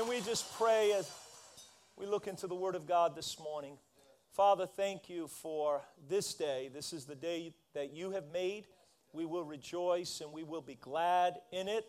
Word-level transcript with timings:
Can 0.00 0.08
we 0.08 0.22
just 0.22 0.50
pray 0.56 0.94
as 0.94 1.10
we 1.94 2.06
look 2.06 2.26
into 2.26 2.46
the 2.46 2.54
Word 2.54 2.74
of 2.74 2.86
God 2.86 3.14
this 3.14 3.38
morning? 3.38 3.76
Father, 4.32 4.64
thank 4.64 5.10
you 5.10 5.26
for 5.26 5.82
this 6.08 6.32
day. 6.32 6.70
This 6.72 6.94
is 6.94 7.04
the 7.04 7.14
day 7.14 7.52
that 7.74 7.92
you 7.92 8.12
have 8.12 8.24
made. 8.32 8.64
We 9.12 9.26
will 9.26 9.44
rejoice 9.44 10.22
and 10.22 10.32
we 10.32 10.42
will 10.42 10.62
be 10.62 10.76
glad 10.76 11.34
in 11.52 11.68
it. 11.68 11.84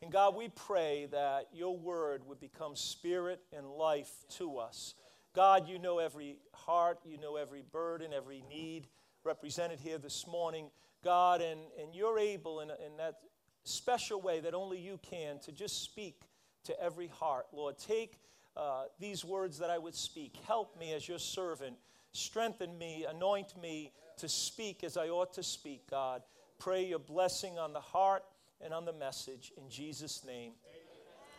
And 0.00 0.10
God, 0.10 0.34
we 0.34 0.48
pray 0.48 1.08
that 1.10 1.48
your 1.52 1.76
word 1.76 2.22
would 2.26 2.40
become 2.40 2.74
spirit 2.74 3.42
and 3.54 3.66
life 3.66 4.24
to 4.38 4.56
us. 4.56 4.94
God, 5.36 5.68
you 5.68 5.78
know 5.78 5.98
every 5.98 6.38
heart, 6.54 7.00
you 7.04 7.18
know 7.18 7.36
every 7.36 7.64
burden, 7.70 8.14
every 8.14 8.42
need 8.48 8.86
represented 9.24 9.78
here 9.78 9.98
this 9.98 10.26
morning. 10.26 10.70
God, 11.04 11.42
and, 11.42 11.60
and 11.78 11.94
you're 11.94 12.18
able 12.18 12.60
in, 12.60 12.70
in 12.70 12.96
that 12.96 13.16
special 13.64 14.22
way 14.22 14.40
that 14.40 14.54
only 14.54 14.78
you 14.78 14.98
can 15.02 15.38
to 15.40 15.52
just 15.52 15.84
speak 15.84 16.22
to 16.64 16.80
every 16.80 17.08
heart. 17.08 17.46
Lord, 17.52 17.78
take 17.78 18.18
uh, 18.56 18.84
these 19.00 19.24
words 19.24 19.58
that 19.58 19.70
I 19.70 19.78
would 19.78 19.94
speak. 19.94 20.36
Help 20.46 20.78
me 20.78 20.92
as 20.92 21.08
your 21.08 21.18
servant. 21.18 21.76
Strengthen 22.12 22.76
me, 22.76 23.06
anoint 23.08 23.60
me 23.60 23.92
to 24.18 24.28
speak 24.28 24.84
as 24.84 24.96
I 24.96 25.08
ought 25.08 25.32
to 25.34 25.42
speak, 25.42 25.88
God. 25.90 26.22
Pray 26.58 26.84
your 26.84 26.98
blessing 26.98 27.58
on 27.58 27.72
the 27.72 27.80
heart 27.80 28.22
and 28.60 28.72
on 28.72 28.84
the 28.84 28.92
message 28.92 29.52
in 29.56 29.68
Jesus' 29.68 30.24
name. 30.24 30.52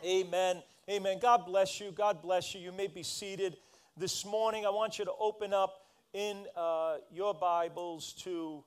Amen. 0.04 0.26
Amen. 0.26 0.62
Amen. 0.90 1.18
God 1.20 1.46
bless 1.46 1.80
you. 1.80 1.92
God 1.92 2.20
bless 2.20 2.54
you. 2.54 2.60
You 2.60 2.72
may 2.72 2.88
be 2.88 3.02
seated. 3.02 3.56
This 3.96 4.26
morning, 4.26 4.66
I 4.66 4.70
want 4.70 4.98
you 4.98 5.04
to 5.04 5.12
open 5.18 5.54
up 5.54 5.86
in 6.12 6.44
uh, 6.56 6.96
your 7.12 7.32
Bibles 7.32 8.12
to 8.24 8.64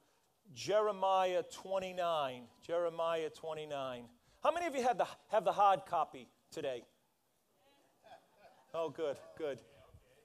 Jeremiah 0.55 1.43
29. 1.51 2.43
Jeremiah 2.65 3.29
29. 3.29 4.03
How 4.43 4.51
many 4.51 4.65
of 4.65 4.75
you 4.75 4.83
have 4.83 4.97
the, 4.97 5.07
have 5.29 5.43
the 5.43 5.51
hard 5.51 5.85
copy 5.85 6.27
today? 6.51 6.83
Oh, 8.73 8.89
good, 8.89 9.17
good, 9.37 9.59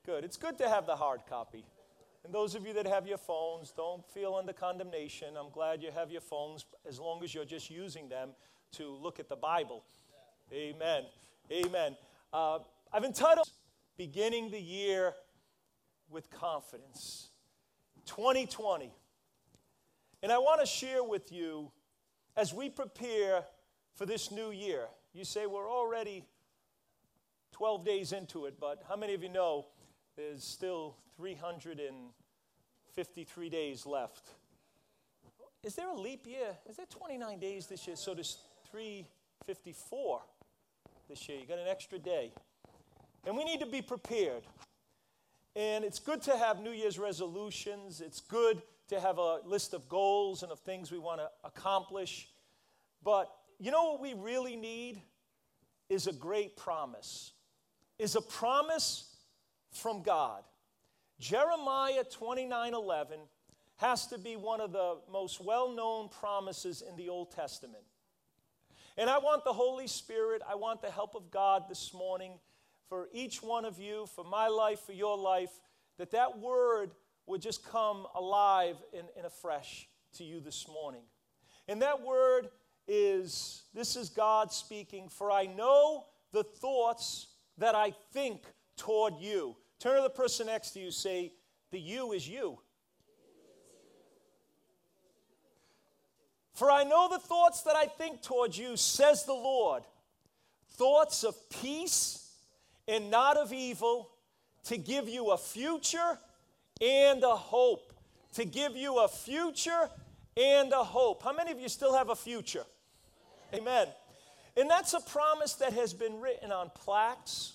good. 0.05 0.25
It's 0.25 0.37
good 0.37 0.59
to 0.59 0.69
have 0.69 0.87
the 0.87 0.97
hard 0.97 1.21
copy. 1.29 1.65
And 2.25 2.33
those 2.33 2.55
of 2.55 2.67
you 2.67 2.73
that 2.75 2.87
have 2.87 3.07
your 3.07 3.19
phones, 3.19 3.73
don't 3.73 4.05
feel 4.11 4.35
under 4.35 4.53
condemnation. 4.53 5.37
I'm 5.37 5.51
glad 5.51 5.83
you 5.83 5.91
have 5.91 6.11
your 6.11 6.21
phones 6.21 6.65
as 6.89 7.01
long 7.01 7.25
as 7.25 7.35
you're 7.35 7.45
just 7.45 7.71
using 7.71 8.09
them 8.09 8.31
to 8.73 8.97
look 9.03 9.19
at 9.19 9.29
the 9.29 9.37
Bible. 9.37 9.85
Amen. 10.53 11.05
Amen. 11.51 11.97
Uh, 12.33 12.61
I've 12.93 13.05
entitled 13.05 13.49
Beginning 13.97 14.51
the 14.51 14.61
Year 14.61 15.15
with 16.11 16.31
Confidence 16.31 17.31
2020. 18.07 18.93
And 20.23 20.31
I 20.31 20.39
want 20.39 20.61
to 20.61 20.67
share 20.67 21.03
with 21.03 21.33
you 21.33 21.73
as 22.37 22.55
we 22.55 22.69
prepare 22.69 23.45
for 23.95 24.07
this 24.07 24.31
new 24.31 24.51
year. 24.51 24.87
You 25.15 25.25
say 25.25 25.47
we're 25.47 25.71
already 25.71 26.25
12 27.53 27.85
days 27.85 28.13
into 28.13 28.47
it, 28.47 28.55
but 28.59 28.83
how 28.89 28.97
many 28.97 29.15
of 29.15 29.23
you 29.23 29.29
know 29.29 29.67
there's 30.17 30.45
still 30.45 30.97
353 31.17 33.49
days 33.49 33.87
left. 33.87 34.31
Is 35.63 35.75
there 35.75 35.91
a 35.91 35.95
leap 35.95 36.27
year? 36.27 36.57
Is 36.69 36.77
there 36.77 36.87
29 36.87 37.39
days 37.39 37.67
this 37.67 37.87
year? 37.87 37.97
So 37.97 38.15
there's 38.15 38.39
354 38.71 40.23
this 41.09 41.29
year. 41.29 41.39
You 41.39 41.47
got 41.47 41.59
an 41.59 41.69
extra 41.69 41.99
day. 41.99 42.33
And 43.27 43.37
we 43.37 43.45
need 43.45 43.61
to 43.61 43.67
be 43.67 43.81
prepared. 43.81 44.43
And 45.55 45.85
it's 45.85 45.99
good 45.99 46.23
to 46.23 46.37
have 46.37 46.61
New 46.61 46.73
Year's 46.73 46.99
resolutions. 46.99 48.01
It's 48.01 48.21
good 48.21 48.63
to 48.89 49.01
have 49.01 49.19
a 49.19 49.41
list 49.45 49.75
of 49.75 49.89
goals 49.89 50.43
and 50.43 50.51
of 50.51 50.59
things 50.61 50.91
we 50.91 50.99
want 50.99 51.21
to 51.21 51.31
accomplish. 51.45 52.29
But 53.05 53.31
you 53.63 53.71
know 53.71 53.93
what 53.93 54.01
we 54.01 54.13
really 54.15 54.57
need 54.57 55.01
is 55.89 56.09
a 56.09 56.13
great 56.13 56.57
promise. 56.57 57.31
Is 57.97 58.17
a 58.17 58.21
promise 58.21 59.15
from 59.71 60.03
God. 60.03 60.43
Jeremiah 61.21 62.03
29 62.03 62.75
11 62.75 63.21
has 63.77 64.09
to 64.09 64.19
be 64.19 64.35
one 64.35 64.61
of 64.61 64.73
the 64.73 64.97
most 65.13 65.41
well 65.41 65.71
known 65.71 66.09
promises 66.09 66.83
in 66.83 66.97
the 66.97 67.09
Old 67.09 67.31
Testament. 67.31 67.85
And 68.99 69.09
I 69.09 69.19
want 69.19 69.45
the 69.45 69.53
Holy 69.53 69.87
Spirit, 69.87 70.43
I 70.49 70.57
want 70.57 70.83
the 70.83 70.91
help 70.91 71.15
of 71.15 71.31
God 71.31 71.67
this 71.69 71.95
morning 71.95 72.41
for 72.89 73.09
each 73.13 73.45
one 73.45 73.65
of 73.65 73.79
you, 73.79 74.07
for 74.17 74.25
my 74.25 74.49
life, 74.49 74.81
for 74.81 74.93
your 74.93 75.17
life, 75.17 75.53
that 75.99 76.11
that 76.11 76.41
word 76.41 76.91
would 77.27 77.41
just 77.41 77.65
come 77.65 78.09
alive 78.17 78.75
and, 78.93 79.07
and 79.17 79.25
afresh 79.25 79.89
to 80.15 80.25
you 80.25 80.41
this 80.41 80.67
morning. 80.67 81.03
And 81.69 81.81
that 81.83 82.03
word 82.03 82.49
is 82.95 83.63
this 83.73 83.97
is 83.97 84.11
God 84.11 84.53
speaking, 84.53 85.09
for 85.09 85.31
I 85.31 85.47
know 85.47 86.05
the 86.31 86.45
thoughts 86.45 87.29
that 87.57 87.75
I 87.75 87.95
think 88.13 88.43
toward 88.77 89.15
you. 89.19 89.57
Turn 89.81 89.97
to 89.97 90.03
the 90.03 90.11
person 90.11 90.47
next 90.47 90.73
to 90.73 90.81
you, 90.81 90.91
say, 90.91 91.33
The 91.71 91.81
you 91.81 92.13
is 92.13 92.29
you. 92.29 92.59
For 96.55 96.71
I 96.71 96.85
know 96.85 97.09
the 97.11 97.19
thoughts 97.19 97.63
that 97.63 97.77
I 97.77 97.87
think 97.87 98.23
toward 98.23 98.55
you, 98.55 98.77
says 98.77 99.25
the 99.25 99.33
Lord 99.33 99.85
thoughts 100.75 101.23
of 101.23 101.37
peace 101.49 102.31
and 102.89 103.11
not 103.11 103.37
of 103.37 103.53
evil, 103.53 104.11
to 104.65 104.77
give 104.77 105.09
you 105.09 105.31
a 105.31 105.39
future 105.39 106.19
and 106.81 107.23
a 107.23 107.37
hope. 107.37 107.93
To 108.35 108.45
give 108.45 108.77
you 108.77 108.99
a 108.99 109.09
future 109.09 109.89
and 110.37 110.73
a 110.73 110.83
hope. 110.83 111.23
How 111.23 111.33
many 111.33 111.53
of 111.53 111.61
you 111.61 111.69
still 111.69 111.95
have 111.95 112.09
a 112.09 112.17
future? 112.17 112.65
Amen. 113.55 113.89
And 114.57 114.69
that's 114.69 114.95
a 114.95 115.01
promise 115.01 115.55
that 115.55 115.73
has 115.73 115.95
been 115.95 116.21
written 116.21 116.53
on 116.53 116.71
plaques 116.75 117.55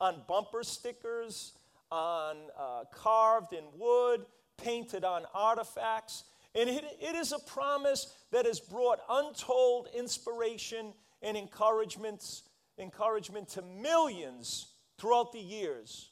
on 0.00 0.22
bumper 0.28 0.62
stickers, 0.62 1.52
on 1.90 2.36
uh, 2.58 2.84
carved 2.92 3.52
in 3.52 3.64
wood, 3.76 4.24
painted 4.56 5.04
on 5.04 5.24
artifacts. 5.34 6.24
And 6.54 6.68
it, 6.68 6.84
it 7.00 7.14
is 7.14 7.32
a 7.32 7.38
promise 7.38 8.14
that 8.30 8.46
has 8.46 8.60
brought 8.60 9.00
untold 9.08 9.88
inspiration 9.96 10.92
and 11.22 11.36
encouragement, 11.36 12.42
encouragement 12.78 13.48
to 13.50 13.62
millions 13.62 14.66
throughout 14.98 15.32
the 15.32 15.40
years. 15.40 16.10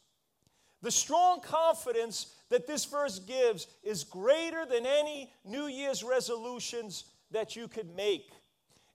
The 0.80 0.90
strong 0.90 1.40
confidence 1.40 2.34
that 2.48 2.66
this 2.66 2.84
verse 2.86 3.20
gives 3.20 3.68
is 3.84 4.02
greater 4.02 4.66
than 4.66 4.84
any 4.84 5.32
New 5.44 5.66
Year's 5.66 6.02
resolutions 6.02 7.04
that 7.30 7.54
you 7.54 7.68
could 7.68 7.94
make. 7.94 8.30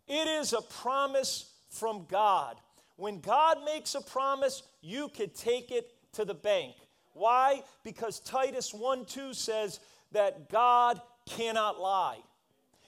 It 0.07 0.27
is 0.27 0.53
a 0.53 0.61
promise 0.61 1.51
from 1.69 2.05
God. 2.09 2.55
When 2.95 3.19
God 3.19 3.59
makes 3.65 3.93
a 3.95 4.01
promise, 4.01 4.63
you 4.81 5.09
could 5.09 5.35
take 5.35 5.71
it 5.71 5.91
to 6.13 6.25
the 6.25 6.33
bank. 6.33 6.75
Why? 7.13 7.63
Because 7.83 8.19
Titus 8.19 8.73
1 8.73 9.05
2 9.05 9.33
says 9.33 9.79
that 10.11 10.49
God 10.49 11.01
cannot 11.25 11.79
lie. 11.79 12.19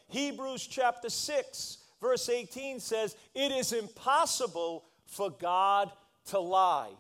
Hebrews 0.08 0.66
chapter 0.66 1.10
6, 1.10 1.78
verse 2.02 2.30
18 2.30 2.80
says, 2.80 3.16
It 3.36 3.52
is 3.52 3.74
impossible 3.74 4.86
for 5.06 5.30
God 5.30 5.92
to 6.28 6.40
lie. 6.40 6.92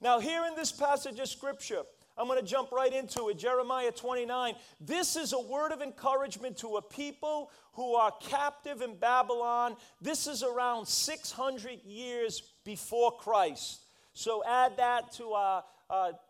Now, 0.00 0.20
here 0.20 0.44
in 0.46 0.54
this 0.54 0.72
passage 0.72 1.18
of 1.18 1.28
scripture, 1.28 1.82
I'm 2.18 2.26
going 2.26 2.40
to 2.40 2.46
jump 2.46 2.72
right 2.72 2.92
into 2.92 3.28
it. 3.28 3.38
Jeremiah 3.38 3.92
29. 3.92 4.54
This 4.80 5.16
is 5.16 5.32
a 5.32 5.40
word 5.40 5.72
of 5.72 5.82
encouragement 5.82 6.56
to 6.58 6.76
a 6.76 6.82
people 6.82 7.50
who 7.72 7.94
are 7.94 8.12
captive 8.20 8.80
in 8.80 8.96
Babylon. 8.96 9.76
This 10.00 10.26
is 10.26 10.42
around 10.42 10.86
600 10.86 11.82
years 11.84 12.42
before 12.64 13.12
Christ. 13.12 13.82
So 14.14 14.42
add 14.46 14.78
that 14.78 15.12
to 15.12 15.32
our, 15.32 15.64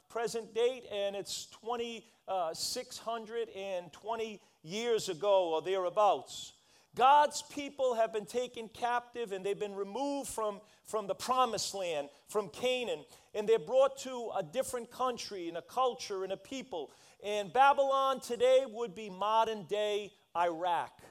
present 0.09 0.55
date, 0.55 0.85
and 0.91 1.15
it's 1.15 1.47
2,620 1.63 4.35
uh, 4.35 4.39
years 4.63 5.09
ago 5.09 5.53
or 5.53 5.63
thereabouts. 5.63 6.55
God's 6.95 7.43
people 7.43 7.95
have 7.95 8.13
been 8.13 8.25
taken 8.25 8.69
captive 8.69 9.33
and 9.33 9.45
they've 9.45 9.59
been 9.59 9.75
removed 9.75 10.31
from, 10.31 10.61
from 10.87 11.07
the 11.07 11.15
promised 11.15 11.75
land, 11.75 12.09
from 12.29 12.49
Canaan, 12.49 13.05
and 13.35 13.49
they're 13.49 13.59
brought 13.59 13.99
to 13.99 14.31
a 14.39 14.43
different 14.43 14.91
country 14.91 15.49
and 15.49 15.57
a 15.57 15.63
culture 15.63 16.25
and 16.25 16.33
a 16.33 16.37
people. 16.37 16.91
And 17.25 17.53
Babylon 17.53 18.21
today 18.21 18.65
would 18.73 18.95
be 18.95 19.11
modern 19.11 19.65
day 19.65 20.13
Iraq. 20.37 21.03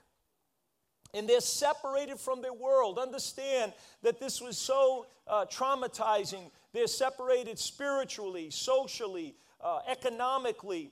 And 1.14 1.30
they're 1.30 1.42
separated 1.42 2.20
from 2.20 2.42
their 2.42 2.54
world. 2.54 3.00
Understand 3.00 3.74
that 4.02 4.20
this 4.20 4.42
was 4.42 4.58
so 4.58 5.06
uh, 5.28 5.46
traumatizing. 5.46 6.52
They're 6.74 6.88
separated 6.88 7.58
spiritually, 7.58 8.50
socially, 8.50 9.36
uh, 9.62 9.80
economically. 9.88 10.92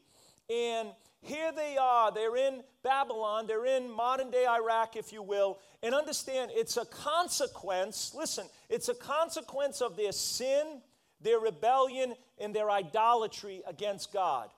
And 0.50 0.90
here 1.24 1.52
they 1.52 1.78
are. 1.78 2.12
They're 2.12 2.36
in 2.36 2.62
Babylon. 2.84 3.48
They're 3.48 3.66
in 3.66 3.90
modern 3.92 4.30
day 4.30 4.46
Iraq, 4.46 4.96
if 4.96 5.12
you 5.12 5.24
will. 5.24 5.60
And 5.81 5.96
understand, 5.96 6.52
it's 6.54 6.78
a 6.78 6.86
consequence, 6.86 8.14
listen, 8.16 8.46
it's 8.70 8.90
a 8.90 8.94
consequence 8.94 9.81
of 9.81 9.96
their 9.96 10.12
sin, 10.12 10.81
their 11.22 11.40
rebellion, 11.40 12.14
and 12.40 12.54
their 12.54 12.70
idolatry 12.70 13.62
against 13.66 14.12
God. 14.14 14.50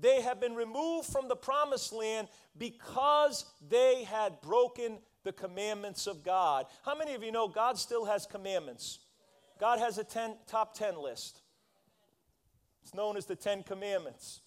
They 0.00 0.22
have 0.22 0.40
been 0.40 0.54
removed 0.54 1.08
from 1.08 1.28
the 1.28 1.36
promised 1.36 1.92
land 1.92 2.28
because 2.56 3.44
they 3.68 4.04
had 4.04 4.40
broken 4.40 4.98
the 5.24 5.32
commandments 5.32 6.06
of 6.06 6.24
God. 6.24 6.66
How 6.84 6.96
many 6.96 7.14
of 7.14 7.22
you 7.22 7.32
know 7.32 7.48
God 7.48 7.78
still 7.78 8.04
has 8.04 8.24
commandments? 8.24 9.00
God 9.60 9.78
has 9.78 9.98
a 9.98 10.04
ten, 10.04 10.36
top 10.46 10.74
10 10.74 10.96
list. 11.02 11.42
It's 12.88 12.94
known 12.94 13.18
as 13.18 13.26
the 13.26 13.36
Ten 13.36 13.62
Commandments. 13.62 14.40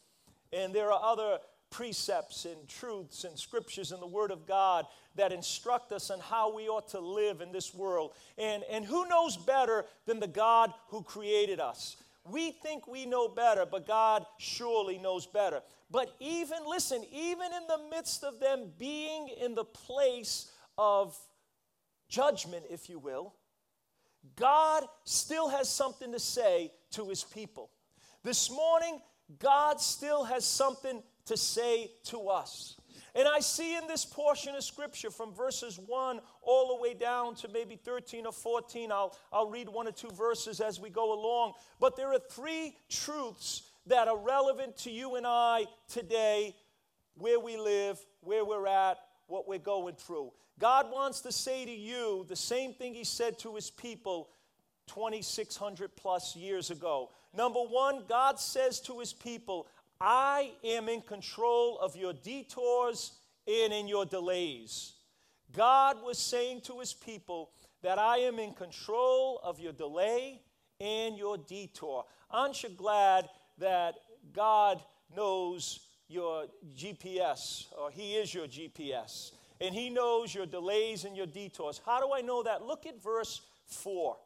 And 0.51 0.73
there 0.73 0.91
are 0.91 0.99
other 1.03 1.37
precepts 1.71 2.45
and 2.45 2.67
truths 2.67 3.23
and 3.23 3.37
scriptures 3.39 3.91
in 3.91 3.99
the 3.99 4.07
Word 4.07 4.29
of 4.29 4.45
God 4.45 4.85
that 5.15 5.31
instruct 5.31 5.91
us 5.91 6.11
on 6.11 6.19
how 6.19 6.53
we 6.53 6.67
ought 6.67 6.89
to 6.89 6.99
live 6.99 7.41
in 7.41 7.51
this 7.51 7.73
world. 7.73 8.11
And, 8.37 8.63
and 8.69 8.85
who 8.85 9.07
knows 9.07 9.37
better 9.37 9.85
than 10.05 10.19
the 10.19 10.27
God 10.27 10.71
who 10.89 11.01
created 11.01 11.59
us? 11.59 11.97
We 12.29 12.51
think 12.51 12.85
we 12.85 13.05
know 13.05 13.27
better, 13.27 13.65
but 13.65 13.87
God 13.87 14.25
surely 14.37 14.99
knows 14.99 15.25
better. 15.25 15.61
But 15.89 16.13
even, 16.19 16.59
listen, 16.67 17.03
even 17.11 17.47
in 17.47 17.67
the 17.67 17.79
midst 17.89 18.23
of 18.23 18.39
them 18.39 18.71
being 18.77 19.29
in 19.41 19.55
the 19.55 19.65
place 19.65 20.51
of 20.77 21.17
judgment, 22.07 22.65
if 22.69 22.89
you 22.89 22.99
will, 22.99 23.33
God 24.35 24.83
still 25.03 25.49
has 25.49 25.67
something 25.67 26.11
to 26.11 26.19
say 26.19 26.71
to 26.91 27.09
his 27.09 27.23
people. 27.23 27.71
This 28.23 28.51
morning, 28.51 29.01
God 29.39 29.81
still 29.81 30.23
has 30.25 30.45
something 30.45 31.01
to 31.25 31.37
say 31.37 31.91
to 32.05 32.29
us. 32.29 32.75
And 33.13 33.27
I 33.27 33.39
see 33.39 33.75
in 33.75 33.87
this 33.87 34.05
portion 34.05 34.55
of 34.55 34.63
scripture 34.63 35.09
from 35.09 35.33
verses 35.33 35.77
1 35.77 36.21
all 36.41 36.75
the 36.75 36.81
way 36.81 36.93
down 36.93 37.35
to 37.35 37.49
maybe 37.49 37.75
13 37.75 38.25
or 38.25 38.31
14, 38.31 38.91
I'll, 38.91 39.17
I'll 39.33 39.49
read 39.49 39.67
one 39.67 39.87
or 39.87 39.91
two 39.91 40.11
verses 40.11 40.61
as 40.61 40.79
we 40.79 40.89
go 40.89 41.13
along. 41.13 41.53
But 41.79 41.97
there 41.97 42.13
are 42.13 42.19
three 42.19 42.77
truths 42.89 43.63
that 43.87 44.07
are 44.07 44.17
relevant 44.17 44.77
to 44.77 44.91
you 44.91 45.15
and 45.15 45.25
I 45.27 45.65
today, 45.89 46.55
where 47.15 47.39
we 47.39 47.57
live, 47.57 47.99
where 48.21 48.45
we're 48.45 48.67
at, 48.67 48.97
what 49.27 49.47
we're 49.47 49.59
going 49.59 49.95
through. 49.95 50.31
God 50.57 50.91
wants 50.91 51.21
to 51.21 51.31
say 51.31 51.65
to 51.65 51.71
you 51.71 52.25
the 52.29 52.35
same 52.35 52.73
thing 52.73 52.93
He 52.93 53.03
said 53.03 53.39
to 53.39 53.55
His 53.55 53.71
people 53.71 54.29
2,600 54.87 55.95
plus 55.95 56.35
years 56.35 56.69
ago. 56.69 57.09
Number 57.35 57.59
one, 57.59 58.03
God 58.07 58.39
says 58.39 58.79
to 58.81 58.99
His 58.99 59.13
people, 59.13 59.67
I 60.01 60.51
am 60.63 60.89
in 60.89 61.01
control 61.01 61.77
of 61.79 61.95
your 61.95 62.13
detours 62.13 63.11
and 63.47 63.71
in 63.71 63.87
your 63.87 64.05
delays. 64.05 64.93
God 65.55 66.03
was 66.03 66.17
saying 66.17 66.61
to 66.61 66.79
his 66.79 66.93
people 66.93 67.51
that 67.83 67.99
I 67.99 68.17
am 68.19 68.39
in 68.39 68.53
control 68.53 69.39
of 69.43 69.59
your 69.59 69.73
delay 69.73 70.41
and 70.79 71.17
your 71.17 71.37
detour. 71.37 72.05
Aren't 72.31 72.63
you 72.63 72.69
glad 72.69 73.29
that 73.59 73.95
God 74.33 74.81
knows 75.15 75.81
your 76.07 76.45
GPS, 76.75 77.65
or 77.77 77.89
He 77.91 78.15
is 78.15 78.33
your 78.33 78.47
GPS, 78.47 79.31
and 79.59 79.73
He 79.73 79.89
knows 79.89 80.33
your 80.33 80.45
delays 80.45 81.05
and 81.05 81.15
your 81.15 81.25
detours? 81.25 81.79
How 81.85 81.99
do 81.99 82.13
I 82.13 82.21
know 82.21 82.43
that? 82.43 82.65
Look 82.65 82.85
at 82.85 83.01
verse 83.01 83.41
4. 83.67 84.17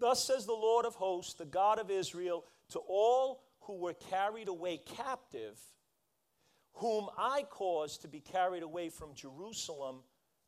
Thus 0.00 0.24
says 0.24 0.44
the 0.44 0.52
Lord 0.52 0.84
of 0.84 0.94
hosts, 0.96 1.34
the 1.34 1.44
God 1.44 1.78
of 1.78 1.90
Israel, 1.90 2.44
to 2.70 2.80
all 2.88 3.43
who 3.66 3.76
were 3.76 3.94
carried 4.10 4.48
away 4.48 4.78
captive, 4.96 5.58
whom 6.74 7.08
I 7.18 7.44
caused 7.48 8.02
to 8.02 8.08
be 8.08 8.20
carried 8.20 8.62
away 8.62 8.88
from 8.88 9.14
Jerusalem 9.14 9.96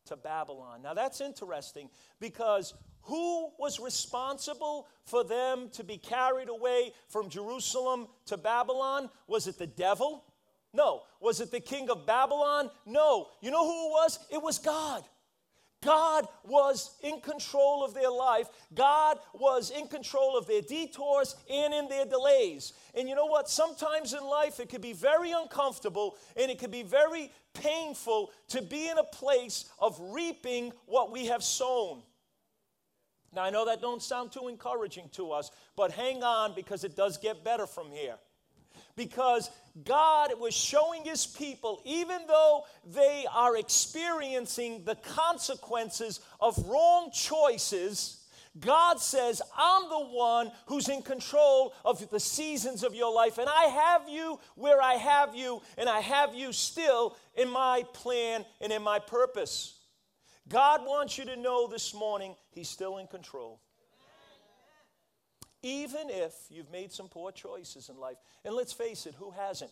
to 0.07 0.17
Babylon. 0.17 0.83
Now 0.83 0.95
that's 0.95 1.21
interesting 1.21 1.91
because 2.21 2.75
who 3.03 3.51
was 3.59 3.79
responsible 3.79 4.89
for 5.05 5.25
them 5.25 5.69
to 5.73 5.85
be 5.85 5.99
carried 5.99 6.49
away 6.49 6.93
from 7.09 7.29
Jerusalem 7.29 8.09
to 8.27 8.37
Babylon? 8.37 9.09
Was 9.29 9.47
it 9.47 9.59
the 9.59 9.67
devil? 9.67 10.25
No. 10.73 11.03
Was 11.21 11.41
it 11.41 11.51
the 11.51 11.61
king 11.61 11.89
of 11.89 12.07
Babylon? 12.07 12.71
No. 12.85 13.29
You 13.41 13.51
know 13.51 13.65
who 13.65 13.89
it 13.89 13.91
was? 13.91 14.19
It 14.31 14.43
was 14.43 14.59
God. 14.59 15.05
God 15.87 16.27
was 16.43 16.91
in 17.03 17.21
control 17.21 17.85
of 17.85 17.95
their 17.95 18.11
life. 18.11 18.49
God 18.75 19.19
was 19.33 19.71
in 19.71 19.87
control 19.87 20.37
of 20.37 20.49
their 20.49 20.61
detours 20.61 21.37
and 21.49 21.73
in 21.73 21.89
their 21.89 22.05
delays. 22.05 22.73
And 22.95 23.09
you 23.09 23.15
know 23.15 23.27
what? 23.27 23.49
Sometimes 23.49 24.13
in 24.13 24.25
life 24.25 24.59
it 24.59 24.69
can 24.69 24.81
be 24.81 24.93
very 24.93 25.31
uncomfortable 25.31 26.17
and 26.37 26.51
it 26.51 26.59
can 26.59 26.73
be 26.73 26.83
very 26.83 27.31
painful 27.55 28.33
to 28.49 28.63
be 28.63 28.89
in 28.89 28.99
a 28.99 29.05
place 29.05 29.71
of 29.79 29.97
reaping 30.01 30.73
what 30.87 31.13
we 31.13 31.27
have 31.27 31.45
sown. 31.45 32.03
Now 33.33 33.45
I 33.45 33.51
know 33.51 33.65
that 33.67 33.81
don't 33.81 34.03
sound 34.03 34.33
too 34.33 34.49
encouraging 34.49 35.09
to 35.13 35.31
us, 35.31 35.53
but 35.77 35.93
hang 35.93 36.25
on 36.25 36.55
because 36.57 36.83
it 36.83 36.97
does 36.97 37.17
get 37.17 37.45
better 37.45 37.67
from 37.67 37.93
here 37.93 38.17
because 38.97 39.51
God 39.85 40.33
was 40.41 40.55
showing 40.55 41.05
his 41.05 41.27
people, 41.27 41.83
even 41.85 42.21
though 42.27 42.65
they 42.85 43.27
are 43.33 43.57
experiencing 43.57 44.85
the 44.85 44.95
consequences 44.97 46.21
of 46.41 46.57
wrong 46.67 47.11
choices, 47.13 48.23
God 48.59 48.99
says, 48.99 49.43
I'm 49.57 49.89
the 49.91 50.07
one 50.07 50.51
who's 50.67 50.89
in 50.89 51.03
control 51.03 51.75
of 51.85 52.09
the 52.11 52.21
seasons 52.21 52.83
of 52.83 52.95
your 52.95 53.15
life, 53.15 53.37
and 53.37 53.49
I 53.49 53.65
have 53.65 54.09
you 54.09 54.41
where 54.55 54.81
I 54.81 54.95
have 54.95 55.35
you, 55.35 55.61
and 55.77 55.89
I 55.89 56.01
have 56.01 56.35
you 56.35 56.53
still 56.53 57.17
in 57.35 57.51
my 57.51 57.85
plan 57.93 58.47
and 58.63 58.73
in 58.73 58.83
my 58.83 58.99
purpose. 58.99 59.79
God 60.49 60.83
wants 60.87 61.19
you 61.19 61.27
to 61.27 61.37
know 61.37 61.67
this 61.67 61.93
morning 61.93 62.35
He's 62.51 62.69
still 62.69 62.97
in 62.97 63.09
control 63.09 63.61
even 65.63 66.09
if 66.11 66.33
you've 66.51 66.71
made 66.71 66.93
some 66.93 67.09
poor 67.09 67.33
choices 67.33 67.89
in 67.89 67.99
life. 67.99 68.17
And 68.45 68.55
let's 68.55 68.73
face 68.73 69.07
it, 69.07 69.15
who 69.19 69.31
hasn't? 69.31 69.71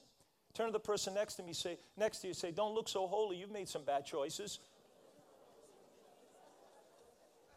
Turn 0.54 0.66
to 0.66 0.72
the 0.72 0.80
person 0.80 1.14
next 1.14 1.34
to 1.34 1.42
me, 1.42 1.52
say, 1.52 1.78
next 1.96 2.18
to 2.18 2.28
you, 2.28 2.34
say, 2.34 2.52
Don't 2.52 2.74
look 2.74 2.88
so 2.88 3.06
holy, 3.06 3.36
you've 3.36 3.50
made 3.50 3.68
some 3.68 3.84
bad 3.84 4.06
choices. 4.06 4.60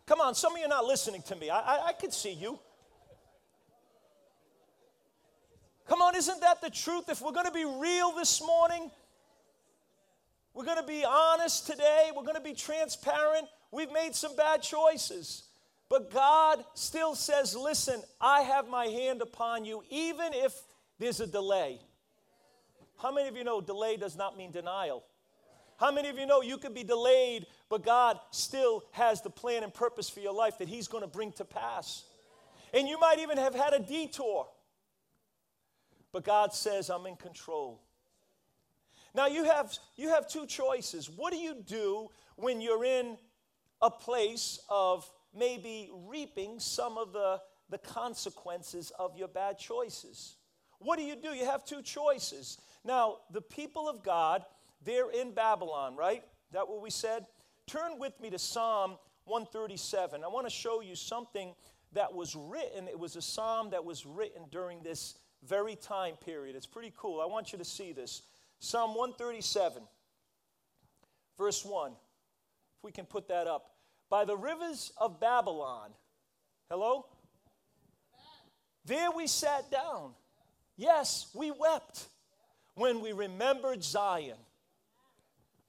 Come 0.07 0.21
on, 0.21 0.35
some 0.35 0.53
of 0.53 0.59
you 0.59 0.65
are 0.65 0.69
not 0.69 0.85
listening 0.85 1.21
to 1.23 1.35
me. 1.35 1.49
I, 1.49 1.59
I, 1.59 1.87
I 1.87 1.93
can 1.93 2.11
see 2.11 2.31
you. 2.31 2.57
Come 5.87 6.01
on, 6.01 6.15
isn't 6.15 6.41
that 6.41 6.61
the 6.61 6.69
truth? 6.69 7.09
If 7.09 7.21
we're 7.21 7.33
going 7.33 7.45
to 7.45 7.51
be 7.51 7.65
real 7.65 8.13
this 8.13 8.41
morning, 8.41 8.89
we're 10.53 10.65
going 10.65 10.77
to 10.77 10.87
be 10.87 11.05
honest 11.05 11.67
today, 11.67 12.09
we're 12.15 12.23
going 12.23 12.35
to 12.35 12.41
be 12.41 12.53
transparent. 12.53 13.47
We've 13.71 13.91
made 13.91 14.15
some 14.15 14.35
bad 14.35 14.61
choices. 14.63 15.43
But 15.89 16.11
God 16.11 16.63
still 16.73 17.15
says, 17.15 17.55
Listen, 17.55 18.01
I 18.19 18.41
have 18.41 18.67
my 18.67 18.85
hand 18.85 19.21
upon 19.21 19.65
you, 19.65 19.83
even 19.89 20.33
if 20.33 20.53
there's 20.99 21.19
a 21.19 21.27
delay. 21.27 21.79
How 22.97 23.11
many 23.13 23.27
of 23.29 23.37
you 23.37 23.43
know 23.43 23.61
delay 23.61 23.95
does 23.95 24.17
not 24.17 24.37
mean 24.37 24.51
denial? 24.51 25.03
How 25.77 25.91
many 25.91 26.09
of 26.09 26.17
you 26.17 26.25
know 26.25 26.41
you 26.41 26.57
could 26.57 26.73
be 26.73 26.83
delayed, 26.83 27.45
but 27.69 27.85
God 27.85 28.19
still 28.31 28.83
has 28.91 29.21
the 29.21 29.29
plan 29.29 29.63
and 29.63 29.71
purpose 29.73 30.09
for 30.09 30.19
your 30.19 30.33
life 30.33 30.57
that 30.57 30.67
He's 30.67 30.87
going 30.87 31.03
to 31.03 31.09
bring 31.09 31.31
to 31.33 31.45
pass? 31.45 32.05
And 32.73 32.87
you 32.87 32.99
might 32.99 33.19
even 33.19 33.37
have 33.37 33.53
had 33.53 33.73
a 33.73 33.79
detour, 33.79 34.47
but 36.11 36.23
God 36.23 36.53
says, 36.53 36.89
I'm 36.89 37.05
in 37.05 37.15
control. 37.15 37.81
Now 39.13 39.27
you 39.27 39.45
have 39.45 39.73
you 39.95 40.09
have 40.09 40.27
two 40.27 40.45
choices. 40.45 41.09
What 41.09 41.31
do 41.31 41.39
you 41.39 41.55
do 41.65 42.09
when 42.35 42.59
you're 42.59 42.83
in 42.83 43.17
a 43.81 43.89
place 43.89 44.59
of 44.69 45.09
maybe 45.33 45.89
reaping 46.07 46.59
some 46.59 46.97
of 46.97 47.13
the, 47.13 47.39
the 47.69 47.77
consequences 47.77 48.91
of 48.97 49.17
your 49.17 49.27
bad 49.27 49.57
choices. 49.57 50.35
What 50.79 50.97
do 50.97 51.03
you 51.03 51.15
do? 51.15 51.29
You 51.29 51.45
have 51.45 51.65
two 51.65 51.81
choices. 51.81 52.57
Now, 52.83 53.17
the 53.31 53.41
people 53.41 53.89
of 53.89 54.03
God, 54.03 54.45
they're 54.83 55.09
in 55.09 55.31
Babylon, 55.31 55.95
right? 55.95 56.23
That 56.51 56.67
what 56.67 56.81
we 56.81 56.89
said? 56.89 57.25
Turn 57.65 57.99
with 57.99 58.19
me 58.21 58.29
to 58.29 58.39
Psalm 58.39 58.97
137. 59.25 60.23
I 60.23 60.27
want 60.27 60.45
to 60.45 60.51
show 60.51 60.81
you 60.81 60.95
something 60.95 61.53
that 61.93 62.13
was 62.13 62.35
written. 62.35 62.87
It 62.87 62.99
was 62.99 63.15
a 63.15 63.21
psalm 63.21 63.71
that 63.71 63.83
was 63.83 64.05
written 64.05 64.43
during 64.51 64.81
this 64.83 65.15
very 65.43 65.75
time 65.75 66.15
period. 66.15 66.55
It's 66.55 66.65
pretty 66.65 66.93
cool. 66.95 67.21
I 67.21 67.25
want 67.25 67.51
you 67.51 67.57
to 67.57 67.65
see 67.65 67.91
this. 67.91 68.23
Psalm 68.59 68.91
137, 68.91 69.83
verse 71.37 71.63
1. 71.63 71.91
If 71.91 72.83
we 72.83 72.91
can 72.91 73.05
put 73.05 73.27
that 73.27 73.47
up 73.47 73.76
by 74.09 74.25
the 74.25 74.37
rivers 74.37 74.91
of 74.97 75.19
Babylon. 75.19 75.91
Hello? 76.69 77.05
There 78.85 79.11
we 79.11 79.27
sat 79.27 79.69
down. 79.69 80.13
Yes, 80.77 81.29
we 81.33 81.51
wept 81.51 82.07
when 82.75 83.01
we 83.01 83.11
remembered 83.11 83.83
Zion. 83.83 84.37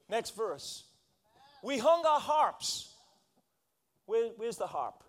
Next 0.09 0.37
verse. 0.37 0.85
We 1.62 1.78
hung 1.78 2.04
our 2.07 2.21
harps. 2.21 2.95
Where, 4.07 4.30
where's 4.37 4.57
the 4.57 4.66
harp? 4.66 5.02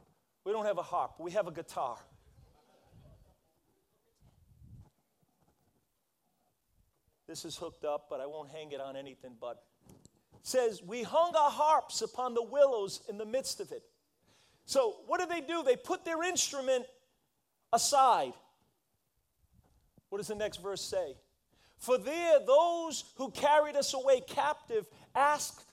We 0.44 0.52
don't 0.52 0.66
have 0.66 0.78
a 0.78 0.84
harp, 0.84 1.12
we 1.20 1.32
have 1.32 1.48
a 1.48 1.52
guitar. 1.52 1.98
This 7.28 7.46
is 7.46 7.56
hooked 7.56 7.86
up, 7.86 8.08
but 8.10 8.20
I 8.20 8.26
won't 8.26 8.50
hang 8.50 8.72
it 8.72 8.82
on 8.82 8.96
anything 8.96 9.36
but 9.40 9.62
says, 10.44 10.82
We 10.84 11.04
hung 11.04 11.36
our 11.36 11.52
harps 11.52 12.02
upon 12.02 12.34
the 12.34 12.44
willows 12.44 13.02
in 13.10 13.18
the 13.18 13.26
midst 13.26 13.60
of 13.60 13.72
it. 13.72 13.84
So, 14.66 14.98
what 15.08 15.20
do 15.20 15.26
they 15.26 15.42
do? 15.42 15.64
They 15.64 15.76
put 15.76 16.06
their 16.06 16.24
instrument 16.24 16.86
aside. 17.74 18.34
What 20.10 20.20
does 20.20 20.28
the 20.28 20.36
next 20.36 20.58
verse 20.58 20.82
say? 20.82 21.16
For 21.78 21.98
there, 21.98 22.40
those 22.46 23.06
who 23.16 23.32
carried 23.32 23.76
us 23.76 23.94
away 23.94 24.22
captive 24.28 24.86
asked 25.16 25.64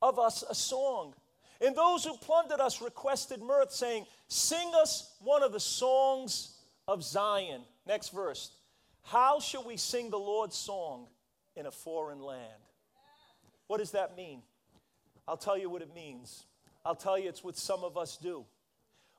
of 0.00 0.18
us 0.18 0.42
a 0.48 0.54
song. 0.54 1.14
And 1.60 1.76
those 1.76 2.04
who 2.04 2.16
plundered 2.16 2.60
us 2.60 2.82
requested 2.82 3.40
mirth, 3.40 3.70
saying, 3.70 4.06
Sing 4.26 4.72
us 4.74 5.14
one 5.20 5.42
of 5.42 5.52
the 5.52 5.60
songs 5.60 6.58
of 6.88 7.04
Zion. 7.04 7.62
Next 7.86 8.08
verse. 8.08 8.50
How 9.02 9.40
shall 9.40 9.64
we 9.64 9.76
sing 9.76 10.10
the 10.10 10.18
Lord's 10.18 10.56
song 10.56 11.06
in 11.56 11.66
a 11.66 11.70
foreign 11.70 12.20
land? 12.20 12.62
What 13.66 13.78
does 13.78 13.92
that 13.92 14.16
mean? 14.16 14.42
I'll 15.26 15.36
tell 15.36 15.56
you 15.56 15.70
what 15.70 15.82
it 15.82 15.94
means. 15.94 16.44
I'll 16.84 16.96
tell 16.96 17.18
you 17.18 17.28
it's 17.28 17.44
what 17.44 17.56
some 17.56 17.84
of 17.84 17.96
us 17.96 18.16
do. 18.16 18.44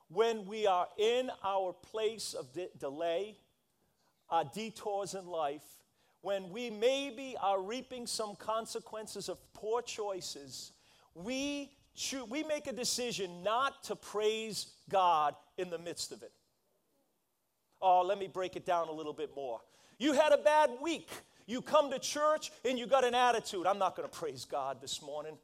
When 0.08 0.46
we 0.46 0.66
are 0.66 0.86
in 0.98 1.30
our 1.42 1.72
place 1.72 2.34
of 2.34 2.52
de- 2.52 2.68
delay, 2.78 3.36
our 4.30 4.44
detours 4.44 5.14
in 5.14 5.26
life, 5.26 5.64
when 6.20 6.50
we 6.50 6.70
maybe 6.70 7.36
are 7.40 7.60
reaping 7.60 8.06
some 8.06 8.36
consequences 8.36 9.28
of 9.28 9.38
poor 9.54 9.82
choices, 9.82 10.72
we, 11.14 11.72
cho- 11.94 12.24
we 12.26 12.42
make 12.42 12.66
a 12.66 12.72
decision 12.72 13.42
not 13.42 13.82
to 13.84 13.96
praise 13.96 14.68
God 14.88 15.34
in 15.58 15.70
the 15.70 15.78
midst 15.78 16.12
of 16.12 16.22
it. 16.22 16.32
Oh, 17.80 18.02
let 18.02 18.18
me 18.18 18.26
break 18.26 18.56
it 18.56 18.64
down 18.64 18.88
a 18.88 18.92
little 18.92 19.12
bit 19.12 19.34
more. 19.34 19.60
You 19.98 20.12
had 20.12 20.32
a 20.32 20.38
bad 20.38 20.70
week. 20.82 21.08
You 21.46 21.60
come 21.60 21.90
to 21.90 21.98
church 21.98 22.50
and 22.64 22.78
you 22.78 22.86
got 22.86 23.04
an 23.04 23.14
attitude. 23.14 23.66
I'm 23.66 23.78
not 23.78 23.96
going 23.96 24.08
to 24.08 24.14
praise 24.14 24.44
God 24.44 24.80
this 24.80 25.02
morning. 25.02 25.36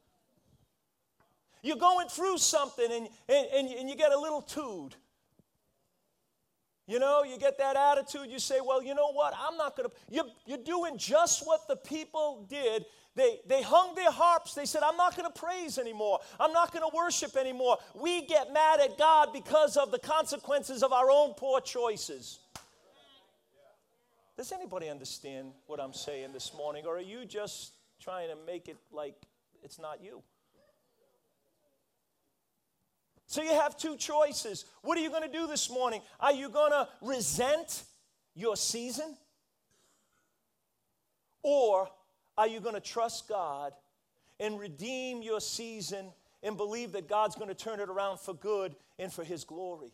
You're 1.61 1.77
going 1.77 2.07
through 2.07 2.39
something 2.39 2.91
and, 2.91 3.07
and, 3.29 3.47
and, 3.53 3.79
and 3.79 3.89
you 3.89 3.95
get 3.95 4.11
a 4.11 4.19
little 4.19 4.41
tood. 4.41 4.95
You 6.87 6.99
know, 6.99 7.23
you 7.23 7.37
get 7.37 7.57
that 7.59 7.77
attitude, 7.77 8.29
you 8.29 8.39
say, 8.39 8.59
well, 8.61 8.83
you 8.83 8.95
know 8.95 9.13
what? 9.13 9.33
I'm 9.39 9.55
not 9.55 9.77
going 9.77 9.87
to. 9.87 9.95
You're, 10.09 10.25
you're 10.45 10.57
doing 10.57 10.97
just 10.97 11.45
what 11.45 11.67
the 11.67 11.75
people 11.75 12.45
did. 12.49 12.85
They, 13.15 13.39
they 13.47 13.61
hung 13.61 13.93
their 13.95 14.11
harps. 14.11 14.55
They 14.55 14.65
said, 14.65 14.81
I'm 14.83 14.97
not 14.97 15.15
going 15.15 15.31
to 15.31 15.39
praise 15.39 15.77
anymore. 15.77 16.19
I'm 16.39 16.51
not 16.51 16.73
going 16.73 16.89
to 16.89 16.95
worship 16.95 17.35
anymore. 17.37 17.77
We 17.93 18.25
get 18.25 18.51
mad 18.51 18.79
at 18.79 18.97
God 18.97 19.31
because 19.31 19.77
of 19.77 19.91
the 19.91 19.99
consequences 19.99 20.81
of 20.81 20.91
our 20.91 21.11
own 21.11 21.33
poor 21.35 21.61
choices. 21.61 22.39
Does 24.37 24.51
anybody 24.51 24.89
understand 24.89 25.51
what 25.67 25.79
I'm 25.79 25.93
saying 25.93 26.33
this 26.33 26.53
morning? 26.53 26.85
Or 26.85 26.97
are 26.97 27.01
you 27.01 27.25
just 27.25 27.73
trying 27.99 28.29
to 28.29 28.35
make 28.45 28.67
it 28.67 28.77
like 28.91 29.15
it's 29.63 29.79
not 29.79 30.03
you? 30.03 30.23
So 33.27 33.41
you 33.41 33.51
have 33.53 33.77
two 33.77 33.95
choices. 33.95 34.65
What 34.81 34.97
are 34.97 35.01
you 35.01 35.09
going 35.09 35.23
to 35.23 35.31
do 35.31 35.47
this 35.47 35.69
morning? 35.69 36.01
Are 36.19 36.33
you 36.33 36.49
going 36.49 36.71
to 36.71 36.87
resent 37.01 37.83
your 38.35 38.57
season? 38.57 39.15
Or 41.43 41.89
are 42.37 42.47
you 42.47 42.59
going 42.59 42.75
to 42.75 42.81
trust 42.81 43.29
God 43.29 43.73
and 44.39 44.59
redeem 44.59 45.21
your 45.21 45.39
season 45.39 46.07
and 46.43 46.57
believe 46.57 46.91
that 46.93 47.07
God's 47.07 47.35
going 47.35 47.47
to 47.47 47.55
turn 47.55 47.79
it 47.79 47.89
around 47.89 48.19
for 48.19 48.33
good 48.33 48.75
and 48.99 49.11
for 49.11 49.23
His 49.23 49.43
glory? 49.43 49.93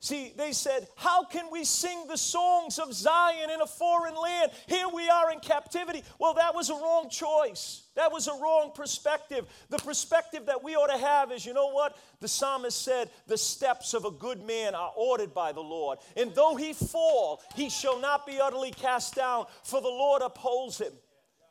See, 0.00 0.32
they 0.36 0.52
said, 0.52 0.86
How 0.94 1.24
can 1.24 1.46
we 1.50 1.64
sing 1.64 2.06
the 2.06 2.16
songs 2.16 2.78
of 2.78 2.94
Zion 2.94 3.50
in 3.50 3.60
a 3.60 3.66
foreign 3.66 4.14
land? 4.14 4.52
Here 4.68 4.86
we 4.92 5.08
are 5.08 5.32
in 5.32 5.40
captivity. 5.40 6.04
Well, 6.20 6.34
that 6.34 6.54
was 6.54 6.70
a 6.70 6.74
wrong 6.74 7.08
choice. 7.10 7.82
That 7.96 8.12
was 8.12 8.28
a 8.28 8.32
wrong 8.32 8.70
perspective. 8.72 9.46
The 9.70 9.78
perspective 9.78 10.46
that 10.46 10.62
we 10.62 10.76
ought 10.76 10.94
to 10.94 11.04
have 11.04 11.32
is 11.32 11.44
you 11.44 11.52
know 11.52 11.72
what? 11.72 11.96
The 12.20 12.28
psalmist 12.28 12.80
said, 12.80 13.10
The 13.26 13.36
steps 13.36 13.92
of 13.92 14.04
a 14.04 14.12
good 14.12 14.40
man 14.44 14.76
are 14.76 14.92
ordered 14.96 15.34
by 15.34 15.50
the 15.50 15.60
Lord. 15.60 15.98
And 16.16 16.32
though 16.32 16.54
he 16.54 16.74
fall, 16.74 17.42
he 17.56 17.68
shall 17.68 18.00
not 18.00 18.24
be 18.24 18.38
utterly 18.40 18.70
cast 18.70 19.16
down, 19.16 19.46
for 19.64 19.80
the 19.80 19.88
Lord 19.88 20.22
upholds 20.22 20.78
him. 20.78 20.92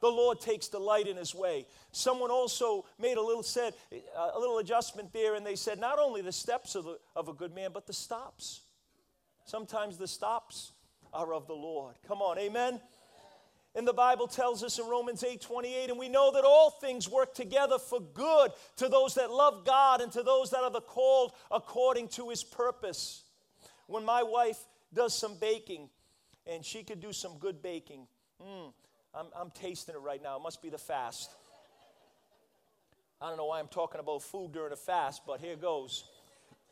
The 0.01 0.07
Lord 0.07 0.39
takes 0.39 0.67
delight 0.67 1.07
in 1.07 1.17
his 1.17 1.33
way. 1.33 1.65
Someone 1.91 2.31
also 2.31 2.85
made 2.99 3.17
a 3.17 3.21
little 3.21 3.43
said 3.43 3.73
a 3.91 4.39
little 4.39 4.59
adjustment 4.59 5.11
there, 5.13 5.35
and 5.35 5.45
they 5.45 5.55
said 5.55 5.79
not 5.79 5.99
only 5.99 6.21
the 6.21 6.31
steps 6.31 6.75
of, 6.75 6.85
the, 6.85 6.99
of 7.15 7.27
a 7.27 7.33
good 7.33 7.53
man, 7.53 7.71
but 7.73 7.87
the 7.87 7.93
stops. 7.93 8.61
Sometimes 9.45 9.97
the 9.97 10.07
stops 10.07 10.73
are 11.13 11.33
of 11.33 11.47
the 11.47 11.53
Lord. 11.53 11.95
Come 12.07 12.21
on, 12.21 12.37
amen. 12.37 12.79
And 13.75 13.87
the 13.87 13.93
Bible 13.93 14.27
tells 14.27 14.63
us 14.63 14.79
in 14.79 14.87
Romans 14.87 15.23
8 15.23 15.39
28, 15.39 15.91
and 15.91 15.99
we 15.99 16.09
know 16.09 16.31
that 16.31 16.43
all 16.43 16.71
things 16.71 17.07
work 17.07 17.35
together 17.35 17.77
for 17.77 17.99
good 17.99 18.51
to 18.77 18.89
those 18.89 19.13
that 19.15 19.31
love 19.31 19.65
God 19.65 20.01
and 20.01 20.11
to 20.13 20.23
those 20.23 20.49
that 20.49 20.63
are 20.63 20.71
the 20.71 20.81
called 20.81 21.33
according 21.51 22.07
to 22.09 22.29
his 22.29 22.43
purpose. 22.43 23.23
When 23.85 24.03
my 24.03 24.23
wife 24.23 24.57
does 24.93 25.15
some 25.15 25.35
baking, 25.39 25.89
and 26.47 26.65
she 26.65 26.83
could 26.83 26.99
do 26.99 27.13
some 27.13 27.37
good 27.37 27.61
baking, 27.61 28.07
mm, 28.41 28.73
I'm, 29.13 29.27
I'm 29.35 29.51
tasting 29.51 29.95
it 29.95 29.99
right 29.99 30.21
now. 30.21 30.37
It 30.37 30.43
must 30.43 30.61
be 30.61 30.69
the 30.69 30.77
fast. 30.77 31.31
I 33.21 33.29
don't 33.29 33.37
know 33.37 33.45
why 33.45 33.59
I'm 33.59 33.67
talking 33.67 33.99
about 33.99 34.21
food 34.21 34.51
during 34.53 34.73
a 34.73 34.77
fast, 34.77 35.23
but 35.25 35.39
here 35.39 35.55
goes. 35.55 36.03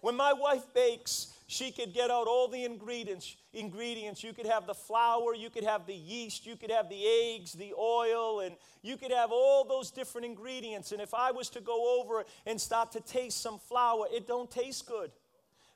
When 0.01 0.15
my 0.15 0.33
wife 0.33 0.71
bakes, 0.75 1.33
she 1.47 1.71
could 1.71 1.93
get 1.93 2.11
out 2.11 2.27
all 2.27 2.47
the 2.47 2.63
ingredients. 2.63 3.35
Ingredients. 3.53 4.23
You 4.23 4.33
could 4.33 4.45
have 4.45 4.67
the 4.67 4.75
flour, 4.75 5.33
you 5.33 5.49
could 5.49 5.63
have 5.63 5.87
the 5.87 5.95
yeast, 5.95 6.45
you 6.45 6.55
could 6.55 6.69
have 6.69 6.89
the 6.89 7.03
eggs, 7.03 7.53
the 7.53 7.73
oil, 7.73 8.41
and 8.41 8.55
you 8.83 8.97
could 8.97 9.11
have 9.11 9.31
all 9.31 9.63
those 9.63 9.89
different 9.89 10.25
ingredients. 10.25 10.91
And 10.91 11.01
if 11.01 11.15
I 11.15 11.31
was 11.31 11.49
to 11.49 11.61
go 11.61 11.99
over 11.99 12.23
and 12.45 12.61
start 12.61 12.91
to 12.91 13.01
taste 13.01 13.41
some 13.41 13.57
flour, 13.57 14.05
it 14.11 14.27
don't 14.27 14.51
taste 14.51 14.87
good. 14.87 15.09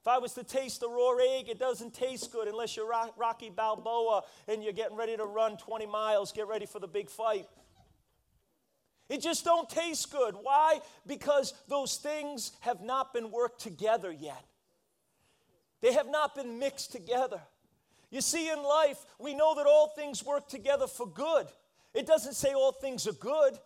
If 0.01 0.08
I 0.08 0.18
was 0.18 0.34
to 0.34 0.44
taste 0.44 0.79
the 0.79 0.89
raw 0.89 1.15
egg, 1.18 1.50
it 1.50 1.60
doesn't 1.60 1.94
taste 1.94 2.32
good 2.32 2.48
unless 2.48 2.77
you're 2.77 2.89
Rocky 3.18 3.50
Balboa 3.50 4.22
and 4.48 4.63
you're 4.63 4.74
getting 4.74 4.96
ready 4.96 5.18
to 5.18 5.25
run 5.25 5.58
20 5.58 5.86
miles, 5.88 6.32
get 6.32 6.48
ready 6.48 6.65
for 6.65 6.79
the 6.79 6.88
big 6.88 7.10
fight. 7.10 7.48
It 9.10 9.22
just 9.22 9.44
don't 9.44 9.70
taste 9.70 10.12
good. 10.12 10.36
Why? 10.41 10.79
Because 11.06 11.53
those 11.68 11.98
things 11.98 12.53
have 12.62 12.82
not 12.82 13.12
been 13.13 13.32
worked 13.32 13.60
together 13.60 14.12
yet. 14.12 14.46
They 15.82 15.94
have 15.94 16.08
not 16.10 16.36
been 16.36 16.60
mixed 16.60 16.91
together. 16.91 17.41
You 18.10 18.22
see, 18.22 18.50
in 18.50 18.63
life, 18.63 19.06
we 19.20 19.34
know 19.34 19.56
that 19.56 19.68
all 19.68 19.88
things 19.89 20.24
work 20.24 20.48
together 20.48 20.88
for 20.88 21.08
good. 21.08 21.48
It 21.94 22.06
doesn't 22.06 22.36
say 22.36 22.53
all 22.53 22.72
things 22.72 23.08
are 23.08 23.13
good, 23.13 23.58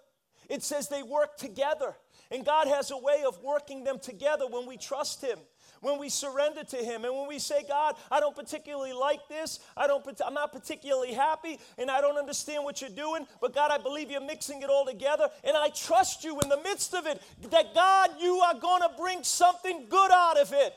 it 0.49 0.63
says 0.63 0.89
they 0.89 1.03
work 1.03 1.37
together. 1.37 1.95
And 2.31 2.45
God 2.45 2.67
has 2.67 2.89
a 2.89 2.97
way 2.97 3.23
of 3.27 3.39
working 3.43 3.83
them 3.83 3.99
together 3.99 4.45
when 4.47 4.65
we 4.65 4.77
trust 4.77 5.21
Him 5.21 5.37
when 5.83 5.99
we 5.99 6.09
surrender 6.09 6.63
to 6.63 6.77
Him 6.77 7.05
and 7.05 7.13
when 7.13 7.27
we 7.27 7.39
say, 7.39 7.63
God, 7.67 7.95
I 8.09 8.19
don't 8.19 8.35
particularly 8.35 8.93
like 8.93 9.27
this, 9.27 9.59
I 9.77 9.85
don't, 9.85 10.03
I'm 10.25 10.33
not 10.33 10.51
particularly 10.51 11.13
happy, 11.13 11.59
and 11.77 11.91
I 11.91 12.01
don't 12.01 12.17
understand 12.17 12.63
what 12.63 12.81
you're 12.81 12.89
doing, 12.89 13.27
but 13.41 13.53
God, 13.53 13.69
I 13.71 13.77
believe 13.77 14.09
you're 14.09 14.21
mixing 14.21 14.61
it 14.61 14.69
all 14.69 14.85
together, 14.85 15.29
and 15.43 15.55
I 15.55 15.69
trust 15.69 16.23
you 16.23 16.39
in 16.39 16.49
the 16.49 16.61
midst 16.61 16.93
of 16.93 17.05
it 17.05 17.21
that 17.51 17.75
God, 17.75 18.11
you 18.19 18.37
are 18.39 18.55
going 18.55 18.81
to 18.81 18.89
bring 18.97 19.23
something 19.23 19.85
good 19.89 20.11
out 20.11 20.39
of 20.39 20.51
it. 20.53 20.73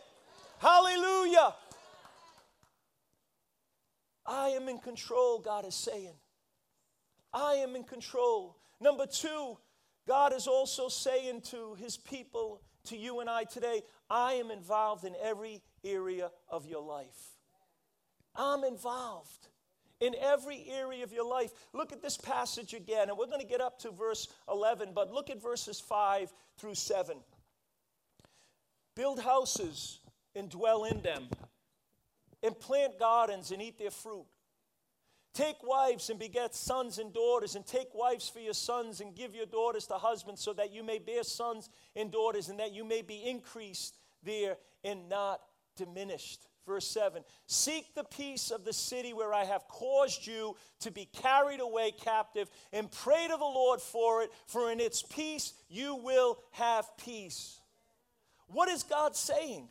Hallelujah. 0.59 1.55
I 4.27 4.49
am 4.49 4.69
in 4.69 4.79
control, 4.79 5.39
God 5.39 5.65
is 5.65 5.75
saying. 5.75 6.15
I 7.33 7.55
am 7.55 7.77
in 7.77 7.85
control. 7.85 8.57
Number 8.81 9.07
two, 9.07 9.57
God 10.07 10.33
is 10.33 10.47
also 10.47 10.89
saying 10.89 11.43
to 11.51 11.75
his 11.75 11.97
people 11.97 12.61
to 12.87 12.97
you 12.97 13.21
and 13.21 13.29
I 13.29 13.45
today, 13.45 13.83
I 14.09 14.35
am 14.35 14.51
involved 14.51 15.05
in 15.05 15.15
every 15.23 15.63
area 15.85 16.31
of 16.49 16.67
your 16.67 16.83
life. 16.83 17.37
I'm 18.35 18.65
involved 18.65 19.49
in 20.01 20.15
every 20.21 20.67
area 20.71 21.05
of 21.05 21.13
your 21.13 21.29
life. 21.29 21.53
Look 21.73 21.93
at 21.93 22.03
this 22.03 22.17
passage 22.17 22.75
again, 22.75 23.09
and 23.09 23.19
we're 23.19 23.27
going 23.27 23.41
to 23.41 23.47
get 23.47 23.61
up 23.61 23.79
to 23.81 23.91
verse 23.91 24.29
11, 24.51 24.91
but 24.95 25.13
look 25.13 25.31
at 25.31 25.41
verses 25.41 25.81
5 25.81 26.33
through 26.59 26.75
7. 26.75 27.17
Build 28.95 29.21
houses 29.21 30.01
and 30.35 30.51
dwell 30.51 30.85
in 30.85 31.01
them, 31.03 31.29
and 32.43 32.59
plant 32.59 32.99
gardens 32.99 33.51
and 33.51 33.63
eat 33.63 33.79
their 33.79 33.91
fruit. 33.91 34.27
Take 35.37 35.63
wives 35.63 36.09
and 36.09 36.19
beget 36.19 36.55
sons 36.55 36.99
and 36.99 37.13
daughters, 37.13 37.57
and 37.57 37.67
take 37.67 37.95
wives 37.95 38.27
for 38.27 38.39
your 38.39 38.55
sons, 38.55 39.03
and 39.03 39.15
give 39.15 39.35
your 39.35 39.45
daughters 39.45 39.87
to 39.89 39.95
husbands, 39.95 40.41
so 40.41 40.55
that 40.55 40.73
you 40.73 40.83
may 40.83 40.99
bear 40.99 41.25
sons 41.25 41.69
and 41.95 42.11
daughters, 42.11 42.49
and 42.49 42.59
that 42.59 42.73
you 42.73 42.85
may 42.85 43.03
be 43.03 43.23
increased 43.23 43.99
there 44.23 44.57
and 44.83 45.11
not 45.11 45.43
diminished. 45.77 46.47
Verse 46.67 46.87
7 46.87 47.23
Seek 47.45 47.95
the 47.95 48.05
peace 48.05 48.51
of 48.51 48.65
the 48.65 48.73
city 48.73 49.13
where 49.13 49.35
I 49.35 49.45
have 49.45 49.69
caused 49.69 50.27
you 50.27 50.57
to 50.81 50.91
be 50.91 51.05
carried 51.05 51.61
away 51.61 51.91
captive, 51.91 52.49
and 52.73 52.91
pray 52.91 53.27
to 53.29 53.37
the 53.37 53.45
Lord 53.45 53.83
for 53.83 54.23
it, 54.23 54.31
for 54.47 54.73
in 54.73 54.81
its 54.81 55.03
peace 55.03 55.53
you 55.69 55.97
will 55.97 56.39
have 56.53 56.87
peace. 56.97 57.61
What 58.47 58.71
is 58.71 58.85
God 58.85 59.15
saying? 59.15 59.69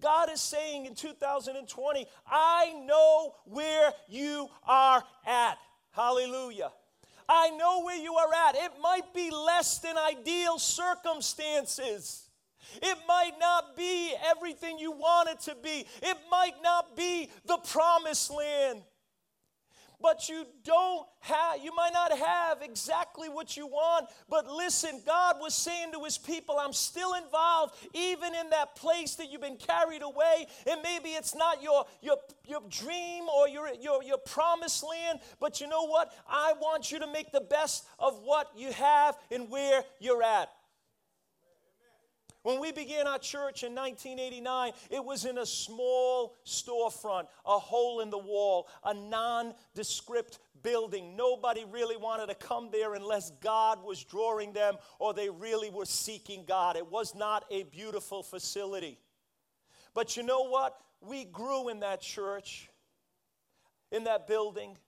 God 0.00 0.30
is 0.30 0.40
saying 0.40 0.86
in 0.86 0.94
2020, 0.94 2.06
I 2.26 2.72
know 2.84 3.34
where 3.44 3.92
you 4.08 4.48
are 4.66 5.02
at. 5.26 5.58
Hallelujah. 5.92 6.70
I 7.28 7.50
know 7.50 7.84
where 7.84 7.96
you 7.96 8.14
are 8.14 8.48
at. 8.48 8.56
It 8.56 8.72
might 8.82 9.14
be 9.14 9.30
less 9.30 9.78
than 9.78 9.96
ideal 9.96 10.58
circumstances. 10.58 12.28
It 12.82 12.98
might 13.06 13.32
not 13.38 13.76
be 13.76 14.12
everything 14.30 14.78
you 14.78 14.92
want 14.92 15.28
it 15.28 15.40
to 15.40 15.56
be. 15.62 15.86
It 16.02 16.16
might 16.30 16.54
not 16.62 16.96
be 16.96 17.30
the 17.46 17.58
promised 17.58 18.30
land. 18.30 18.82
But 20.00 20.28
you 20.28 20.46
don't 20.64 21.06
have, 21.20 21.62
you 21.62 21.74
might 21.74 21.92
not 21.92 22.16
have 22.16 22.62
exactly 22.62 23.28
what 23.28 23.56
you 23.56 23.66
want. 23.66 24.06
But 24.28 24.50
listen, 24.50 25.02
God 25.06 25.36
was 25.40 25.54
saying 25.54 25.92
to 25.92 26.02
his 26.04 26.18
people, 26.18 26.56
I'm 26.58 26.72
still 26.72 27.14
involved, 27.14 27.74
even 27.92 28.34
in 28.34 28.50
that 28.50 28.74
place 28.74 29.16
that 29.16 29.30
you've 29.30 29.40
been 29.40 29.56
carried 29.56 30.02
away. 30.02 30.46
And 30.66 30.80
maybe 30.82 31.10
it's 31.10 31.34
not 31.34 31.62
your, 31.62 31.84
your, 32.00 32.16
your 32.46 32.62
dream 32.68 33.24
or 33.28 33.48
your, 33.48 33.72
your, 33.80 34.02
your 34.02 34.18
promised 34.18 34.84
land, 34.88 35.20
but 35.38 35.60
you 35.60 35.68
know 35.68 35.86
what? 35.86 36.12
I 36.28 36.54
want 36.60 36.90
you 36.90 36.98
to 37.00 37.06
make 37.06 37.32
the 37.32 37.40
best 37.40 37.86
of 37.98 38.20
what 38.22 38.50
you 38.56 38.72
have 38.72 39.16
and 39.30 39.50
where 39.50 39.82
you're 39.98 40.22
at. 40.22 40.50
When 42.42 42.58
we 42.58 42.72
began 42.72 43.06
our 43.06 43.18
church 43.18 43.64
in 43.64 43.74
1989, 43.74 44.72
it 44.90 45.04
was 45.04 45.26
in 45.26 45.38
a 45.38 45.44
small 45.44 46.36
storefront, 46.46 47.26
a 47.44 47.58
hole 47.58 48.00
in 48.00 48.08
the 48.08 48.18
wall, 48.18 48.66
a 48.82 48.94
nondescript 48.94 50.38
building. 50.62 51.16
Nobody 51.16 51.64
really 51.70 51.98
wanted 51.98 52.28
to 52.28 52.34
come 52.34 52.70
there 52.72 52.94
unless 52.94 53.30
God 53.42 53.84
was 53.84 54.02
drawing 54.02 54.54
them 54.54 54.76
or 54.98 55.12
they 55.12 55.28
really 55.28 55.68
were 55.68 55.84
seeking 55.84 56.44
God. 56.46 56.76
It 56.76 56.90
was 56.90 57.14
not 57.14 57.44
a 57.50 57.64
beautiful 57.64 58.22
facility. 58.22 58.98
But 59.92 60.16
you 60.16 60.22
know 60.22 60.48
what? 60.48 60.78
We 61.02 61.24
grew 61.24 61.68
in 61.68 61.80
that 61.80 62.00
church, 62.00 62.70
in 63.92 64.04
that 64.04 64.26
building, 64.26 64.78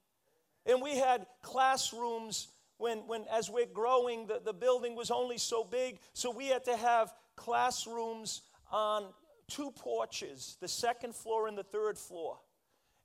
and 0.65 0.81
we 0.81 0.97
had 0.97 1.27
classrooms 1.43 2.49
when, 2.79 2.99
when 3.07 3.25
as 3.33 3.49
we're 3.49 3.67
growing, 3.67 4.27
the, 4.27 4.41
the 4.45 4.53
building 4.53 4.97
was 4.97 5.11
only 5.11 5.39
so 5.39 5.65
big, 5.65 6.01
so 6.15 6.31
we 6.31 6.49
had 6.49 6.65
to 6.65 6.77
have 6.77 7.13
classrooms 7.37 8.43
on 8.71 9.07
two 9.49 9.71
porches, 9.73 10.57
the 10.61 10.69
second 10.69 11.15
floor 11.15 11.49
and 11.49 11.57
the 11.57 11.63
third 11.63 11.99
floor. 11.99 12.39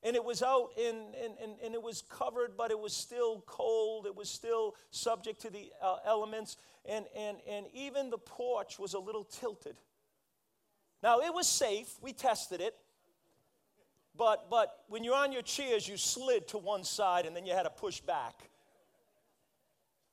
And 0.03 0.15
it 0.15 0.24
was 0.24 0.43
out 0.43 0.69
in, 0.77 0.96
in, 1.22 1.31
in, 1.43 1.55
and 1.63 1.74
it 1.74 1.81
was 1.81 2.03
covered, 2.10 2.55
but 2.55 2.72
it 2.72 2.79
was 2.79 2.93
still 2.93 3.43
cold. 3.48 4.05
It 4.05 4.15
was 4.15 4.29
still 4.29 4.75
subject 4.91 5.41
to 5.41 5.50
the 5.50 5.72
uh, 5.81 5.98
elements. 6.05 6.57
And, 6.86 7.05
and, 7.17 7.38
and 7.50 7.65
even 7.74 8.10
the 8.10 8.17
porch 8.17 8.77
was 8.77 8.93
a 8.93 9.00
little 9.00 9.24
tilted. 9.24 9.75
Now, 11.01 11.19
it 11.19 11.34
was 11.34 11.48
safe. 11.48 11.96
We 12.01 12.13
tested 12.13 12.62
it. 12.62 12.75
But, 14.15 14.50
but 14.50 14.84
when 14.88 15.03
you're 15.03 15.15
on 15.15 15.31
your 15.31 15.41
chairs, 15.41 15.88
you 15.88 15.98
slid 15.98 16.48
to 16.50 16.57
one 16.57 16.84
side 16.84 17.25
and 17.25 17.36
then 17.36 17.46
you 17.46 17.53
had 17.53 17.63
to 17.63 17.69
push 17.69 18.00
back. 18.00 18.50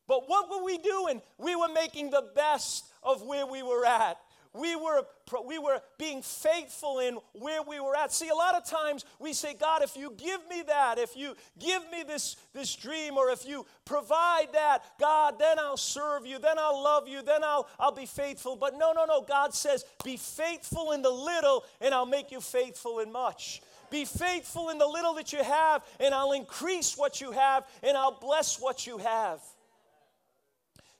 But 0.06 0.28
what 0.28 0.50
were 0.50 0.62
we 0.62 0.76
doing? 0.78 1.22
We 1.38 1.56
were 1.56 1.68
making 1.68 2.10
the 2.10 2.24
best 2.34 2.84
of 3.04 3.22
where 3.22 3.46
we 3.46 3.62
were 3.62 3.84
at. 3.84 4.18
We 4.54 4.76
were, 4.76 5.02
we 5.46 5.58
were 5.58 5.80
being 5.98 6.22
faithful 6.22 7.00
in 7.00 7.18
where 7.32 7.60
we 7.62 7.80
were 7.80 7.96
at. 7.96 8.12
See, 8.12 8.28
a 8.28 8.34
lot 8.36 8.54
of 8.54 8.64
times 8.64 9.04
we 9.18 9.32
say, 9.32 9.52
God, 9.52 9.82
if 9.82 9.96
you 9.96 10.14
give 10.16 10.40
me 10.48 10.62
that, 10.68 10.96
if 10.98 11.16
you 11.16 11.34
give 11.58 11.82
me 11.90 12.04
this, 12.04 12.36
this 12.52 12.76
dream, 12.76 13.16
or 13.16 13.30
if 13.30 13.44
you 13.44 13.66
provide 13.84 14.52
that, 14.52 14.84
God, 15.00 15.40
then 15.40 15.58
I'll 15.58 15.76
serve 15.76 16.24
you, 16.24 16.38
then 16.38 16.56
I'll 16.56 16.80
love 16.80 17.08
you, 17.08 17.20
then 17.22 17.42
I'll, 17.42 17.68
I'll 17.80 17.90
be 17.90 18.06
faithful. 18.06 18.54
But 18.54 18.78
no, 18.78 18.92
no, 18.92 19.04
no. 19.06 19.22
God 19.22 19.54
says, 19.54 19.84
be 20.04 20.16
faithful 20.16 20.92
in 20.92 21.02
the 21.02 21.10
little, 21.10 21.64
and 21.80 21.92
I'll 21.92 22.06
make 22.06 22.30
you 22.30 22.40
faithful 22.40 23.00
in 23.00 23.10
much. 23.10 23.60
Be 23.90 24.04
faithful 24.04 24.70
in 24.70 24.78
the 24.78 24.86
little 24.86 25.14
that 25.14 25.32
you 25.32 25.42
have, 25.42 25.82
and 25.98 26.14
I'll 26.14 26.32
increase 26.32 26.96
what 26.96 27.20
you 27.20 27.32
have, 27.32 27.66
and 27.82 27.96
I'll 27.96 28.18
bless 28.20 28.60
what 28.60 28.86
you 28.86 28.98
have. 28.98 29.40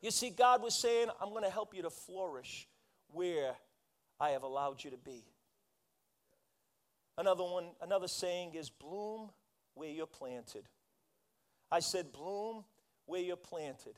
You 0.04 0.10
see, 0.10 0.28
God 0.28 0.62
was 0.62 0.74
saying, 0.74 1.08
I'm 1.18 1.30
going 1.30 1.44
to 1.44 1.50
help 1.50 1.74
you 1.74 1.80
to 1.80 1.88
flourish 1.88 2.68
where 3.14 3.52
I 4.20 4.32
have 4.32 4.42
allowed 4.42 4.84
you 4.84 4.90
to 4.90 4.98
be. 4.98 5.24
Another 7.16 7.42
one, 7.42 7.68
another 7.80 8.06
saying 8.06 8.54
is 8.54 8.68
bloom 8.68 9.30
where 9.72 9.88
you're 9.88 10.04
planted. 10.04 10.64
I 11.72 11.80
said 11.80 12.12
bloom 12.12 12.64
where 13.06 13.22
you're 13.22 13.36
planted. 13.36 13.94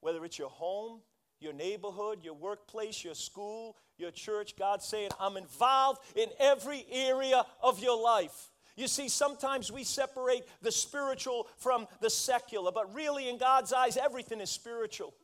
Whether 0.00 0.24
it's 0.24 0.36
your 0.36 0.50
home, 0.50 0.98
your 1.38 1.52
neighborhood, 1.52 2.24
your 2.24 2.34
workplace, 2.34 3.04
your 3.04 3.14
school, 3.14 3.76
your 3.98 4.10
church, 4.10 4.56
God's 4.58 4.84
saying, 4.84 5.10
I'm 5.20 5.36
involved 5.36 6.00
in 6.16 6.26
every 6.40 6.84
area 6.90 7.46
of 7.62 7.80
your 7.80 8.02
life. 8.02 8.50
You 8.78 8.86
see, 8.86 9.08
sometimes 9.08 9.72
we 9.72 9.82
separate 9.82 10.44
the 10.62 10.70
spiritual 10.70 11.48
from 11.56 11.88
the 12.00 12.08
secular, 12.08 12.70
but 12.70 12.94
really, 12.94 13.28
in 13.28 13.36
God's 13.36 13.72
eyes, 13.72 13.96
everything 13.96 14.40
is 14.40 14.50
spiritual. 14.50 15.14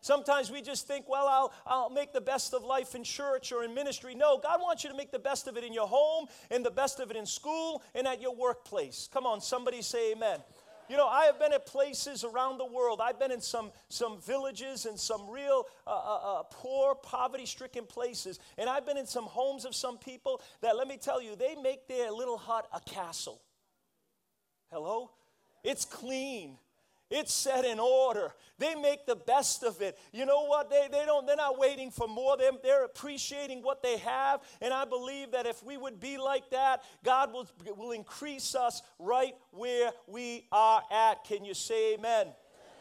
Sometimes 0.00 0.50
we 0.50 0.60
just 0.60 0.86
think, 0.86 1.08
well, 1.08 1.26
I'll, 1.28 1.52
I'll 1.64 1.90
make 1.90 2.12
the 2.12 2.20
best 2.20 2.52
of 2.52 2.64
life 2.64 2.94
in 2.94 3.04
church 3.04 3.52
or 3.52 3.64
in 3.64 3.72
ministry. 3.72 4.14
No, 4.14 4.36
God 4.36 4.60
wants 4.60 4.84
you 4.84 4.90
to 4.90 4.96
make 4.96 5.12
the 5.12 5.18
best 5.18 5.46
of 5.46 5.56
it 5.56 5.64
in 5.64 5.72
your 5.72 5.86
home, 5.86 6.26
and 6.50 6.66
the 6.66 6.70
best 6.70 6.98
of 6.98 7.10
it 7.10 7.16
in 7.16 7.24
school, 7.24 7.82
and 7.94 8.06
at 8.06 8.20
your 8.20 8.34
workplace. 8.34 9.08
Come 9.12 9.26
on, 9.26 9.40
somebody 9.40 9.80
say 9.80 10.12
amen. 10.12 10.40
You 10.88 10.96
know, 10.96 11.06
I 11.06 11.24
have 11.24 11.38
been 11.38 11.52
at 11.52 11.66
places 11.66 12.24
around 12.24 12.58
the 12.58 12.66
world. 12.66 13.00
I've 13.02 13.18
been 13.18 13.32
in 13.32 13.40
some, 13.40 13.72
some 13.88 14.20
villages 14.20 14.86
and 14.86 14.98
some 14.98 15.28
real 15.30 15.64
uh, 15.86 15.90
uh, 15.90 16.40
uh 16.40 16.42
poor, 16.50 16.94
poverty 16.94 17.46
stricken 17.46 17.86
places. 17.86 18.38
And 18.58 18.68
I've 18.68 18.84
been 18.84 18.98
in 18.98 19.06
some 19.06 19.24
homes 19.24 19.64
of 19.64 19.74
some 19.74 19.98
people 19.98 20.42
that, 20.60 20.76
let 20.76 20.86
me 20.86 20.96
tell 20.96 21.22
you, 21.22 21.36
they 21.36 21.54
make 21.54 21.88
their 21.88 22.10
little 22.10 22.38
hut 22.38 22.68
a 22.72 22.80
castle. 22.80 23.40
Hello? 24.70 25.10
It's 25.62 25.84
clean. 25.84 26.58
It's 27.16 27.32
set 27.32 27.64
in 27.64 27.78
order. 27.78 28.32
They 28.58 28.74
make 28.74 29.06
the 29.06 29.14
best 29.14 29.62
of 29.62 29.80
it. 29.80 29.96
You 30.12 30.26
know 30.26 30.46
what? 30.46 30.68
They, 30.68 30.88
they 30.90 31.04
don't, 31.06 31.24
they're 31.28 31.36
not 31.36 31.56
waiting 31.56 31.92
for 31.92 32.08
more. 32.08 32.36
They're, 32.36 32.50
they're 32.60 32.84
appreciating 32.84 33.62
what 33.62 33.84
they 33.84 33.98
have. 33.98 34.40
And 34.60 34.74
I 34.74 34.84
believe 34.84 35.30
that 35.30 35.46
if 35.46 35.62
we 35.62 35.76
would 35.76 36.00
be 36.00 36.18
like 36.18 36.50
that, 36.50 36.82
God 37.04 37.32
will, 37.32 37.48
will 37.76 37.92
increase 37.92 38.56
us 38.56 38.82
right 38.98 39.34
where 39.52 39.92
we 40.08 40.48
are 40.50 40.82
at. 40.90 41.22
Can 41.22 41.44
you 41.44 41.54
say 41.54 41.94
amen? 41.94 42.26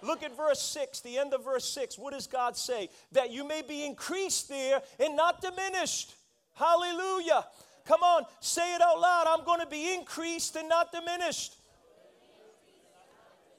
Look 0.01 0.23
at 0.23 0.35
verse 0.35 0.61
6, 0.61 1.01
the 1.01 1.19
end 1.19 1.35
of 1.35 1.45
verse 1.45 1.69
6. 1.69 1.99
What 1.99 2.13
does 2.13 2.25
God 2.25 2.57
say? 2.57 2.89
That 3.11 3.29
you 3.29 3.47
may 3.47 3.61
be 3.61 3.85
increased 3.85 4.49
there 4.49 4.81
and 4.99 5.15
not 5.15 5.41
diminished. 5.41 6.15
Hallelujah. 6.55 7.45
Come 7.85 8.01
on, 8.01 8.23
say 8.39 8.73
it 8.73 8.81
out 8.81 8.99
loud. 8.99 9.27
I'm 9.27 9.45
going 9.45 9.59
to 9.59 9.67
be 9.67 9.93
increased 9.93 10.55
and 10.55 10.67
not 10.67 10.91
diminished. 10.91 11.55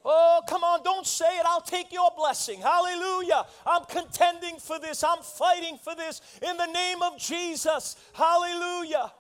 Oh, 0.05 0.43
come 0.47 0.62
on, 0.62 0.83
don't 0.83 1.07
say 1.07 1.38
it. 1.38 1.47
I'll 1.47 1.62
take 1.62 1.93
your 1.93 2.11
blessing. 2.17 2.61
Hallelujah. 2.61 3.47
I'm 3.64 3.85
contending 3.85 4.59
for 4.59 4.79
this. 4.79 5.03
I'm 5.03 5.23
fighting 5.23 5.79
for 5.83 5.95
this 5.95 6.21
in 6.43 6.57
the 6.57 6.67
name 6.67 7.03
of 7.03 7.19
Jesus. 7.19 7.97
Hallelujah. 8.12 9.11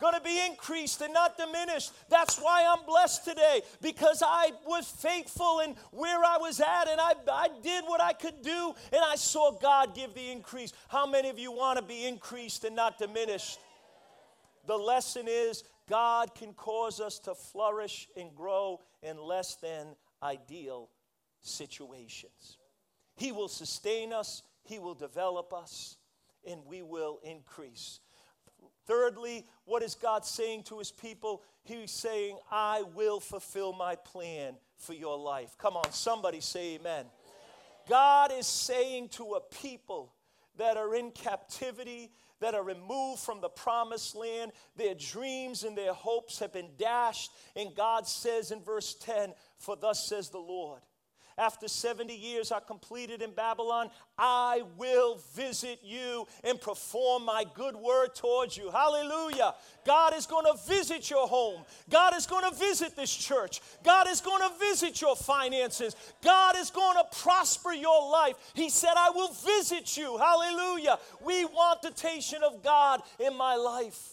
Going 0.00 0.14
to 0.14 0.20
be 0.20 0.44
increased 0.44 1.00
and 1.00 1.14
not 1.14 1.38
diminished. 1.38 1.92
That's 2.10 2.38
why 2.38 2.66
I'm 2.68 2.84
blessed 2.84 3.24
today 3.24 3.62
because 3.80 4.22
I 4.24 4.50
was 4.66 4.86
faithful 4.86 5.60
in 5.60 5.74
where 5.90 6.22
I 6.22 6.36
was 6.38 6.60
at 6.60 6.88
and 6.88 7.00
I, 7.00 7.12
I 7.32 7.48
did 7.62 7.84
what 7.84 8.02
I 8.02 8.12
could 8.12 8.42
do 8.42 8.74
and 8.92 9.00
I 9.02 9.14
saw 9.14 9.52
God 9.52 9.94
give 9.94 10.12
the 10.12 10.30
increase. 10.30 10.74
How 10.88 11.06
many 11.06 11.30
of 11.30 11.38
you 11.38 11.50
want 11.50 11.78
to 11.78 11.84
be 11.84 12.04
increased 12.04 12.64
and 12.64 12.76
not 12.76 12.98
diminished? 12.98 13.58
The 14.66 14.76
lesson 14.76 15.26
is 15.28 15.64
God 15.88 16.34
can 16.34 16.52
cause 16.52 17.00
us 17.00 17.18
to 17.20 17.34
flourish 17.34 18.08
and 18.18 18.34
grow 18.34 18.80
in 19.02 19.16
less 19.16 19.54
than 19.54 19.94
ideal 20.26 20.90
situations. 21.40 22.58
He 23.16 23.32
will 23.32 23.48
sustain 23.48 24.12
us, 24.12 24.42
He 24.64 24.78
will 24.78 24.94
develop 24.94 25.52
us, 25.52 25.96
and 26.48 26.60
we 26.66 26.82
will 26.82 27.18
increase. 27.22 28.00
Thirdly, 28.86 29.46
what 29.64 29.82
is 29.82 29.94
God 29.94 30.24
saying 30.24 30.64
to 30.64 30.78
His 30.78 30.92
people? 30.92 31.42
He's 31.64 31.90
saying, 31.90 32.38
I 32.50 32.82
will 32.94 33.20
fulfill 33.20 33.72
my 33.72 33.96
plan 33.96 34.56
for 34.78 34.92
your 34.92 35.18
life. 35.18 35.56
Come 35.58 35.76
on, 35.76 35.90
somebody 35.92 36.40
say 36.40 36.74
amen. 36.74 37.06
God 37.88 38.32
is 38.32 38.46
saying 38.46 39.10
to 39.10 39.34
a 39.34 39.40
people 39.40 40.12
that 40.58 40.76
are 40.76 40.94
in 40.94 41.10
captivity, 41.10 42.10
that 42.40 42.54
are 42.54 42.62
removed 42.62 43.20
from 43.22 43.40
the 43.40 43.48
promised 43.48 44.14
land. 44.14 44.52
Their 44.76 44.94
dreams 44.94 45.64
and 45.64 45.76
their 45.76 45.92
hopes 45.92 46.38
have 46.38 46.52
been 46.52 46.70
dashed. 46.78 47.30
And 47.54 47.74
God 47.74 48.06
says 48.06 48.50
in 48.50 48.62
verse 48.62 48.94
10 48.94 49.32
For 49.58 49.76
thus 49.76 50.06
says 50.06 50.28
the 50.28 50.38
Lord, 50.38 50.80
after 51.38 51.68
70 51.68 52.14
years 52.14 52.50
are 52.50 52.62
completed 52.62 53.20
in 53.20 53.30
Babylon, 53.32 53.90
I 54.16 54.62
will 54.78 55.18
visit 55.34 55.80
you 55.84 56.26
and 56.42 56.58
perform 56.58 57.26
my 57.26 57.44
good 57.54 57.76
word 57.76 58.14
towards 58.14 58.56
you. 58.56 58.70
Hallelujah. 58.70 59.54
God 59.84 60.14
is 60.14 60.24
going 60.24 60.46
to 60.46 60.58
visit 60.66 61.10
your 61.10 61.28
home. 61.28 61.64
God 61.90 62.16
is 62.16 62.26
going 62.26 62.50
to 62.50 62.56
visit 62.56 62.96
this 62.96 63.14
church. 63.14 63.60
God 63.84 64.08
is 64.08 64.22
going 64.22 64.48
to 64.48 64.58
visit 64.58 65.02
your 65.02 65.14
finances. 65.14 65.94
God 66.24 66.56
is 66.56 66.70
going 66.70 66.96
to 66.96 67.18
prosper 67.18 67.72
your 67.74 68.10
life. 68.10 68.36
He 68.54 68.70
said, 68.70 68.94
I 68.96 69.10
will 69.10 69.32
visit 69.32 69.94
you. 69.94 70.16
Hallelujah. 70.16 70.98
We 71.22 71.44
want 71.44 71.82
the 71.82 71.90
temptation 71.90 72.42
of 72.42 72.62
God 72.62 73.02
in 73.18 73.36
my 73.36 73.56
life. 73.56 74.12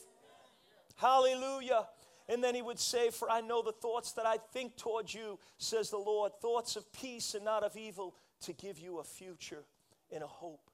Hallelujah. 0.97 1.85
And 2.29 2.43
then 2.43 2.55
he 2.55 2.61
would 2.61 2.79
say, 2.79 3.09
For 3.09 3.29
I 3.29 3.41
know 3.41 3.61
the 3.61 3.71
thoughts 3.71 4.13
that 4.13 4.25
I 4.25 4.37
think 4.53 4.77
towards 4.77 5.13
you, 5.13 5.39
says 5.57 5.89
the 5.89 5.97
Lord, 5.97 6.31
thoughts 6.41 6.75
of 6.75 6.91
peace 6.93 7.35
and 7.35 7.43
not 7.43 7.63
of 7.63 7.75
evil, 7.75 8.15
to 8.41 8.53
give 8.53 8.79
you 8.79 8.99
a 8.99 9.03
future 9.03 9.63
and 10.11 10.23
a 10.23 10.27
hope. 10.27 10.69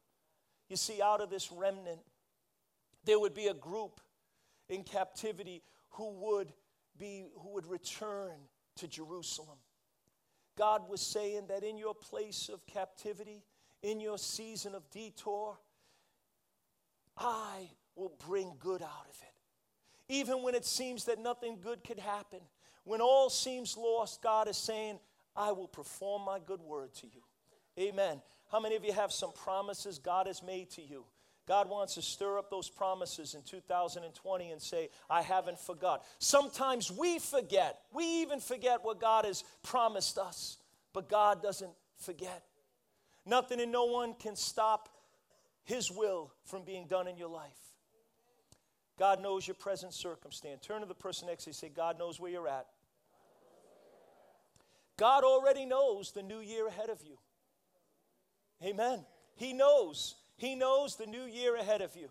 You 0.69 0.75
see, 0.75 1.01
out 1.01 1.21
of 1.21 1.29
this 1.29 1.51
remnant, 1.51 2.01
there 3.05 3.19
would 3.19 3.33
be 3.33 3.47
a 3.47 3.53
group 3.53 3.99
in 4.67 4.83
captivity 4.83 5.63
who 5.91 6.11
would 6.11 6.53
be 6.97 7.25
who 7.41 7.53
would 7.53 7.65
return 7.65 8.37
to 8.75 8.87
Jerusalem. 8.87 9.57
God 10.57 10.89
was 10.89 11.01
saying 11.01 11.47
that 11.47 11.63
in 11.63 11.77
your 11.77 11.95
place 11.95 12.49
of 12.53 12.65
captivity, 12.67 13.43
in 13.81 13.99
your 13.99 14.17
season 14.17 14.75
of 14.75 14.89
detour, 14.91 15.57
I 17.17 17.69
will 17.95 18.13
bring 18.27 18.53
good 18.59 18.81
out 18.81 19.07
of 19.09 19.17
it. 19.21 19.38
Even 20.09 20.43
when 20.43 20.55
it 20.55 20.65
seems 20.65 21.05
that 21.05 21.19
nothing 21.19 21.59
good 21.61 21.83
could 21.83 21.99
happen, 21.99 22.39
when 22.83 22.99
all 22.99 23.29
seems 23.29 23.77
lost, 23.77 24.21
God 24.21 24.47
is 24.47 24.57
saying, 24.57 24.99
I 25.35 25.51
will 25.51 25.67
perform 25.67 26.23
my 26.25 26.39
good 26.39 26.61
word 26.61 26.93
to 26.95 27.07
you. 27.07 27.21
Amen. 27.79 28.21
How 28.51 28.59
many 28.59 28.75
of 28.75 28.83
you 28.83 28.91
have 28.91 29.11
some 29.11 29.31
promises 29.31 29.99
God 29.99 30.27
has 30.27 30.41
made 30.41 30.71
to 30.71 30.81
you? 30.81 31.05
God 31.47 31.69
wants 31.69 31.95
to 31.95 32.01
stir 32.01 32.37
up 32.37 32.49
those 32.49 32.69
promises 32.69 33.33
in 33.33 33.41
2020 33.41 34.51
and 34.51 34.61
say, 34.61 34.89
I 35.09 35.21
haven't 35.21 35.59
forgot. 35.59 36.05
Sometimes 36.19 36.91
we 36.91 37.19
forget. 37.19 37.79
We 37.91 38.21
even 38.21 38.39
forget 38.39 38.83
what 38.83 38.99
God 38.99 39.25
has 39.25 39.43
promised 39.63 40.17
us, 40.17 40.57
but 40.93 41.09
God 41.09 41.41
doesn't 41.41 41.71
forget. 41.97 42.43
Nothing 43.25 43.61
and 43.61 43.71
no 43.71 43.85
one 43.85 44.13
can 44.13 44.35
stop 44.35 44.89
His 45.63 45.91
will 45.91 46.31
from 46.45 46.63
being 46.63 46.87
done 46.87 47.07
in 47.07 47.17
your 47.17 47.29
life. 47.29 47.68
God 48.99 49.21
knows 49.21 49.47
your 49.47 49.55
present 49.55 49.93
circumstance. 49.93 50.59
Turn 50.67 50.81
to 50.81 50.85
the 50.85 50.93
person 50.93 51.29
next 51.29 51.45
to 51.45 51.47
you 51.47 51.51
and 51.51 51.55
say, 51.55 51.69
God 51.69 51.97
knows 51.97 52.19
where 52.19 52.29
you're 52.29 52.49
at. 52.49 52.67
God 54.97 55.23
already 55.23 55.65
knows 55.65 56.11
the 56.11 56.21
new 56.21 56.41
year 56.41 56.67
ahead 56.67 56.89
of 56.89 57.01
you. 57.01 57.17
Amen. 58.61 59.05
He 59.37 59.53
knows. 59.53 60.15
He 60.35 60.53
knows 60.53 60.97
the 60.97 61.05
new 61.05 61.23
year 61.23 61.55
ahead 61.55 61.81
of 61.81 61.95
you. 61.95 62.09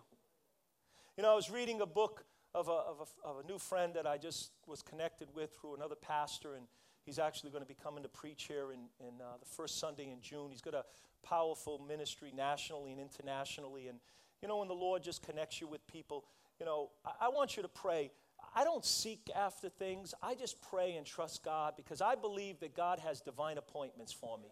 You 1.18 1.24
know, 1.24 1.32
I 1.32 1.34
was 1.34 1.50
reading 1.50 1.82
a 1.82 1.86
book 1.86 2.24
of 2.54 2.68
a, 2.68 2.72
of 2.72 3.00
a, 3.00 3.28
of 3.28 3.44
a 3.44 3.46
new 3.46 3.58
friend 3.58 3.92
that 3.94 4.06
I 4.06 4.16
just 4.16 4.52
was 4.66 4.80
connected 4.80 5.28
with 5.34 5.54
through 5.54 5.74
another 5.74 5.94
pastor, 5.94 6.54
and 6.54 6.64
he's 7.04 7.18
actually 7.18 7.50
going 7.50 7.62
to 7.62 7.68
be 7.68 7.76
coming 7.82 8.02
to 8.02 8.08
preach 8.08 8.44
here 8.44 8.72
in, 8.72 8.80
in 9.06 9.20
uh, 9.20 9.36
the 9.38 9.46
first 9.46 9.78
Sunday 9.78 10.10
in 10.10 10.22
June. 10.22 10.50
He's 10.50 10.62
got 10.62 10.72
a 10.72 10.84
powerful 11.22 11.84
ministry 11.86 12.32
nationally 12.34 12.92
and 12.92 13.00
internationally. 13.00 13.88
And, 13.88 13.98
you 14.40 14.48
know, 14.48 14.56
when 14.58 14.68
the 14.68 14.74
Lord 14.74 15.02
just 15.02 15.22
connects 15.22 15.60
you 15.60 15.66
with 15.66 15.86
people, 15.86 16.24
you 16.58 16.66
know, 16.66 16.90
I, 17.04 17.26
I 17.26 17.28
want 17.28 17.56
you 17.56 17.62
to 17.62 17.68
pray. 17.68 18.10
I 18.54 18.64
don't 18.64 18.84
seek 18.84 19.30
after 19.36 19.68
things. 19.68 20.14
I 20.22 20.34
just 20.34 20.60
pray 20.70 20.96
and 20.96 21.06
trust 21.06 21.44
God 21.44 21.74
because 21.76 22.00
I 22.00 22.14
believe 22.14 22.60
that 22.60 22.74
God 22.74 22.98
has 23.00 23.20
divine 23.20 23.58
appointments 23.58 24.12
for 24.12 24.38
me. 24.38 24.48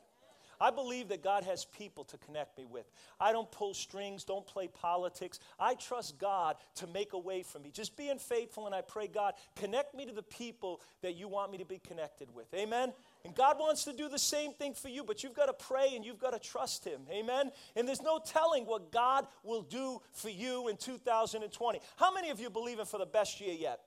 I 0.60 0.70
believe 0.70 1.08
that 1.08 1.22
God 1.22 1.44
has 1.44 1.64
people 1.64 2.04
to 2.04 2.16
connect 2.18 2.56
me 2.56 2.64
with. 2.64 2.86
I 3.20 3.32
don't 3.32 3.50
pull 3.50 3.74
strings, 3.74 4.24
don't 4.24 4.46
play 4.46 4.68
politics. 4.68 5.38
I 5.58 5.74
trust 5.74 6.18
God 6.18 6.56
to 6.76 6.86
make 6.86 7.12
a 7.12 7.18
way 7.18 7.42
for 7.42 7.58
me. 7.58 7.70
Just 7.70 7.96
being 7.96 8.18
faithful, 8.18 8.66
and 8.66 8.74
I 8.74 8.80
pray, 8.80 9.06
God, 9.06 9.34
connect 9.54 9.94
me 9.94 10.06
to 10.06 10.12
the 10.12 10.22
people 10.22 10.80
that 11.02 11.14
you 11.14 11.28
want 11.28 11.52
me 11.52 11.58
to 11.58 11.64
be 11.64 11.78
connected 11.78 12.34
with. 12.34 12.46
Amen? 12.54 12.92
And 13.26 13.34
God 13.34 13.58
wants 13.58 13.82
to 13.86 13.92
do 13.92 14.08
the 14.08 14.20
same 14.20 14.52
thing 14.52 14.72
for 14.72 14.88
you, 14.88 15.02
but 15.02 15.24
you've 15.24 15.34
got 15.34 15.46
to 15.46 15.52
pray 15.52 15.96
and 15.96 16.04
you've 16.04 16.20
got 16.20 16.32
to 16.32 16.38
trust 16.38 16.84
Him. 16.84 17.00
Amen? 17.10 17.50
And 17.74 17.88
there's 17.88 18.00
no 18.00 18.20
telling 18.24 18.66
what 18.66 18.92
God 18.92 19.26
will 19.42 19.62
do 19.62 20.00
for 20.12 20.30
you 20.30 20.68
in 20.68 20.76
2020. 20.76 21.80
How 21.96 22.14
many 22.14 22.30
of 22.30 22.38
you 22.38 22.50
believe 22.50 22.78
in 22.78 22.86
for 22.86 22.98
the 22.98 23.06
best 23.06 23.40
year 23.40 23.52
yet? 23.52 23.80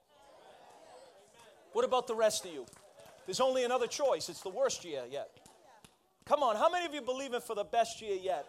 What 1.71 1.85
about 1.85 2.05
the 2.05 2.15
rest 2.15 2.43
of 2.43 2.51
you? 2.51 2.65
There's 3.27 3.39
only 3.39 3.63
another 3.63 3.87
choice. 3.87 4.27
It's 4.27 4.41
the 4.41 4.49
worst 4.49 4.83
year 4.83 5.03
yet. 5.09 5.29
Come 6.25 6.43
on, 6.43 6.57
how 6.57 6.69
many 6.69 6.85
of 6.85 6.93
you 6.93 7.01
believe 7.01 7.33
in 7.33 7.39
for 7.39 7.55
the 7.55 7.63
best 7.63 8.01
year 8.01 8.17
yet? 8.21 8.45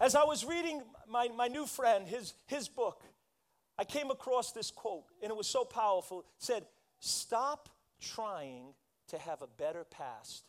As 0.00 0.14
I 0.14 0.22
was 0.22 0.44
reading 0.44 0.80
my, 1.08 1.26
my 1.36 1.48
new 1.48 1.66
friend, 1.66 2.06
his, 2.06 2.34
his 2.46 2.68
book, 2.68 3.02
I 3.76 3.82
came 3.82 4.12
across 4.12 4.52
this 4.52 4.70
quote, 4.70 5.06
and 5.24 5.32
it 5.32 5.36
was 5.36 5.48
so 5.48 5.64
powerful. 5.64 6.20
It 6.20 6.26
said, 6.38 6.66
Stop 7.00 7.68
trying 8.00 8.74
to 9.08 9.18
have 9.18 9.42
a 9.42 9.46
better 9.46 9.84
past. 9.84 10.44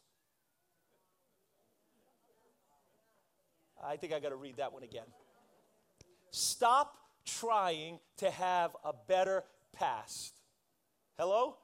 I 3.83 3.97
think 3.97 4.13
I 4.13 4.19
got 4.19 4.29
to 4.29 4.35
read 4.35 4.57
that 4.57 4.73
one 4.73 4.83
again. 4.83 5.05
Stop 6.31 6.95
trying 7.25 7.99
to 8.17 8.29
have 8.29 8.75
a 8.85 8.93
better 9.07 9.43
past. 9.73 10.33
Hello? 11.17 11.57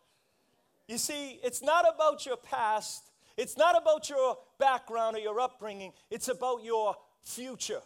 You 0.87 0.97
see, 0.97 1.39
it's 1.43 1.61
not 1.61 1.85
about 1.93 2.25
your 2.25 2.37
past, 2.37 3.11
it's 3.35 3.57
not 3.57 3.79
about 3.79 4.09
your 4.09 4.37
background 4.57 5.15
or 5.15 5.19
your 5.19 5.39
upbringing, 5.39 5.91
it's 6.09 6.27
about 6.27 6.63
your 6.63 6.95
future. 7.23 7.81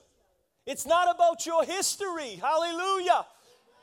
It's 0.65 0.85
not 0.85 1.13
about 1.13 1.45
your 1.45 1.63
history. 1.63 2.39
Hallelujah. 2.39 3.25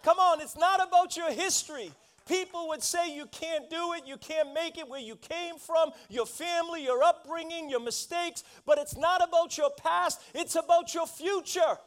Come 0.05 0.19
on, 0.19 0.41
it's 0.41 0.57
not 0.57 0.87
about 0.87 1.17
your 1.17 1.33
history. 1.33 1.91
People 2.29 2.69
would 2.69 2.83
say 2.83 3.15
you 3.15 3.27
can't 3.27 3.71
do 3.71 3.95
it, 3.95 4.03
you 4.07 4.19
can't 4.19 4.53
make 4.53 4.77
it 4.77 4.89
where 4.89 5.01
you 5.01 5.17
came 5.17 5.57
from, 5.57 5.91
your 6.11 6.27
family, 6.27 6.85
your 6.85 7.03
upbringing, 7.03 7.71
your 7.71 7.81
mistakes, 7.81 8.45
but 8.67 8.79
it's 8.79 8.97
not 8.97 9.27
about 9.27 9.57
your 9.57 9.71
past, 9.71 10.21
it's 10.35 10.55
about 10.55 10.93
your 10.93 11.07
future. 11.07 11.79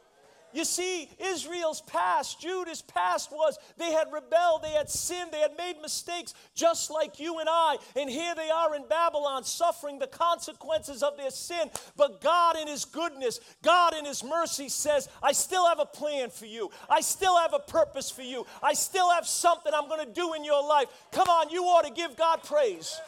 You 0.54 0.64
see, 0.64 1.08
Israel's 1.18 1.80
past, 1.80 2.40
Judah's 2.40 2.82
past 2.82 3.30
was 3.32 3.58
they 3.78 3.92
had 3.92 4.12
rebelled, 4.12 4.62
they 4.62 4.70
had 4.70 4.90
sinned, 4.90 5.30
they 5.32 5.40
had 5.40 5.56
made 5.56 5.80
mistakes, 5.80 6.34
just 6.54 6.90
like 6.90 7.18
you 7.18 7.38
and 7.38 7.48
I. 7.50 7.76
And 7.96 8.10
here 8.10 8.34
they 8.34 8.50
are 8.50 8.74
in 8.74 8.86
Babylon 8.88 9.44
suffering 9.44 9.98
the 9.98 10.06
consequences 10.06 11.02
of 11.02 11.16
their 11.16 11.30
sin. 11.30 11.70
But 11.96 12.20
God, 12.20 12.56
in 12.56 12.68
His 12.68 12.84
goodness, 12.84 13.40
God, 13.62 13.94
in 13.94 14.04
His 14.04 14.22
mercy, 14.22 14.68
says, 14.68 15.08
I 15.22 15.32
still 15.32 15.66
have 15.66 15.78
a 15.78 15.86
plan 15.86 16.30
for 16.30 16.46
you. 16.46 16.70
I 16.88 17.00
still 17.00 17.38
have 17.38 17.54
a 17.54 17.58
purpose 17.58 18.10
for 18.10 18.22
you. 18.22 18.46
I 18.62 18.74
still 18.74 19.10
have 19.10 19.26
something 19.26 19.72
I'm 19.74 19.88
going 19.88 20.06
to 20.06 20.12
do 20.12 20.34
in 20.34 20.44
your 20.44 20.66
life. 20.66 20.88
Come 21.12 21.28
on, 21.28 21.50
you 21.50 21.64
ought 21.64 21.86
to 21.86 21.92
give 21.92 22.16
God 22.16 22.42
praise. 22.42 23.00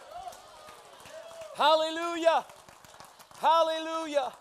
Hallelujah. 1.57 2.45
Hallelujah. 3.39 4.33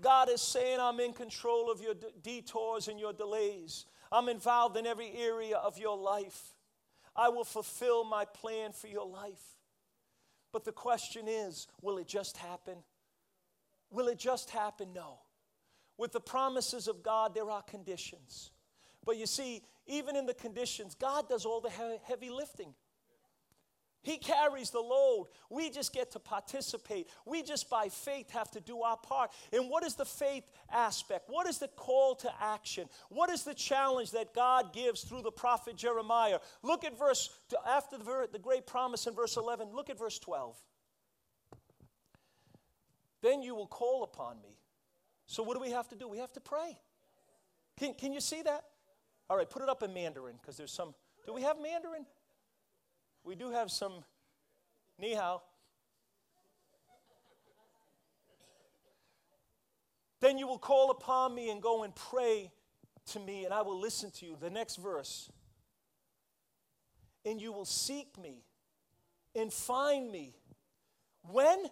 God 0.00 0.28
is 0.28 0.40
saying, 0.40 0.78
I'm 0.80 1.00
in 1.00 1.12
control 1.12 1.70
of 1.70 1.80
your 1.80 1.94
d- 1.94 2.06
detours 2.22 2.88
and 2.88 3.00
your 3.00 3.12
delays. 3.12 3.86
I'm 4.12 4.28
involved 4.28 4.76
in 4.76 4.86
every 4.86 5.12
area 5.16 5.56
of 5.56 5.78
your 5.78 5.96
life. 5.96 6.54
I 7.14 7.30
will 7.30 7.44
fulfill 7.44 8.04
my 8.04 8.24
plan 8.24 8.72
for 8.72 8.88
your 8.88 9.06
life. 9.06 9.42
But 10.52 10.64
the 10.64 10.72
question 10.72 11.28
is 11.28 11.66
will 11.80 11.98
it 11.98 12.06
just 12.06 12.36
happen? 12.36 12.78
Will 13.90 14.08
it 14.08 14.18
just 14.18 14.50
happen? 14.50 14.92
No. 14.94 15.18
With 15.98 16.12
the 16.12 16.20
promises 16.20 16.88
of 16.88 17.02
God, 17.02 17.34
there 17.34 17.50
are 17.50 17.62
conditions. 17.62 18.50
But 19.04 19.16
you 19.16 19.26
see, 19.26 19.62
even 19.86 20.16
in 20.16 20.26
the 20.26 20.34
conditions, 20.34 20.94
God 20.94 21.28
does 21.28 21.46
all 21.46 21.60
the 21.60 21.70
heavy 22.04 22.28
lifting. 22.28 22.74
He 24.06 24.18
carries 24.18 24.70
the 24.70 24.78
load. 24.78 25.26
We 25.50 25.68
just 25.68 25.92
get 25.92 26.12
to 26.12 26.20
participate. 26.20 27.08
We 27.24 27.42
just 27.42 27.68
by 27.68 27.88
faith 27.88 28.30
have 28.30 28.48
to 28.52 28.60
do 28.60 28.82
our 28.82 28.96
part. 28.96 29.32
And 29.52 29.68
what 29.68 29.82
is 29.82 29.96
the 29.96 30.04
faith 30.04 30.44
aspect? 30.72 31.24
What 31.26 31.48
is 31.48 31.58
the 31.58 31.66
call 31.66 32.14
to 32.14 32.30
action? 32.40 32.88
What 33.08 33.30
is 33.30 33.42
the 33.42 33.52
challenge 33.52 34.12
that 34.12 34.32
God 34.32 34.72
gives 34.72 35.02
through 35.02 35.22
the 35.22 35.32
prophet 35.32 35.74
Jeremiah? 35.74 36.38
Look 36.62 36.84
at 36.84 36.96
verse, 36.96 37.30
after 37.66 37.98
the, 37.98 38.38
great 38.40 38.64
promise 38.64 39.08
in 39.08 39.14
verse 39.16 39.36
11, 39.36 39.70
look 39.74 39.90
at 39.90 39.98
verse 39.98 40.20
12. 40.20 40.56
Then 43.22 43.42
you 43.42 43.56
will 43.56 43.66
call 43.66 44.04
upon 44.04 44.36
me. 44.40 44.56
So, 45.26 45.42
what 45.42 45.54
do 45.54 45.60
we 45.60 45.72
have 45.72 45.88
to 45.88 45.96
do? 45.96 46.06
We 46.06 46.18
have 46.18 46.32
to 46.34 46.40
pray. 46.40 46.78
Can, 47.76 47.92
can 47.94 48.12
you 48.12 48.20
see 48.20 48.42
that? 48.42 48.62
All 49.28 49.36
right, 49.36 49.50
put 49.50 49.62
it 49.62 49.68
up 49.68 49.82
in 49.82 49.92
Mandarin 49.92 50.36
because 50.40 50.56
there's 50.56 50.70
some. 50.70 50.94
Do 51.26 51.32
we 51.32 51.42
have 51.42 51.56
Mandarin? 51.60 52.06
We 53.26 53.34
do 53.34 53.50
have 53.50 53.72
some 53.72 53.92
ni 55.00 55.14
hao. 55.14 55.42
Then 60.20 60.38
you 60.38 60.46
will 60.46 60.58
call 60.58 60.90
upon 60.92 61.34
me 61.34 61.50
and 61.50 61.60
go 61.60 61.82
and 61.82 61.94
pray 61.94 62.52
to 63.12 63.20
me, 63.20 63.44
and 63.44 63.52
I 63.52 63.62
will 63.62 63.78
listen 63.78 64.10
to 64.12 64.26
you. 64.26 64.36
The 64.40 64.48
next 64.48 64.76
verse. 64.76 65.30
And 67.24 67.40
you 67.40 67.52
will 67.52 67.64
seek 67.64 68.16
me 68.16 68.44
and 69.34 69.52
find 69.52 70.10
me. 70.10 70.32
When? 71.22 71.64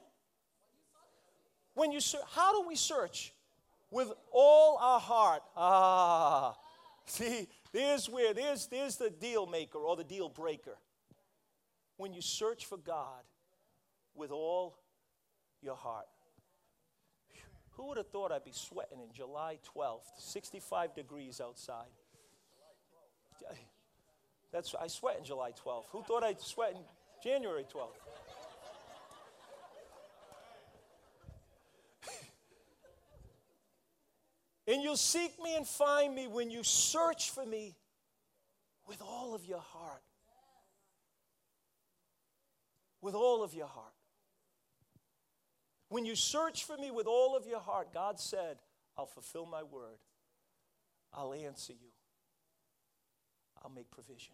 When 1.74 1.92
you. 1.92 2.00
How 2.32 2.52
do 2.60 2.68
we 2.68 2.74
search? 2.74 3.32
With 3.90 4.12
all 4.32 4.76
our 4.78 4.98
heart. 4.98 5.42
Ah. 5.56 6.56
See, 7.06 7.46
there's 7.72 8.08
where, 8.08 8.34
there's, 8.34 8.66
there's 8.66 8.96
the 8.96 9.10
deal 9.10 9.46
maker 9.46 9.78
or 9.78 9.94
the 9.94 10.04
deal 10.04 10.28
breaker 10.28 10.76
when 11.96 12.12
you 12.12 12.20
search 12.20 12.66
for 12.66 12.76
God 12.76 13.22
with 14.14 14.30
all 14.30 14.76
your 15.62 15.76
heart. 15.76 16.07
Who 17.72 17.88
would 17.88 17.96
have 17.96 18.09
thought 18.09 18.30
I'd 18.30 18.44
be 18.44 18.52
sweating 18.52 19.00
in 19.00 19.12
July 19.12 19.59
12th, 19.76 20.07
65 20.18 20.94
degrees 20.94 21.40
outside? 21.40 21.88
That's 24.54 24.74
I 24.80 24.87
sweat 24.87 25.16
in 25.18 25.24
July 25.24 25.50
12th. 25.50 25.87
Who 25.90 26.02
thought 26.04 26.22
I'd 26.22 26.40
sweat 26.40 26.76
in 26.76 26.83
January 27.24 27.64
12th? 27.64 27.88
and 34.68 34.80
you'll 34.80 34.96
seek 34.96 35.42
me 35.42 35.57
and 35.57 35.66
find 35.66 36.14
me 36.14 36.28
when 36.28 36.52
you 36.52 36.62
search 36.62 37.30
for 37.30 37.44
me 37.44 37.74
with 38.87 39.02
all 39.02 39.35
of 39.35 39.44
your 39.44 39.59
heart. 39.59 40.02
With 43.04 43.14
all 43.14 43.42
of 43.42 43.52
your 43.52 43.66
heart. 43.66 43.92
When 45.90 46.06
you 46.06 46.16
search 46.16 46.64
for 46.64 46.78
me 46.78 46.90
with 46.90 47.06
all 47.06 47.36
of 47.36 47.46
your 47.46 47.60
heart, 47.60 47.92
God 47.92 48.18
said, 48.18 48.56
I'll 48.96 49.04
fulfill 49.04 49.44
my 49.44 49.62
word. 49.62 49.98
I'll 51.12 51.34
answer 51.34 51.74
you. 51.74 51.90
I'll 53.62 53.70
make 53.70 53.90
provision. 53.90 54.32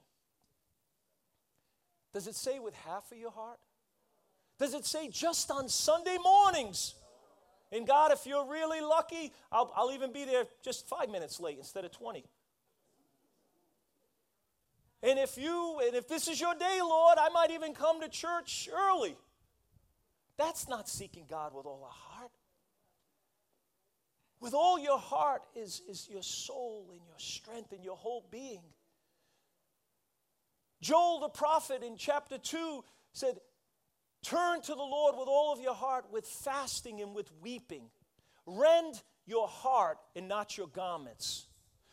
Does 2.14 2.28
it 2.28 2.36
say 2.36 2.60
with 2.60 2.74
half 2.86 3.10
of 3.10 3.18
your 3.18 3.32
heart? 3.32 3.58
Does 4.60 4.72
it 4.72 4.86
say 4.86 5.08
just 5.08 5.50
on 5.50 5.68
Sunday 5.68 6.16
mornings? 6.22 6.94
And 7.72 7.88
God, 7.88 8.12
if 8.12 8.24
you're 8.24 8.46
really 8.46 8.80
lucky, 8.80 9.32
I'll, 9.50 9.72
I'll 9.74 9.90
even 9.90 10.12
be 10.12 10.24
there 10.24 10.44
just 10.62 10.88
five 10.88 11.08
minutes 11.10 11.40
late 11.40 11.58
instead 11.58 11.84
of 11.84 11.90
20. 11.90 12.24
And 15.02 15.18
if 15.18 15.38
you, 15.38 15.80
and 15.84 15.94
if 15.94 16.08
this 16.08 16.28
is 16.28 16.40
your 16.40 16.54
day, 16.54 16.78
Lord, 16.82 17.16
I 17.18 17.30
might 17.30 17.50
even 17.50 17.72
come 17.72 18.00
to 18.02 18.08
church 18.08 18.68
early. 18.72 19.16
That's 20.36 20.68
not 20.68 20.88
seeking 20.88 21.24
God 21.28 21.54
with 21.54 21.66
all 21.66 21.82
our 21.84 21.90
heart. 21.90 22.30
With 24.40 24.54
all 24.54 24.78
your 24.78 24.98
heart 24.98 25.42
is, 25.54 25.82
is 25.88 26.08
your 26.10 26.22
soul 26.22 26.88
and 26.92 27.00
your 27.06 27.18
strength 27.18 27.72
and 27.72 27.84
your 27.84 27.96
whole 27.96 28.24
being. 28.30 28.62
Joel 30.80 31.20
the 31.20 31.28
prophet 31.28 31.82
in 31.82 31.96
chapter 31.96 32.38
2 32.38 32.82
said, 33.12 33.38
Turn 34.22 34.60
to 34.62 34.72
the 34.72 34.78
Lord 34.78 35.14
with 35.18 35.28
all 35.28 35.52
of 35.52 35.60
your 35.60 35.74
heart, 35.74 36.06
with 36.10 36.26
fasting 36.26 37.00
and 37.00 37.14
with 37.14 37.30
weeping. 37.42 37.90
Rend 38.46 39.02
your 39.26 39.48
heart 39.48 39.98
and 40.14 40.28
not 40.28 40.56
your 40.56 40.66
garments. 40.66 41.46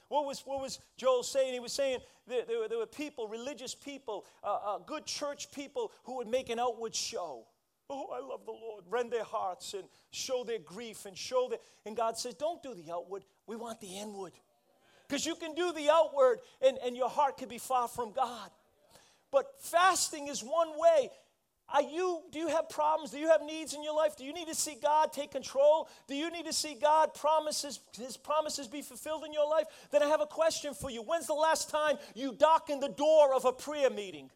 What 0.09 0.25
was, 0.25 0.41
what 0.45 0.61
was 0.61 0.79
Joel 0.95 1.23
saying? 1.23 1.53
He 1.53 1.59
was 1.59 1.73
saying 1.73 1.99
there, 2.27 2.43
there, 2.47 2.59
were, 2.59 2.67
there 2.67 2.77
were 2.77 2.85
people, 2.85 3.27
religious 3.27 3.75
people, 3.75 4.25
uh, 4.43 4.57
uh, 4.65 4.77
good 4.79 5.05
church 5.05 5.51
people 5.51 5.91
who 6.03 6.17
would 6.17 6.27
make 6.27 6.49
an 6.49 6.59
outward 6.59 6.95
show. 6.95 7.45
Oh, 7.89 8.07
I 8.13 8.19
love 8.19 8.45
the 8.45 8.51
Lord. 8.51 8.83
Rend 8.89 9.11
their 9.11 9.23
hearts 9.23 9.73
and 9.73 9.83
show 10.11 10.43
their 10.43 10.59
grief 10.59 11.05
and 11.05 11.17
show 11.17 11.47
that. 11.49 11.61
And 11.85 11.95
God 11.95 12.17
says, 12.17 12.33
don't 12.33 12.61
do 12.61 12.73
the 12.73 12.91
outward. 12.91 13.23
We 13.47 13.55
want 13.55 13.79
the 13.79 13.97
inward. 13.97 14.33
Because 15.07 15.25
you 15.25 15.35
can 15.35 15.55
do 15.55 15.71
the 15.71 15.89
outward 15.89 16.39
and, 16.65 16.77
and 16.85 16.95
your 16.97 17.09
heart 17.09 17.37
can 17.37 17.47
be 17.47 17.57
far 17.57 17.87
from 17.87 18.11
God. 18.11 18.49
But 19.31 19.45
fasting 19.59 20.27
is 20.27 20.41
one 20.41 20.69
way. 20.77 21.09
Are 21.69 21.82
you, 21.82 22.21
do 22.32 22.39
you 22.39 22.47
have 22.47 22.69
problems? 22.69 23.12
Do 23.12 23.19
you 23.19 23.27
have 23.27 23.41
needs 23.41 23.73
in 23.73 23.84
your 23.84 23.93
life? 23.95 24.15
Do 24.15 24.23
you 24.23 24.32
need 24.32 24.47
to 24.47 24.56
see 24.56 24.77
God 24.82 25.12
take 25.12 25.32
control? 25.32 25.89
Do 26.08 26.15
you 26.15 26.32
need 26.32 26.45
to 26.45 26.53
see 26.53 26.75
God 26.75 27.13
promises, 27.13 27.82
his 27.97 28.15
promises 28.15 28.67
be 28.67 28.82
fulfilled 28.82 29.25
in 29.25 29.34
your 29.34 29.49
life? 29.49 29.65
Then 29.91 30.01
I 30.01 30.08
have 30.08 30.21
a 30.21 30.27
question 30.27 30.73
for 30.73 30.89
you. 30.89 31.01
When's 31.01 31.27
the 31.27 31.34
last 31.34 31.69
time 31.69 31.97
you 32.15 32.34
darkened 32.34 32.82
the 32.82 32.88
door 32.88 33.34
of 33.34 33.43
a 33.43 33.51
prayer 33.51 33.89
meeting? 33.89 34.30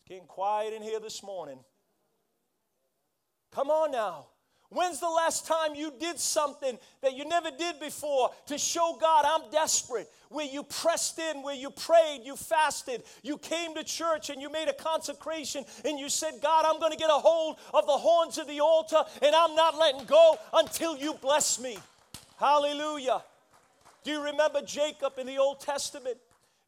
It's 0.00 0.08
getting 0.08 0.26
quiet 0.26 0.74
in 0.74 0.82
here 0.82 0.98
this 0.98 1.22
morning. 1.22 1.60
Come 3.52 3.70
on 3.70 3.92
now. 3.92 4.26
When's 4.70 4.98
the 4.98 5.08
last 5.08 5.46
time 5.46 5.74
you 5.74 5.92
did 6.00 6.18
something 6.18 6.78
that 7.02 7.14
you 7.16 7.24
never 7.24 7.50
did 7.50 7.78
before 7.78 8.30
to 8.46 8.58
show 8.58 8.96
God 9.00 9.24
I'm 9.26 9.50
desperate? 9.50 10.10
Where 10.30 10.46
you 10.46 10.64
pressed 10.64 11.18
in, 11.18 11.42
where 11.42 11.54
you 11.54 11.70
prayed, 11.70 12.22
you 12.24 12.34
fasted, 12.34 13.04
you 13.22 13.38
came 13.38 13.74
to 13.76 13.84
church 13.84 14.30
and 14.30 14.42
you 14.42 14.50
made 14.50 14.68
a 14.68 14.72
consecration 14.72 15.64
and 15.84 15.98
you 15.98 16.08
said, 16.08 16.34
God, 16.42 16.64
I'm 16.66 16.80
going 16.80 16.90
to 16.90 16.98
get 16.98 17.10
a 17.10 17.12
hold 17.12 17.58
of 17.72 17.86
the 17.86 17.92
horns 17.92 18.38
of 18.38 18.48
the 18.48 18.60
altar 18.60 19.02
and 19.22 19.34
I'm 19.34 19.54
not 19.54 19.78
letting 19.78 20.06
go 20.06 20.36
until 20.52 20.96
you 20.96 21.14
bless 21.14 21.60
me. 21.60 21.78
Hallelujah. 22.36 23.22
Do 24.02 24.10
you 24.10 24.24
remember 24.24 24.60
Jacob 24.62 25.18
in 25.18 25.26
the 25.26 25.38
Old 25.38 25.60
Testament? 25.60 26.16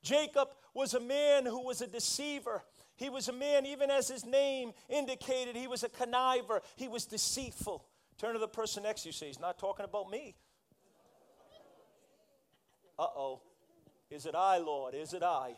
Jacob 0.02 0.48
was 0.74 0.94
a 0.94 1.00
man 1.00 1.44
who 1.44 1.64
was 1.64 1.80
a 1.80 1.86
deceiver. 1.86 2.62
He 2.96 3.10
was 3.10 3.28
a 3.28 3.32
man, 3.32 3.66
even 3.66 3.90
as 3.90 4.08
his 4.08 4.24
name 4.24 4.72
indicated, 4.88 5.54
he 5.54 5.66
was 5.66 5.82
a 5.84 5.88
conniver, 5.88 6.60
he 6.76 6.88
was 6.88 7.04
deceitful. 7.04 7.84
Turn 8.18 8.32
to 8.32 8.38
the 8.38 8.48
person 8.48 8.84
next 8.84 9.02
to 9.02 9.08
you, 9.10 9.12
say, 9.12 9.26
He's 9.26 9.38
not 9.38 9.58
talking 9.58 9.84
about 9.84 10.10
me. 10.10 10.34
Uh 12.98 13.06
oh. 13.14 13.42
Is 14.10 14.24
it 14.24 14.34
I, 14.34 14.58
Lord? 14.58 14.94
Is 14.94 15.12
it 15.12 15.22
I? 15.22 15.56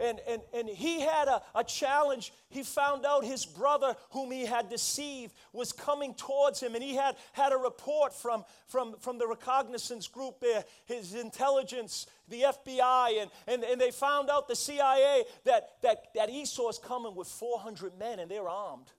And, 0.00 0.18
and, 0.26 0.40
and 0.54 0.68
he 0.68 1.00
had 1.00 1.28
a, 1.28 1.42
a 1.54 1.62
challenge. 1.62 2.32
He 2.48 2.62
found 2.62 3.04
out 3.04 3.24
his 3.24 3.44
brother, 3.44 3.94
whom 4.10 4.30
he 4.30 4.46
had 4.46 4.70
deceived, 4.70 5.34
was 5.52 5.72
coming 5.72 6.14
towards 6.14 6.60
him. 6.60 6.74
And 6.74 6.82
he 6.82 6.94
had, 6.94 7.16
had 7.32 7.52
a 7.52 7.56
report 7.56 8.14
from, 8.14 8.44
from, 8.66 8.96
from 8.98 9.18
the 9.18 9.26
reconnaissance 9.26 10.08
group 10.08 10.40
there, 10.40 10.64
his 10.86 11.14
intelligence, 11.14 12.06
the 12.28 12.42
FBI. 12.42 13.22
And, 13.22 13.30
and, 13.46 13.64
and 13.64 13.80
they 13.80 13.90
found 13.90 14.30
out, 14.30 14.48
the 14.48 14.56
CIA, 14.56 15.24
that, 15.44 15.68
that, 15.82 16.06
that 16.14 16.30
Esau's 16.30 16.78
coming 16.78 17.14
with 17.14 17.28
400 17.28 17.98
men 17.98 18.18
and 18.18 18.30
they're 18.30 18.48
armed. 18.48 18.90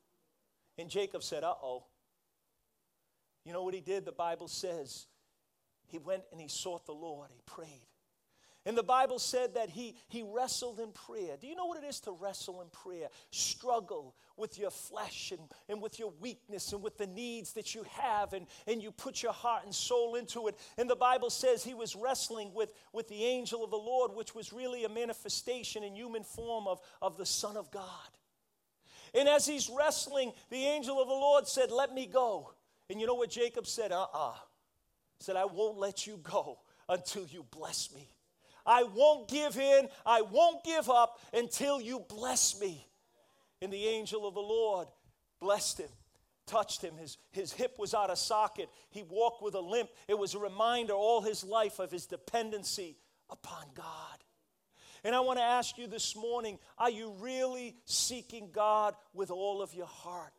And 0.77 0.89
Jacob 0.89 1.23
said, 1.23 1.43
Uh 1.43 1.53
oh. 1.61 1.85
You 3.45 3.53
know 3.53 3.63
what 3.63 3.73
he 3.73 3.81
did? 3.81 4.05
The 4.05 4.11
Bible 4.11 4.47
says 4.47 5.07
he 5.87 5.97
went 5.97 6.23
and 6.31 6.39
he 6.39 6.47
sought 6.47 6.85
the 6.85 6.93
Lord, 6.93 7.29
he 7.31 7.41
prayed. 7.45 7.87
And 8.63 8.77
the 8.77 8.83
Bible 8.83 9.17
said 9.17 9.55
that 9.55 9.69
he, 9.69 9.95
he 10.07 10.21
wrestled 10.21 10.79
in 10.79 10.91
prayer. 10.91 11.35
Do 11.39 11.47
you 11.47 11.55
know 11.55 11.65
what 11.65 11.83
it 11.83 11.87
is 11.87 11.99
to 12.01 12.11
wrestle 12.11 12.61
in 12.61 12.67
prayer? 12.69 13.07
Struggle 13.31 14.13
with 14.37 14.59
your 14.59 14.69
flesh 14.69 15.31
and, 15.31 15.41
and 15.67 15.81
with 15.81 15.97
your 15.97 16.13
weakness 16.21 16.71
and 16.71 16.83
with 16.83 16.95
the 16.99 17.07
needs 17.07 17.53
that 17.53 17.73
you 17.73 17.83
have, 17.89 18.33
and, 18.33 18.45
and 18.67 18.83
you 18.83 18.91
put 18.91 19.23
your 19.23 19.33
heart 19.33 19.63
and 19.65 19.73
soul 19.73 20.13
into 20.13 20.47
it. 20.47 20.55
And 20.77 20.87
the 20.87 20.95
Bible 20.95 21.31
says 21.31 21.63
he 21.63 21.73
was 21.73 21.95
wrestling 21.95 22.51
with, 22.53 22.71
with 22.93 23.09
the 23.09 23.25
angel 23.25 23.63
of 23.63 23.71
the 23.71 23.77
Lord, 23.77 24.11
which 24.13 24.35
was 24.35 24.53
really 24.53 24.85
a 24.85 24.89
manifestation 24.89 25.83
in 25.83 25.95
human 25.95 26.23
form 26.23 26.67
of, 26.67 26.79
of 27.01 27.17
the 27.17 27.25
Son 27.25 27.57
of 27.57 27.71
God. 27.71 27.87
And 29.15 29.27
as 29.27 29.47
he's 29.47 29.71
wrestling, 29.75 30.33
the 30.51 30.65
angel 30.65 31.01
of 31.01 31.07
the 31.07 31.13
Lord 31.13 31.47
said, 31.47 31.71
Let 31.71 31.93
me 31.93 32.05
go. 32.05 32.53
And 32.89 33.01
you 33.01 33.07
know 33.07 33.15
what 33.15 33.31
Jacob 33.31 33.65
said? 33.65 33.91
Uh 33.91 34.03
uh-uh. 34.03 34.29
uh. 34.29 34.33
Said, 35.19 35.35
I 35.35 35.45
won't 35.45 35.77
let 35.77 36.05
you 36.07 36.17
go 36.21 36.59
until 36.87 37.25
you 37.25 37.45
bless 37.51 37.93
me. 37.93 38.09
I 38.65 38.83
won't 38.83 39.27
give 39.27 39.57
in, 39.57 39.87
I 40.05 40.21
won't 40.21 40.63
give 40.63 40.89
up 40.89 41.19
until 41.33 41.81
you 41.81 42.05
bless 42.09 42.59
me. 42.59 42.87
And 43.61 43.71
the 43.71 43.87
angel 43.87 44.27
of 44.27 44.33
the 44.33 44.41
Lord 44.41 44.87
blessed 45.39 45.79
him, 45.79 45.89
touched 46.47 46.81
him. 46.81 46.95
His, 46.97 47.17
his 47.31 47.53
hip 47.53 47.75
was 47.77 47.93
out 47.93 48.09
of 48.09 48.17
socket. 48.17 48.69
He 48.89 49.03
walked 49.03 49.43
with 49.43 49.55
a 49.55 49.59
limp. 49.59 49.89
It 50.07 50.17
was 50.17 50.33
a 50.33 50.39
reminder 50.39 50.93
all 50.93 51.21
his 51.21 51.43
life 51.43 51.79
of 51.79 51.91
his 51.91 52.05
dependency 52.07 52.97
upon 53.29 53.65
God. 53.75 53.85
And 55.03 55.15
I 55.15 55.19
want 55.21 55.39
to 55.39 55.43
ask 55.43 55.77
you 55.77 55.87
this 55.87 56.15
morning 56.15 56.59
are 56.77 56.89
you 56.89 57.13
really 57.19 57.75
seeking 57.85 58.49
God 58.51 58.95
with 59.13 59.31
all 59.31 59.61
of 59.61 59.73
your 59.73 59.87
heart? 59.87 60.33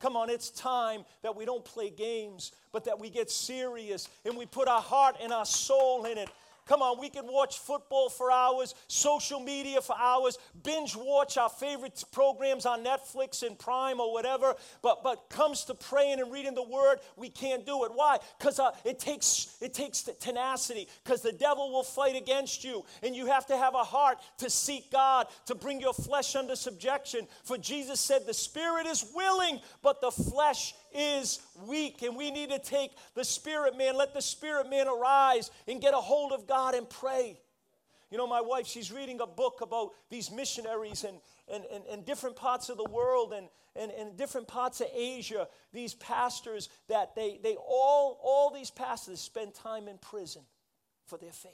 Come 0.00 0.16
on, 0.16 0.30
it's 0.30 0.50
time 0.50 1.04
that 1.22 1.34
we 1.34 1.44
don't 1.44 1.64
play 1.64 1.90
games, 1.90 2.52
but 2.72 2.84
that 2.84 3.00
we 3.00 3.10
get 3.10 3.30
serious 3.30 4.08
and 4.24 4.36
we 4.36 4.46
put 4.46 4.68
our 4.68 4.80
heart 4.80 5.16
and 5.20 5.32
our 5.32 5.44
soul 5.44 6.04
in 6.04 6.18
it 6.18 6.28
Come 6.68 6.82
on, 6.82 7.00
we 7.00 7.08
can 7.08 7.26
watch 7.26 7.58
football 7.58 8.10
for 8.10 8.30
hours, 8.30 8.74
social 8.88 9.40
media 9.40 9.80
for 9.80 9.96
hours, 9.98 10.36
binge 10.62 10.94
watch 10.94 11.38
our 11.38 11.48
favorite 11.48 12.04
programs 12.12 12.66
on 12.66 12.84
Netflix 12.84 13.42
and 13.42 13.58
Prime 13.58 14.00
or 14.00 14.12
whatever. 14.12 14.54
But 14.82 15.02
but 15.02 15.30
comes 15.30 15.64
to 15.64 15.74
praying 15.74 16.20
and 16.20 16.30
reading 16.30 16.54
the 16.54 16.62
Word, 16.62 16.98
we 17.16 17.30
can't 17.30 17.64
do 17.64 17.84
it. 17.84 17.92
Why? 17.94 18.18
Because 18.38 18.58
uh, 18.58 18.72
it 18.84 18.98
takes 18.98 19.56
it 19.62 19.72
takes 19.72 20.02
tenacity. 20.20 20.88
Because 21.02 21.22
the 21.22 21.32
devil 21.32 21.72
will 21.72 21.82
fight 21.82 22.16
against 22.16 22.62
you, 22.64 22.84
and 23.02 23.16
you 23.16 23.24
have 23.26 23.46
to 23.46 23.56
have 23.56 23.74
a 23.74 23.84
heart 23.84 24.18
to 24.38 24.50
seek 24.50 24.92
God, 24.92 25.26
to 25.46 25.54
bring 25.54 25.80
your 25.80 25.94
flesh 25.94 26.36
under 26.36 26.54
subjection. 26.54 27.26
For 27.44 27.56
Jesus 27.56 27.98
said, 27.98 28.26
"The 28.26 28.34
spirit 28.34 28.86
is 28.86 29.10
willing, 29.14 29.60
but 29.82 30.02
the 30.02 30.10
flesh 30.10 30.74
is 30.98 31.40
weak, 31.66 32.02
and 32.02 32.16
we 32.16 32.30
need 32.30 32.50
to 32.50 32.58
take 32.58 32.92
the 33.14 33.24
spirit 33.24 33.76
man, 33.76 33.96
let 33.96 34.14
the 34.14 34.22
spirit 34.22 34.68
man 34.68 34.88
arise 34.88 35.50
and 35.66 35.80
get 35.80 35.94
a 35.94 35.98
hold 35.98 36.32
of 36.32 36.46
God 36.46 36.74
and 36.74 36.88
pray. 36.88 37.38
You 38.10 38.16
know, 38.16 38.26
my 38.26 38.40
wife, 38.40 38.66
she's 38.66 38.90
reading 38.90 39.20
a 39.20 39.26
book 39.26 39.60
about 39.60 39.90
these 40.10 40.30
missionaries 40.30 41.04
and, 41.04 41.18
in, 41.46 41.62
in, 41.64 41.82
in 41.92 42.04
different 42.04 42.36
parts 42.36 42.70
of 42.70 42.78
the 42.78 42.88
world 42.90 43.34
and, 43.34 43.48
and, 43.76 43.92
and 43.92 44.16
different 44.16 44.48
parts 44.48 44.80
of 44.80 44.88
Asia, 44.94 45.46
these 45.72 45.94
pastors 45.94 46.70
that 46.88 47.14
they, 47.14 47.38
they 47.42 47.54
all, 47.56 48.18
all 48.22 48.50
these 48.50 48.70
pastors 48.70 49.20
spend 49.20 49.54
time 49.54 49.88
in 49.88 49.98
prison 49.98 50.42
for 51.06 51.18
their 51.18 51.32
faith. 51.32 51.52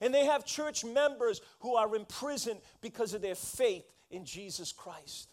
And 0.00 0.14
they 0.14 0.24
have 0.24 0.46
church 0.46 0.84
members 0.84 1.40
who 1.60 1.74
are 1.74 1.94
in 1.96 2.06
prison 2.06 2.58
because 2.80 3.14
of 3.14 3.20
their 3.20 3.34
faith 3.34 3.84
in 4.10 4.24
Jesus 4.24 4.72
Christ. 4.72 5.28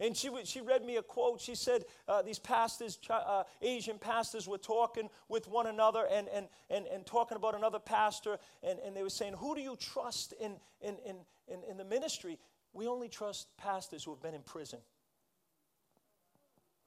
And 0.00 0.16
she, 0.16 0.30
she 0.44 0.60
read 0.60 0.84
me 0.84 0.96
a 0.96 1.02
quote. 1.02 1.40
She 1.40 1.54
said, 1.54 1.84
uh, 2.08 2.22
These 2.22 2.40
pastors, 2.40 2.98
uh, 3.08 3.44
Asian 3.62 3.98
pastors, 3.98 4.48
were 4.48 4.58
talking 4.58 5.08
with 5.28 5.48
one 5.48 5.66
another 5.66 6.06
and, 6.10 6.28
and, 6.28 6.48
and, 6.68 6.86
and 6.86 7.06
talking 7.06 7.36
about 7.36 7.54
another 7.54 7.78
pastor. 7.78 8.38
And, 8.62 8.78
and 8.80 8.96
they 8.96 9.02
were 9.02 9.10
saying, 9.10 9.34
Who 9.34 9.54
do 9.54 9.60
you 9.60 9.76
trust 9.76 10.34
in, 10.40 10.56
in, 10.80 10.96
in, 11.06 11.16
in, 11.48 11.60
in 11.70 11.76
the 11.76 11.84
ministry? 11.84 12.38
We 12.72 12.88
only 12.88 13.08
trust 13.08 13.56
pastors 13.56 14.02
who 14.02 14.10
have 14.10 14.20
been 14.20 14.34
in 14.34 14.42
prison 14.42 14.80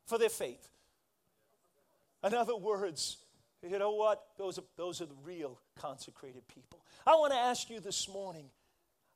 for 0.06 0.18
their 0.18 0.30
faith. 0.30 0.70
In 2.24 2.34
other 2.34 2.58
words, 2.58 3.18
you 3.64 3.80
know 3.80 3.92
what? 3.92 4.24
Those 4.38 4.60
are, 4.60 4.64
those 4.76 5.02
are 5.02 5.06
the 5.06 5.16
real 5.24 5.60
consecrated 5.80 6.48
people. 6.48 6.84
I 7.06 7.12
want 7.12 7.32
to 7.34 7.40
ask 7.40 7.70
you 7.70 7.80
this 7.80 8.10
morning 8.10 8.50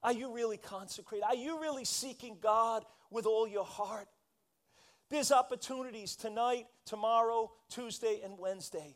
Are 0.03 0.13
you 0.13 0.33
really 0.33 0.57
consecrated? 0.57 1.25
Are 1.25 1.35
you 1.35 1.61
really 1.61 1.85
seeking 1.85 2.37
God 2.41 2.83
with 3.09 3.25
all 3.25 3.47
your 3.47 3.65
heart? 3.65 4.07
There's 5.09 5.31
opportunities 5.31 6.15
tonight, 6.15 6.67
tomorrow, 6.85 7.51
Tuesday, 7.69 8.21
and 8.23 8.37
Wednesday 8.39 8.95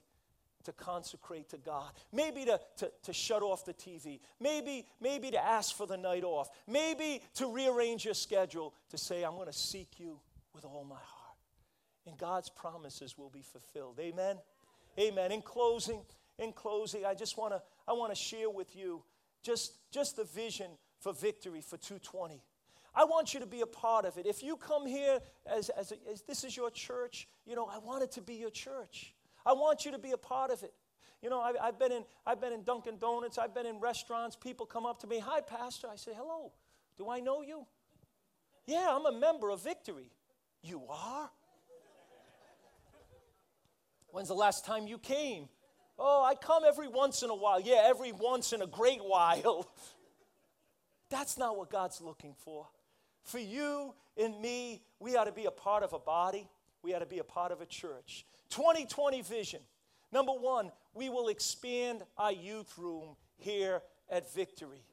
to 0.63 0.71
consecrate 0.71 1.49
to 1.49 1.57
God. 1.57 1.91
Maybe 2.11 2.45
to, 2.45 2.59
to, 2.77 2.91
to 3.03 3.13
shut 3.13 3.43
off 3.43 3.65
the 3.65 3.73
TV. 3.73 4.19
Maybe, 4.39 4.87
maybe 4.99 5.29
to 5.31 5.43
ask 5.43 5.75
for 5.75 5.85
the 5.85 5.97
night 5.97 6.23
off. 6.23 6.49
Maybe 6.67 7.21
to 7.35 7.53
rearrange 7.53 8.05
your 8.05 8.13
schedule 8.13 8.73
to 8.89 8.97
say, 8.97 9.23
I'm 9.23 9.35
going 9.35 9.47
to 9.47 9.53
seek 9.53 9.99
you 9.99 10.19
with 10.53 10.65
all 10.65 10.85
my 10.85 10.95
heart. 10.95 11.37
And 12.07 12.17
God's 12.17 12.49
promises 12.49 13.17
will 13.17 13.29
be 13.29 13.41
fulfilled. 13.41 13.99
Amen. 13.99 14.37
Amen. 14.99 15.31
In 15.31 15.41
closing, 15.41 16.01
in 16.39 16.53
closing, 16.53 17.05
I 17.05 17.13
just 17.13 17.37
want 17.37 17.53
to 17.53 17.61
I 17.87 17.93
want 17.93 18.13
to 18.13 18.15
share 18.15 18.49
with 18.49 18.75
you 18.75 19.03
just, 19.43 19.73
just 19.91 20.15
the 20.15 20.23
vision 20.23 20.71
for 21.05 21.13
victory 21.13 21.61
for 21.61 21.77
220. 21.77 22.41
I 22.95 23.03
want 23.03 23.35
you 23.35 23.39
to 23.39 23.45
be 23.45 23.61
a 23.61 23.67
part 23.67 24.05
of 24.05 24.17
it. 24.17 24.25
If 24.25 24.41
you 24.41 24.57
come 24.57 24.87
here 24.87 25.19
as, 25.45 25.69
as, 25.69 25.91
a, 25.91 25.95
as 26.11 26.23
this 26.23 26.43
is 26.43 26.57
your 26.57 26.71
church, 26.71 27.27
you 27.45 27.55
know, 27.55 27.69
I 27.71 27.77
want 27.77 28.01
it 28.01 28.11
to 28.13 28.23
be 28.23 28.33
your 28.33 28.49
church. 28.49 29.13
I 29.45 29.53
want 29.53 29.85
you 29.85 29.91
to 29.91 29.99
be 29.99 30.13
a 30.13 30.17
part 30.17 30.49
of 30.49 30.63
it. 30.63 30.73
You 31.21 31.29
know, 31.29 31.39
I, 31.39 31.53
have 31.63 31.77
been 31.77 31.91
in, 31.91 32.05
I've 32.25 32.41
been 32.41 32.53
in 32.53 32.63
Dunkin' 32.63 32.97
Donuts, 32.97 33.37
I've 33.37 33.53
been 33.53 33.67
in 33.67 33.79
restaurants. 33.79 34.35
People 34.35 34.65
come 34.65 34.87
up 34.87 34.99
to 35.01 35.07
me, 35.07 35.19
Hi, 35.19 35.41
Pastor. 35.41 35.87
I 35.93 35.95
say, 35.95 36.11
Hello. 36.15 36.53
Do 36.97 37.07
I 37.07 37.19
know 37.19 37.43
you? 37.43 37.67
Yeah, 38.65 38.87
I'm 38.89 39.05
a 39.05 39.15
member 39.15 39.51
of 39.51 39.63
Victory. 39.63 40.09
You 40.63 40.81
are? 40.89 41.29
When's 44.09 44.29
the 44.29 44.33
last 44.33 44.65
time 44.65 44.87
you 44.87 44.97
came? 44.97 45.49
Oh, 45.99 46.23
I 46.23 46.33
come 46.33 46.63
every 46.67 46.87
once 46.87 47.21
in 47.21 47.29
a 47.29 47.35
while. 47.35 47.61
Yeah, 47.61 47.83
every 47.85 48.11
once 48.11 48.53
in 48.53 48.63
a 48.63 48.67
great 48.67 49.03
while. 49.03 49.67
That's 51.15 51.37
not 51.37 51.57
what 51.57 51.69
God's 51.69 52.01
looking 52.01 52.35
for. 52.43 52.67
For 53.23 53.39
you 53.39 53.93
and 54.17 54.37
me, 54.41 54.81
we 54.99 55.15
ought 55.15 55.23
to 55.23 55.31
be 55.31 55.45
a 55.45 55.51
part 55.51 55.81
of 55.81 55.93
a 55.93 55.97
body, 55.97 56.49
we 56.83 56.93
ought 56.93 56.99
to 56.99 57.05
be 57.05 57.19
a 57.19 57.23
part 57.23 57.53
of 57.53 57.61
a 57.61 57.65
church. 57.65 58.25
2020 58.49 59.21
vision. 59.21 59.61
Number 60.11 60.33
one, 60.33 60.73
we 60.93 61.09
will 61.09 61.29
expand 61.29 62.03
our 62.17 62.33
youth 62.33 62.77
room 62.77 63.15
here 63.37 63.81
at 64.09 64.33
Victory. 64.33 64.83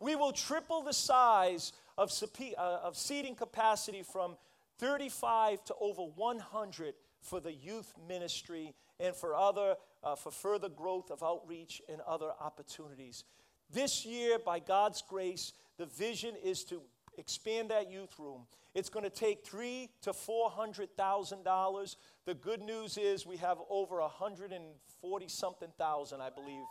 We 0.00 0.16
will 0.16 0.32
triple 0.32 0.80
the 0.80 0.94
size 0.94 1.74
of, 1.98 2.10
uh, 2.56 2.60
of 2.82 2.96
seating 2.96 3.34
capacity 3.34 4.02
from 4.02 4.38
35 4.78 5.64
to 5.64 5.74
over 5.78 6.00
100 6.00 6.94
for 7.20 7.40
the 7.40 7.52
youth 7.52 7.92
ministry 8.08 8.74
and 8.98 9.14
for 9.14 9.36
other 9.36 9.76
uh, 10.02 10.14
for 10.14 10.30
further 10.30 10.70
growth 10.70 11.10
of 11.10 11.22
outreach 11.22 11.82
and 11.90 12.00
other 12.06 12.30
opportunities. 12.40 13.24
This 13.72 14.06
year, 14.06 14.38
by 14.38 14.58
God's 14.58 15.02
grace, 15.02 15.52
the 15.76 15.86
vision 15.86 16.34
is 16.42 16.64
to 16.64 16.80
expand 17.16 17.70
that 17.70 17.90
youth 17.90 18.18
room. 18.18 18.42
It's 18.74 18.88
going 18.88 19.04
to 19.04 19.10
take 19.10 19.44
three 19.44 19.90
to 20.02 20.12
four 20.12 20.50
hundred 20.50 20.96
thousand 20.96 21.44
dollars. 21.44 21.96
The 22.26 22.34
good 22.34 22.60
news 22.60 22.96
is 22.96 23.26
we 23.26 23.36
have 23.38 23.58
over 23.68 23.98
a 23.98 24.08
hundred 24.08 24.52
and 24.52 24.64
forty 25.00 25.28
something 25.28 25.68
thousand, 25.78 26.20
I 26.20 26.30
believe. 26.30 26.64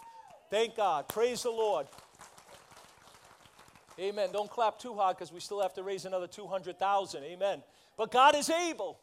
Thank 0.49 0.75
God. 0.77 1.07
Praise 1.09 1.43
the 1.43 1.49
Lord. 1.49 1.87
Amen. 3.99 4.29
Don't 4.31 4.49
clap 4.49 4.77
too 4.79 4.93
hard 4.93 5.17
because 5.17 5.33
we 5.33 5.39
still 5.39 5.61
have 5.61 5.73
to 5.73 5.83
raise 5.83 6.05
another 6.05 6.27
200,000. 6.27 7.23
Amen. 7.23 7.63
But 7.97 8.11
God 8.11 8.35
is 8.35 8.49
able. 8.49 8.99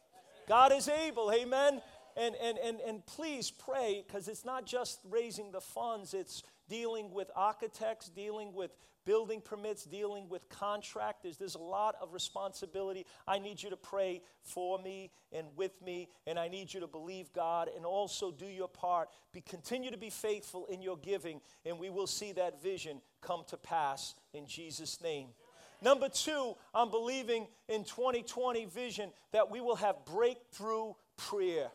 God 0.48 0.72
is 0.72 0.88
able. 0.88 1.32
Amen. 1.32 1.82
And, 2.16 2.36
and, 2.40 2.58
and, 2.58 2.80
and 2.80 3.04
please 3.04 3.50
pray 3.50 4.04
because 4.06 4.28
it's 4.28 4.44
not 4.44 4.66
just 4.66 5.00
raising 5.10 5.50
the 5.50 5.60
funds, 5.60 6.14
it's 6.14 6.44
dealing 6.68 7.12
with 7.12 7.30
architects, 7.34 8.08
dealing 8.08 8.52
with 8.52 8.70
building 9.04 9.40
permits, 9.40 9.84
dealing 9.84 10.28
with 10.28 10.48
contractors. 10.48 11.36
There's 11.36 11.54
a 11.54 11.58
lot 11.58 11.94
of 12.00 12.12
responsibility. 12.12 13.06
I 13.26 13.38
need 13.38 13.62
you 13.62 13.70
to 13.70 13.76
pray 13.76 14.22
for 14.42 14.78
me 14.78 15.10
and 15.32 15.46
with 15.56 15.80
me, 15.82 16.08
and 16.26 16.38
I 16.38 16.48
need 16.48 16.72
you 16.72 16.80
to 16.80 16.86
believe 16.86 17.32
God 17.32 17.68
and 17.74 17.84
also 17.84 18.30
do 18.30 18.46
your 18.46 18.68
part. 18.68 19.08
Be 19.32 19.40
continue 19.40 19.90
to 19.90 19.98
be 19.98 20.10
faithful 20.10 20.66
in 20.66 20.80
your 20.80 20.96
giving, 20.96 21.40
and 21.64 21.78
we 21.78 21.90
will 21.90 22.06
see 22.06 22.32
that 22.32 22.62
vision 22.62 23.00
come 23.20 23.44
to 23.48 23.56
pass 23.56 24.14
in 24.32 24.46
Jesus' 24.46 25.00
name. 25.02 25.28
Number 25.82 26.08
two, 26.08 26.54
I'm 26.74 26.90
believing 26.90 27.46
in 27.68 27.84
2020 27.84 28.64
vision 28.66 29.10
that 29.32 29.50
we 29.50 29.60
will 29.60 29.76
have 29.76 29.96
breakthrough 30.06 30.94
prayer. 31.16 31.68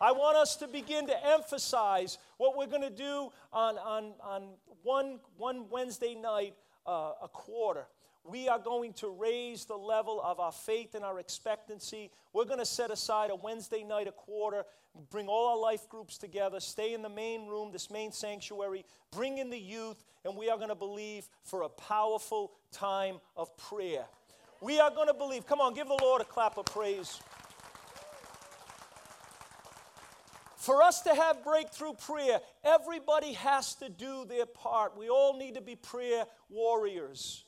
I 0.00 0.12
want 0.12 0.36
us 0.36 0.56
to 0.56 0.68
begin 0.68 1.06
to 1.06 1.26
emphasize 1.26 2.18
what 2.36 2.56
we're 2.56 2.66
going 2.66 2.82
to 2.82 2.90
do 2.90 3.30
on, 3.52 3.78
on, 3.78 4.12
on 4.22 4.48
one, 4.82 5.20
one 5.38 5.68
Wednesday 5.70 6.14
night 6.14 6.54
uh, 6.86 7.12
a 7.22 7.28
quarter. 7.28 7.86
We 8.24 8.48
are 8.48 8.58
going 8.58 8.92
to 8.94 9.08
raise 9.08 9.64
the 9.64 9.76
level 9.76 10.20
of 10.20 10.40
our 10.40 10.52
faith 10.52 10.94
and 10.94 11.04
our 11.04 11.20
expectancy. 11.20 12.10
We're 12.32 12.44
going 12.44 12.58
to 12.58 12.66
set 12.66 12.90
aside 12.90 13.30
a 13.30 13.36
Wednesday 13.36 13.84
night 13.84 14.08
a 14.08 14.12
quarter, 14.12 14.64
bring 15.10 15.28
all 15.28 15.48
our 15.48 15.58
life 15.58 15.88
groups 15.88 16.18
together, 16.18 16.58
stay 16.58 16.92
in 16.92 17.02
the 17.02 17.08
main 17.08 17.46
room, 17.46 17.70
this 17.72 17.90
main 17.90 18.10
sanctuary, 18.12 18.84
bring 19.12 19.38
in 19.38 19.48
the 19.48 19.58
youth, 19.58 20.02
and 20.24 20.36
we 20.36 20.50
are 20.50 20.56
going 20.56 20.70
to 20.70 20.74
believe 20.74 21.28
for 21.44 21.62
a 21.62 21.68
powerful 21.68 22.52
time 22.72 23.18
of 23.36 23.56
prayer. 23.56 24.04
We 24.60 24.80
are 24.80 24.90
going 24.90 25.08
to 25.08 25.14
believe. 25.14 25.46
Come 25.46 25.60
on, 25.60 25.74
give 25.74 25.86
the 25.86 25.98
Lord 26.02 26.20
a 26.22 26.24
clap 26.24 26.58
of 26.58 26.64
praise. 26.66 27.20
For 30.66 30.82
us 30.82 31.02
to 31.02 31.14
have 31.14 31.44
breakthrough 31.44 31.92
prayer, 31.92 32.40
everybody 32.64 33.34
has 33.34 33.76
to 33.76 33.88
do 33.88 34.24
their 34.24 34.46
part. 34.46 34.98
We 34.98 35.08
all 35.08 35.38
need 35.38 35.54
to 35.54 35.60
be 35.60 35.76
prayer 35.76 36.24
warriors. 36.50 37.44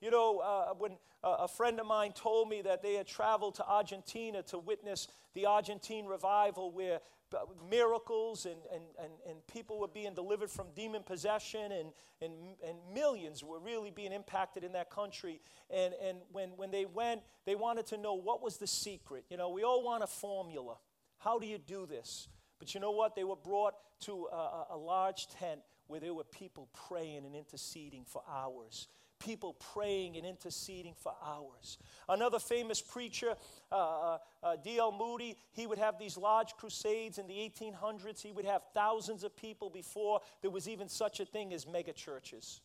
You 0.00 0.10
know, 0.10 0.40
uh, 0.40 0.74
when 0.74 0.98
uh, 1.22 1.36
a 1.42 1.48
friend 1.48 1.78
of 1.78 1.86
mine 1.86 2.10
told 2.10 2.48
me 2.48 2.62
that 2.62 2.82
they 2.82 2.94
had 2.94 3.06
traveled 3.06 3.54
to 3.56 3.68
Argentina 3.68 4.42
to 4.48 4.58
witness 4.58 5.06
the 5.34 5.46
Argentine 5.46 6.06
revival 6.06 6.72
where 6.72 6.98
miracles 7.70 8.46
and, 8.46 8.56
and, 8.74 8.82
and, 9.00 9.12
and 9.30 9.46
people 9.46 9.78
were 9.78 9.86
being 9.86 10.14
delivered 10.14 10.50
from 10.50 10.66
demon 10.74 11.04
possession 11.04 11.70
and, 11.70 11.90
and, 12.20 12.32
and 12.66 12.78
millions 12.92 13.44
were 13.44 13.60
really 13.60 13.92
being 13.92 14.12
impacted 14.12 14.64
in 14.64 14.72
that 14.72 14.90
country. 14.90 15.40
And, 15.70 15.94
and 16.04 16.18
when, 16.32 16.48
when 16.56 16.72
they 16.72 16.84
went, 16.84 17.20
they 17.44 17.54
wanted 17.54 17.86
to 17.86 17.96
know 17.96 18.14
what 18.14 18.42
was 18.42 18.56
the 18.56 18.66
secret. 18.66 19.24
You 19.30 19.36
know, 19.36 19.50
we 19.50 19.62
all 19.62 19.84
want 19.84 20.02
a 20.02 20.08
formula. 20.08 20.78
How 21.18 21.38
do 21.38 21.46
you 21.46 21.58
do 21.58 21.86
this? 21.86 22.26
But 22.58 22.74
you 22.74 22.80
know 22.80 22.90
what? 22.90 23.14
They 23.14 23.24
were 23.24 23.36
brought 23.36 23.74
to 24.00 24.28
a, 24.32 24.66
a, 24.70 24.76
large 24.76 25.28
tent 25.28 25.60
where 25.86 26.00
there 26.00 26.14
were 26.14 26.24
people 26.24 26.68
praying 26.88 27.24
and 27.24 27.34
interceding 27.34 28.04
for 28.04 28.22
hours. 28.30 28.88
People 29.18 29.54
praying 29.72 30.16
and 30.16 30.26
interceding 30.26 30.94
for 30.94 31.14
hours. 31.24 31.78
Another 32.08 32.38
famous 32.38 32.82
preacher, 32.82 33.34
uh, 33.72 33.74
uh, 33.76 34.18
uh 34.42 34.56
D.L. 34.56 34.92
Moody, 34.92 35.36
he 35.52 35.66
would 35.66 35.78
have 35.78 35.98
these 35.98 36.16
large 36.16 36.54
crusades 36.56 37.18
in 37.18 37.26
the 37.26 37.34
1800s. 37.34 38.20
He 38.20 38.32
would 38.32 38.44
have 38.44 38.62
thousands 38.74 39.24
of 39.24 39.34
people 39.36 39.70
before 39.70 40.20
there 40.42 40.50
was 40.50 40.68
even 40.68 40.88
such 40.88 41.20
a 41.20 41.24
thing 41.24 41.52
as 41.52 41.64
megachurches 41.64 42.60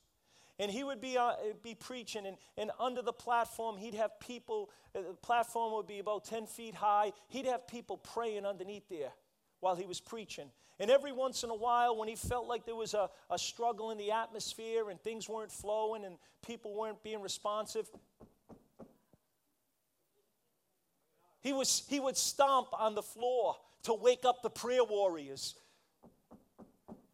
and 0.60 0.70
he 0.70 0.84
would 0.84 1.02
be, 1.02 1.18
uh, 1.18 1.34
be 1.64 1.74
preaching 1.74 2.26
and, 2.28 2.38
and 2.56 2.72
under 2.80 3.02
the 3.02 3.14
platform 3.14 3.78
he'd 3.78 3.96
have 3.96 4.12
people 4.20 4.70
uh, 4.96 5.00
the 5.02 5.14
platform 5.16 5.74
would 5.74 5.88
be 5.88 6.00
about 6.00 6.24
10 6.26 6.46
feet 6.46 6.76
high 6.76 7.12
he'd 7.30 7.46
have 7.46 7.68
people 7.68 7.98
praying 7.98 8.46
underneath 8.46 8.88
there 8.90 9.12
while 9.62 9.76
he 9.76 9.86
was 9.86 10.00
preaching. 10.00 10.50
And 10.80 10.91
every 10.91 11.12
once 11.12 11.43
in 11.43 11.50
a 11.50 11.56
while, 11.56 11.95
when 11.95 12.10
he 12.10 12.15
felt 12.15 12.47
like 12.47 12.65
there 12.65 12.76
was 12.76 12.93
a, 12.93 13.10
a 13.30 13.38
struggle 13.38 13.91
in 13.91 13.97
the 13.97 14.12
atmosphere 14.12 14.89
and 14.89 15.00
things 15.00 15.30
weren't 15.30 15.52
flowing 15.52 16.04
and 16.04 16.15
people 16.45 16.74
weren't 16.76 17.02
being 17.04 17.21
responsive, 17.21 17.88
he, 21.41 21.54
was, 21.54 21.84
he 21.88 22.00
would 22.00 22.17
stomp 22.17 22.67
on 22.74 22.95
the 22.95 23.04
floor 23.04 23.56
to 23.84 23.93
wake 23.93 24.26
up 24.26 24.41
the 24.41 24.50
prayer 24.50 24.84
warriors. 24.84 25.56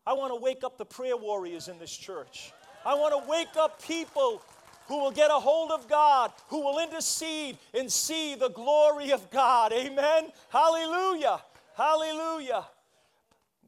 I 0.06 0.14
want 0.14 0.34
to 0.34 0.42
wake 0.42 0.64
up 0.64 0.78
the 0.78 0.86
prayer 0.86 1.18
warriors 1.18 1.68
in 1.68 1.78
this 1.80 1.96
church. 1.96 2.54
I 2.86 2.96
want 2.96 3.22
to 3.22 3.30
wake 3.30 3.58
up 3.58 3.82
people 3.82 4.42
who 4.88 5.00
will 5.00 5.12
get 5.12 5.30
a 5.30 5.34
hold 5.34 5.72
of 5.72 5.90
God, 5.90 6.32
who 6.48 6.62
will 6.62 6.80
intercede 6.80 7.58
and 7.74 7.92
see 7.92 8.36
the 8.36 8.50
glory 8.50 9.12
of 9.12 9.30
God. 9.30 9.74
Amen. 9.74 10.32
Hallelujah. 10.50 11.42
Hallelujah. 11.78 12.66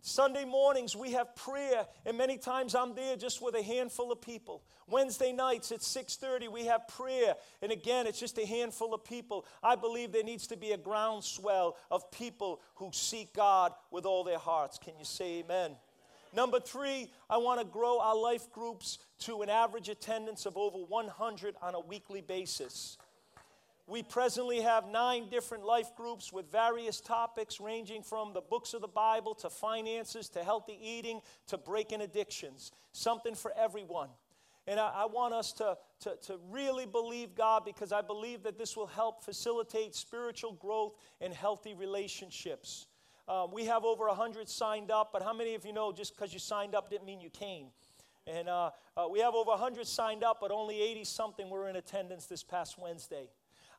Sunday 0.01 0.43
mornings 0.43 0.95
we 0.95 1.11
have 1.11 1.35
prayer 1.35 1.85
and 2.07 2.17
many 2.17 2.39
times 2.39 2.73
I'm 2.73 2.95
there 2.95 3.15
just 3.15 3.39
with 3.39 3.53
a 3.53 3.61
handful 3.61 4.11
of 4.11 4.19
people. 4.19 4.63
Wednesday 4.87 5.31
nights 5.31 5.71
at 5.71 5.81
6:30 5.83 6.47
we 6.47 6.65
have 6.65 6.87
prayer 6.87 7.35
and 7.61 7.71
again 7.71 8.07
it's 8.07 8.19
just 8.19 8.39
a 8.39 8.45
handful 8.47 8.95
of 8.95 9.03
people. 9.03 9.45
I 9.61 9.75
believe 9.75 10.11
there 10.11 10.23
needs 10.23 10.47
to 10.47 10.57
be 10.57 10.71
a 10.71 10.77
groundswell 10.77 11.77
of 11.91 12.09
people 12.09 12.61
who 12.77 12.89
seek 12.91 13.31
God 13.33 13.75
with 13.91 14.07
all 14.07 14.23
their 14.23 14.39
hearts. 14.39 14.79
Can 14.79 14.97
you 14.97 15.05
say 15.05 15.41
amen? 15.41 15.77
Number 16.33 16.59
3, 16.59 17.11
I 17.29 17.37
want 17.37 17.59
to 17.59 17.65
grow 17.65 17.99
our 17.99 18.15
life 18.15 18.51
groups 18.51 18.97
to 19.19 19.43
an 19.43 19.51
average 19.51 19.87
attendance 19.87 20.47
of 20.47 20.57
over 20.57 20.79
100 20.79 21.55
on 21.61 21.75
a 21.75 21.79
weekly 21.79 22.21
basis. 22.21 22.97
We 23.89 24.03
presently 24.03 24.61
have 24.61 24.87
nine 24.87 25.29
different 25.29 25.65
life 25.65 25.95
groups 25.95 26.31
with 26.31 26.51
various 26.51 27.01
topics 27.01 27.59
ranging 27.59 28.03
from 28.03 28.33
the 28.33 28.41
books 28.41 28.75
of 28.75 28.81
the 28.81 28.87
Bible 28.87 29.33
to 29.35 29.49
finances 29.49 30.29
to 30.29 30.43
healthy 30.43 30.77
eating 30.79 31.21
to 31.47 31.57
breaking 31.57 32.01
addictions. 32.01 32.71
Something 32.91 33.33
for 33.33 33.51
everyone. 33.57 34.09
And 34.67 34.79
I, 34.79 34.91
I 34.95 35.05
want 35.07 35.33
us 35.33 35.53
to, 35.53 35.75
to, 36.01 36.15
to 36.27 36.39
really 36.51 36.85
believe 36.85 37.33
God 37.33 37.65
because 37.65 37.91
I 37.91 38.01
believe 38.01 38.43
that 38.43 38.59
this 38.59 38.77
will 38.77 38.85
help 38.85 39.23
facilitate 39.23 39.95
spiritual 39.95 40.53
growth 40.53 40.93
and 41.19 41.33
healthy 41.33 41.73
relationships. 41.73 42.85
Um, 43.27 43.49
we 43.51 43.65
have 43.65 43.85
over 43.85 44.05
100 44.05 44.47
signed 44.47 44.91
up, 44.91 45.09
but 45.11 45.23
how 45.23 45.33
many 45.33 45.55
of 45.55 45.65
you 45.65 45.73
know 45.73 45.91
just 45.91 46.15
because 46.15 46.31
you 46.31 46.39
signed 46.39 46.75
up 46.75 46.91
didn't 46.91 47.07
mean 47.07 47.21
you 47.21 47.31
came? 47.31 47.69
And 48.27 48.49
uh, 48.49 48.69
uh, 48.95 49.07
we 49.09 49.19
have 49.21 49.33
over 49.33 49.49
100 49.49 49.87
signed 49.87 50.23
up, 50.23 50.37
but 50.39 50.51
only 50.51 50.79
80 50.79 51.05
something 51.05 51.49
were 51.49 51.67
in 51.67 51.75
attendance 51.75 52.27
this 52.27 52.43
past 52.43 52.77
Wednesday. 52.77 53.29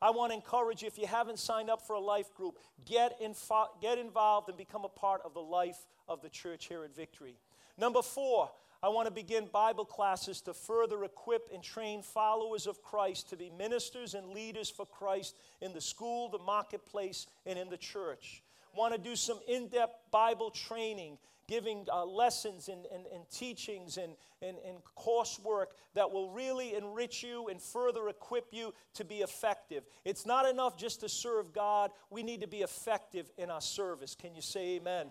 I 0.03 0.11
want 0.11 0.32
to 0.32 0.36
encourage 0.36 0.82
you, 0.82 0.88
if 0.88 0.98
you 0.98 1.07
haven't 1.07 1.38
signed 1.38 1.68
up 1.68 1.86
for 1.86 1.94
a 1.94 2.01
life 2.01 2.34
group, 2.34 2.59
get, 2.86 3.16
info- 3.20 3.68
get 3.82 3.98
involved 3.98 4.48
and 4.48 4.57
become 4.57 4.84
a 4.84 4.88
part 4.88 5.20
of 5.24 5.34
the 5.34 5.40
life 5.40 5.86
of 6.09 6.22
the 6.22 6.28
church 6.30 6.66
here 6.66 6.84
at 6.84 6.94
Victory. 6.94 7.36
Number 7.76 8.03
four, 8.03 8.51
I 8.82 8.88
want 8.88 9.09
to 9.09 9.12
begin 9.12 9.46
Bible 9.53 9.84
classes 9.84 10.40
to 10.42 10.55
further 10.55 11.05
equip 11.05 11.51
and 11.53 11.62
train 11.62 12.03
followers 12.03 12.66
of 12.66 12.82
Christ 12.82 13.28
to 13.28 13.36
be 13.36 13.51
ministers 13.51 14.14
and 14.14 14.30
leaders 14.30 14.70
for 14.70 14.86
Christ 14.86 15.36
in 15.61 15.74
the 15.74 15.82
school, 15.82 16.30
the 16.30 16.38
marketplace, 16.38 17.26
and 17.44 17.59
in 17.59 17.68
the 17.68 17.76
church. 17.76 18.42
Want 18.74 18.94
to 18.94 19.01
do 19.01 19.16
some 19.16 19.38
in 19.46 19.68
depth 19.68 20.11
Bible 20.11 20.51
training 20.51 21.18
giving 21.51 21.84
uh, 21.92 22.05
lessons 22.07 22.68
and, 22.68 22.86
and, 22.94 23.07
and 23.12 23.28
teachings 23.28 23.96
and, 23.96 24.12
and, 24.40 24.57
and 24.64 24.78
coursework 24.96 25.66
that 25.94 26.09
will 26.09 26.30
really 26.30 26.76
enrich 26.76 27.24
you 27.24 27.48
and 27.48 27.61
further 27.61 28.09
equip 28.09 28.46
you 28.53 28.72
to 28.94 29.05
be 29.05 29.16
effective. 29.16 29.82
It's 30.05 30.24
not 30.24 30.48
enough 30.48 30.78
just 30.78 31.01
to 31.01 31.09
serve 31.09 31.53
God, 31.53 31.90
we 32.09 32.22
need 32.22 32.40
to 32.42 32.46
be 32.46 32.59
effective 32.59 33.28
in 33.36 33.51
our 33.51 33.61
service. 33.61 34.14
Can 34.14 34.36
you 34.36 34.42
say 34.42 34.76
amen? 34.76 35.09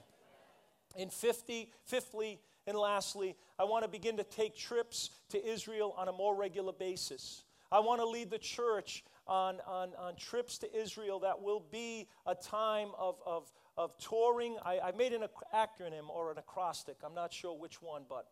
And 0.97 1.11
50, 1.11 1.73
fifthly, 1.83 2.39
and 2.65 2.77
lastly, 2.77 3.35
I 3.59 3.65
want 3.65 3.83
to 3.83 3.89
begin 3.89 4.15
to 4.17 4.23
take 4.23 4.55
trips 4.55 5.09
to 5.31 5.45
Israel 5.45 5.93
on 5.97 6.07
a 6.07 6.13
more 6.13 6.35
regular 6.35 6.71
basis. 6.71 7.43
I 7.69 7.79
want 7.81 7.99
to 7.99 8.07
lead 8.07 8.31
the 8.31 8.39
church 8.39 9.03
on, 9.27 9.57
on, 9.67 9.89
on 9.99 10.15
trips 10.15 10.57
to 10.59 10.75
Israel 10.75 11.19
that 11.19 11.41
will 11.41 11.63
be 11.71 12.07
a 12.25 12.33
time 12.33 12.89
of, 12.97 13.17
of, 13.25 13.51
of 13.79 13.97
touring. 13.97 14.57
I, 14.63 14.79
I 14.79 14.91
made 14.91 15.13
an 15.13 15.23
acronym 15.55 16.09
or 16.09 16.31
an 16.31 16.37
acrostic, 16.37 16.97
I'm 17.03 17.15
not 17.15 17.33
sure 17.33 17.57
which 17.57 17.81
one, 17.81 18.03
but 18.07 18.27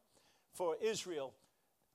for 0.54 0.76
Israel. 0.82 1.34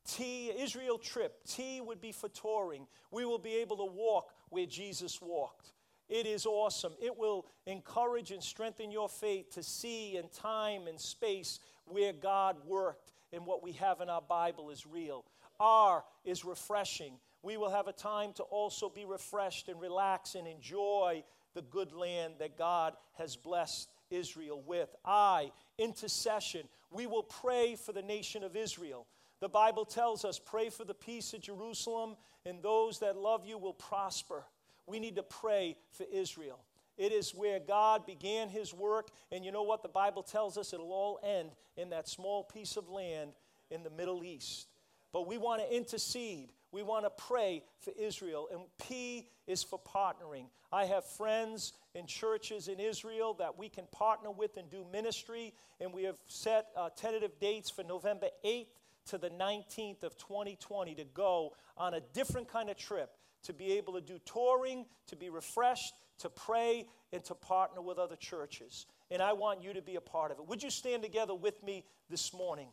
T, 0.09 0.50
Israel 0.59 0.98
trip. 0.98 1.44
T 1.46 1.80
would 1.80 2.00
be 2.00 2.12
for 2.12 2.30
touring. 2.30 2.86
We 3.11 3.26
will 3.26 3.38
be 3.38 3.57
able 3.57 3.76
to 3.76 3.84
walk 3.84 4.32
where 4.48 4.66
Jesus 4.66 5.20
walked. 5.20 5.72
It 6.09 6.26
is 6.26 6.46
awesome. 6.46 6.94
It 7.00 7.16
will 7.16 7.46
encourage 7.66 8.32
and 8.32 8.42
strengthen 8.42 8.90
your 8.90 9.09
faith 9.09 9.50
to 9.55 9.62
see 9.62 10.16
in 10.16 10.28
time 10.30 10.86
and 10.88 10.98
space 10.98 11.61
where 11.84 12.12
God 12.12 12.57
worked 12.66 13.12
and 13.32 13.46
what 13.46 13.62
we 13.62 13.72
have 13.72 14.00
in 14.00 14.09
our 14.09 14.22
Bible 14.22 14.70
is 14.70 14.86
real. 14.86 15.24
R 15.61 16.05
is 16.24 16.44
refreshing. 16.44 17.18
We 17.42 17.57
will 17.57 17.70
have 17.70 17.86
a 17.86 17.92
time 17.92 18.32
to 18.34 18.44
also 18.44 18.88
be 18.88 19.05
refreshed 19.05 19.68
and 19.68 19.80
relax 19.80 20.34
and 20.34 20.48
enjoy 20.48 21.22
the 21.55 21.62
good 21.62 21.92
land 21.92 22.34
that 22.38 22.57
God 22.57 22.94
has 23.14 23.36
blessed 23.36 23.88
Israel 24.11 24.62
with. 24.66 24.94
I, 25.05 25.50
intercession. 25.78 26.68
We 26.90 27.07
will 27.07 27.22
pray 27.22 27.76
for 27.76 27.92
the 27.92 28.03
nation 28.03 28.44
of 28.44 28.57
Israel. 28.57 29.07
The 29.40 29.48
Bible 29.48 29.84
tells 29.84 30.24
us 30.24 30.38
pray 30.38 30.70
for 30.70 30.84
the 30.84 30.94
peace 30.94 31.32
of 31.32 31.40
Jerusalem, 31.40 32.16
and 32.46 32.62
those 32.62 33.00
that 33.00 33.16
love 33.16 33.44
you 33.44 33.59
will 33.59 33.74
prosper. 33.74 34.44
We 34.86 35.00
need 35.00 35.16
to 35.16 35.22
pray 35.22 35.76
for 35.90 36.07
Israel. 36.12 36.61
It 36.98 37.12
is 37.12 37.34
where 37.34 37.59
God 37.59 38.07
began 38.07 38.48
his 38.48 38.74
work, 38.74 39.09
and 39.30 39.44
you 39.44 39.50
know 39.50 39.62
what? 39.62 39.82
The 39.82 39.88
Bible 39.88 40.22
tells 40.22 40.59
us 40.59 40.72
it'll 40.72 40.92
all 40.92 41.18
end 41.24 41.50
in 41.76 41.90
that 41.90 42.09
small 42.09 42.44
piece 42.44 42.76
of 42.76 42.88
land 42.88 43.32
in 43.70 43.82
the 43.82 43.90
Middle 43.90 44.22
East. 44.22 44.68
But 45.12 45.26
we 45.26 45.38
want 45.38 45.62
to 45.62 45.74
intercede. 45.74 46.53
We 46.72 46.82
want 46.82 47.04
to 47.04 47.10
pray 47.10 47.62
for 47.80 47.92
Israel. 47.98 48.48
And 48.50 48.62
P 48.88 49.28
is 49.46 49.62
for 49.62 49.78
partnering. 49.78 50.46
I 50.72 50.86
have 50.86 51.04
friends 51.04 51.74
in 51.94 52.06
churches 52.06 52.68
in 52.68 52.80
Israel 52.80 53.34
that 53.34 53.58
we 53.58 53.68
can 53.68 53.84
partner 53.92 54.30
with 54.30 54.56
and 54.56 54.70
do 54.70 54.84
ministry. 54.90 55.52
And 55.80 55.92
we 55.92 56.04
have 56.04 56.16
set 56.26 56.68
uh, 56.76 56.88
tentative 56.96 57.38
dates 57.40 57.70
for 57.70 57.84
November 57.84 58.28
8th 58.44 58.66
to 59.06 59.18
the 59.18 59.30
19th 59.30 60.02
of 60.02 60.16
2020 60.16 60.94
to 60.94 61.04
go 61.04 61.52
on 61.76 61.94
a 61.94 62.00
different 62.14 62.48
kind 62.48 62.70
of 62.70 62.76
trip 62.76 63.10
to 63.42 63.52
be 63.52 63.72
able 63.72 63.92
to 63.94 64.00
do 64.00 64.18
touring, 64.24 64.86
to 65.08 65.16
be 65.16 65.28
refreshed, 65.28 65.94
to 66.18 66.30
pray, 66.30 66.86
and 67.12 67.24
to 67.24 67.34
partner 67.34 67.82
with 67.82 67.98
other 67.98 68.16
churches. 68.16 68.86
And 69.10 69.20
I 69.20 69.32
want 69.32 69.62
you 69.62 69.72
to 69.74 69.82
be 69.82 69.96
a 69.96 70.00
part 70.00 70.30
of 70.30 70.38
it. 70.38 70.48
Would 70.48 70.62
you 70.62 70.70
stand 70.70 71.02
together 71.02 71.34
with 71.34 71.62
me 71.62 71.84
this 72.08 72.32
morning? 72.32 72.68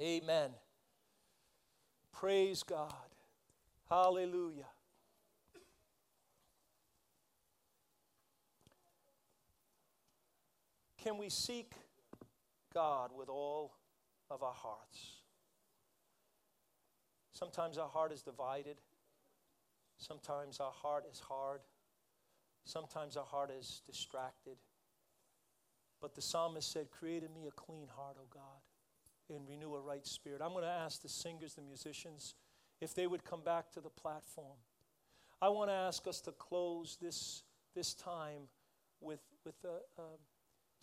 Amen. 0.00 0.50
Praise 2.18 2.62
God. 2.62 2.94
Hallelujah. 3.90 4.64
Can 10.96 11.18
we 11.18 11.28
seek 11.28 11.72
God 12.72 13.10
with 13.14 13.28
all 13.28 13.74
of 14.30 14.42
our 14.42 14.54
hearts? 14.54 15.20
Sometimes 17.32 17.76
our 17.76 17.88
heart 17.88 18.12
is 18.12 18.22
divided. 18.22 18.78
Sometimes 19.98 20.58
our 20.58 20.72
heart 20.72 21.04
is 21.12 21.20
hard. 21.20 21.60
Sometimes 22.64 23.18
our 23.18 23.26
heart 23.26 23.50
is 23.50 23.82
distracted. 23.86 24.56
But 26.00 26.14
the 26.14 26.22
psalmist 26.22 26.72
said, 26.72 26.90
Create 26.90 27.22
in 27.22 27.34
me 27.34 27.46
a 27.46 27.50
clean 27.50 27.88
heart, 27.94 28.16
O 28.18 28.24
God 28.32 28.65
and 29.34 29.48
renew 29.48 29.74
a 29.74 29.80
right 29.80 30.06
spirit. 30.06 30.40
I'm 30.42 30.52
going 30.52 30.64
to 30.64 30.70
ask 30.70 31.02
the 31.02 31.08
singers, 31.08 31.54
the 31.54 31.62
musicians, 31.62 32.34
if 32.80 32.94
they 32.94 33.06
would 33.06 33.24
come 33.24 33.42
back 33.42 33.70
to 33.72 33.80
the 33.80 33.90
platform. 33.90 34.56
I 35.40 35.48
want 35.48 35.70
to 35.70 35.74
ask 35.74 36.06
us 36.06 36.20
to 36.22 36.32
close 36.32 36.96
this, 37.00 37.42
this 37.74 37.94
time 37.94 38.48
with, 39.00 39.20
with 39.44 39.56
a, 39.64 40.02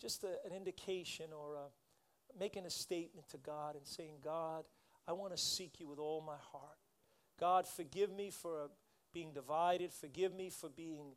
just 0.00 0.24
a, 0.24 0.36
an 0.46 0.52
indication 0.54 1.26
or 1.36 1.56
a, 1.56 2.38
making 2.38 2.66
a 2.66 2.70
statement 2.70 3.28
to 3.30 3.38
God 3.38 3.76
and 3.76 3.86
saying, 3.86 4.16
God, 4.22 4.64
I 5.06 5.12
want 5.12 5.32
to 5.32 5.38
seek 5.38 5.80
you 5.80 5.88
with 5.88 5.98
all 5.98 6.20
my 6.20 6.36
heart. 6.52 6.78
God, 7.38 7.66
forgive 7.66 8.12
me 8.12 8.30
for 8.30 8.70
being 9.12 9.32
divided, 9.32 9.92
forgive 9.92 10.34
me 10.34 10.50
for 10.50 10.68
being 10.68 11.12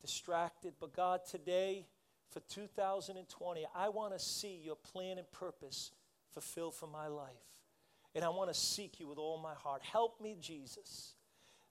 distracted. 0.00 0.74
But 0.80 0.94
God, 0.94 1.20
today, 1.28 1.86
for 2.30 2.40
2020, 2.40 3.66
I 3.74 3.88
want 3.88 4.12
to 4.12 4.18
see 4.18 4.60
your 4.62 4.76
plan 4.76 5.18
and 5.18 5.30
purpose 5.32 5.92
fulfilled 6.32 6.74
for 6.74 6.86
my 6.86 7.06
life. 7.06 7.30
And 8.14 8.24
I 8.24 8.28
want 8.28 8.52
to 8.52 8.58
seek 8.58 9.00
you 9.00 9.06
with 9.06 9.18
all 9.18 9.38
my 9.38 9.54
heart. 9.54 9.82
Help 9.82 10.20
me, 10.20 10.36
Jesus. 10.40 11.14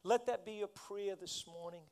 Let 0.03 0.26
that 0.28 0.45
be 0.45 0.53
your 0.53 0.68
prayer 0.68 1.16
this 1.16 1.45
morning. 1.47 1.84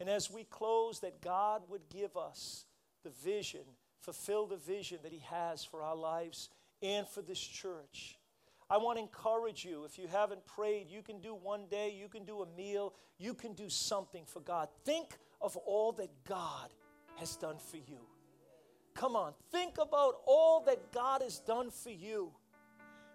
And 0.00 0.08
as 0.08 0.30
we 0.30 0.44
close, 0.44 1.00
that 1.00 1.20
God 1.20 1.62
would 1.68 1.88
give 1.90 2.16
us 2.16 2.64
the 3.04 3.10
vision, 3.10 3.64
fulfill 4.00 4.46
the 4.46 4.56
vision 4.56 4.98
that 5.02 5.12
He 5.12 5.22
has 5.30 5.64
for 5.64 5.82
our 5.82 5.96
lives 5.96 6.48
and 6.82 7.06
for 7.06 7.20
this 7.20 7.40
church. 7.40 8.16
I 8.70 8.76
want 8.76 8.98
to 8.98 9.02
encourage 9.02 9.64
you. 9.64 9.84
If 9.84 9.98
you 9.98 10.06
haven't 10.08 10.46
prayed, 10.46 10.90
you 10.90 11.02
can 11.02 11.20
do 11.20 11.34
one 11.34 11.66
day, 11.70 11.94
you 11.98 12.08
can 12.08 12.24
do 12.24 12.42
a 12.42 12.46
meal, 12.56 12.94
you 13.18 13.34
can 13.34 13.54
do 13.54 13.68
something 13.68 14.24
for 14.26 14.40
God. 14.40 14.68
Think 14.84 15.16
of 15.40 15.56
all 15.56 15.92
that 15.92 16.10
God 16.28 16.68
has 17.16 17.36
done 17.36 17.56
for 17.58 17.78
you. 17.78 17.98
Come 18.98 19.14
on, 19.14 19.32
think 19.52 19.78
about 19.78 20.16
all 20.26 20.64
that 20.66 20.90
God 20.90 21.22
has 21.22 21.38
done 21.38 21.70
for 21.70 21.90
you. 21.90 22.32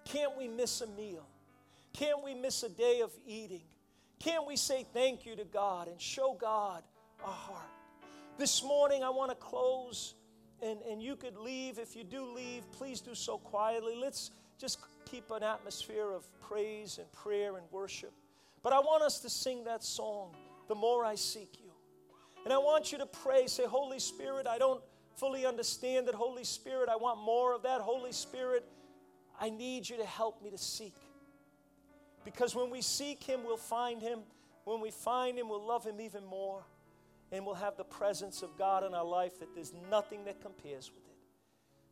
Can't 0.05 0.38
we 0.38 0.47
miss 0.47 0.79
a 0.79 0.88
meal? 0.88 1.27
Can't 1.91 2.23
we 2.23 2.34
miss 2.34 2.63
a 2.63 2.69
day 2.69 3.01
of 3.01 3.11
eating? 3.27 3.63
Can't 4.17 4.47
we 4.47 4.55
say 4.55 4.86
thank 4.93 5.25
you 5.25 5.36
to 5.36 5.43
God 5.43 5.89
and 5.89 5.99
show 5.99 6.38
God 6.39 6.84
our 7.21 7.34
heart? 7.34 7.69
This 8.38 8.63
morning, 8.63 9.03
I 9.03 9.09
want 9.09 9.31
to 9.31 9.36
close, 9.36 10.15
and, 10.61 10.79
and 10.89 11.03
you 11.03 11.17
could 11.17 11.36
leave. 11.36 11.77
If 11.77 11.97
you 11.97 12.05
do 12.05 12.34
leave, 12.34 12.63
please 12.71 13.01
do 13.01 13.13
so 13.13 13.38
quietly. 13.38 13.97
Let's 14.01 14.31
just 14.57 14.79
keep 15.11 15.31
an 15.31 15.43
atmosphere 15.43 16.11
of 16.11 16.25
praise 16.39 16.97
and 16.97 17.11
prayer 17.11 17.57
and 17.57 17.65
worship. 17.71 18.13
But 18.63 18.71
I 18.71 18.79
want 18.79 19.03
us 19.03 19.19
to 19.19 19.29
sing 19.29 19.65
that 19.65 19.84
song, 19.84 20.34
The 20.69 20.75
More 20.75 21.03
I 21.03 21.15
Seek 21.15 21.57
You. 21.61 21.71
And 22.45 22.53
I 22.53 22.57
want 22.57 22.93
you 22.93 22.99
to 22.99 23.05
pray, 23.05 23.47
say, 23.47 23.65
Holy 23.65 23.99
Spirit, 23.99 24.47
I 24.47 24.57
don't 24.57 24.81
fully 25.16 25.45
understand 25.45 26.07
that, 26.07 26.16
Holy 26.16 26.43
Spirit, 26.43 26.89
I 26.89 26.95
want 26.95 27.20
more 27.20 27.53
of 27.53 27.64
that. 27.64 27.82
Holy 27.82 28.11
Spirit, 28.11 28.66
I 29.39 29.49
need 29.49 29.88
you 29.88 29.97
to 29.97 30.05
help 30.05 30.41
me 30.41 30.49
to 30.49 30.57
seek. 30.57 30.95
Because 32.24 32.55
when 32.55 32.70
we 32.70 32.82
seek 32.82 33.24
Him, 33.24 33.41
we'll 33.45 33.57
find 33.57 34.01
Him. 34.01 34.20
When 34.64 34.82
we 34.82 34.91
find 34.91 35.38
Him, 35.38 35.49
we'll 35.49 35.66
love 35.66 35.86
Him 35.86 35.99
even 35.99 36.26
more. 36.26 36.64
And 37.32 37.45
we'll 37.45 37.55
have 37.55 37.78
the 37.78 37.84
presence 37.84 38.43
of 38.43 38.57
God 38.57 38.84
in 38.84 38.93
our 38.93 39.05
life 39.05 39.39
that 39.39 39.53
there's 39.55 39.74
nothing 39.89 40.26
that 40.26 40.41
compares 40.41 40.91
with 40.93 41.03
it. 41.05 41.18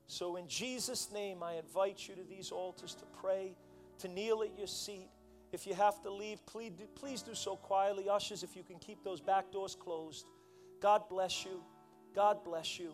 So, 0.07 0.35
in 0.35 0.47
Jesus' 0.47 1.11
name, 1.11 1.41
I 1.41 1.53
invite 1.53 2.07
you 2.07 2.15
to 2.15 2.23
these 2.23 2.51
altars 2.51 2.93
to 2.95 3.05
pray, 3.19 3.55
to 3.99 4.07
kneel 4.07 4.43
at 4.43 4.57
your 4.57 4.67
seat. 4.67 5.09
If 5.51 5.65
you 5.65 5.73
have 5.73 6.01
to 6.03 6.11
leave, 6.11 6.45
please 6.45 6.71
do, 6.77 6.85
please 6.95 7.21
do 7.21 7.33
so 7.33 7.55
quietly. 7.55 8.07
Ushers, 8.09 8.43
if 8.43 8.55
you 8.55 8.63
can 8.63 8.77
keep 8.77 9.03
those 9.03 9.19
back 9.19 9.51
doors 9.51 9.75
closed. 9.75 10.25
God 10.81 11.03
bless 11.09 11.43
you. 11.43 11.61
God 12.13 12.43
bless 12.43 12.79
you 12.79 12.93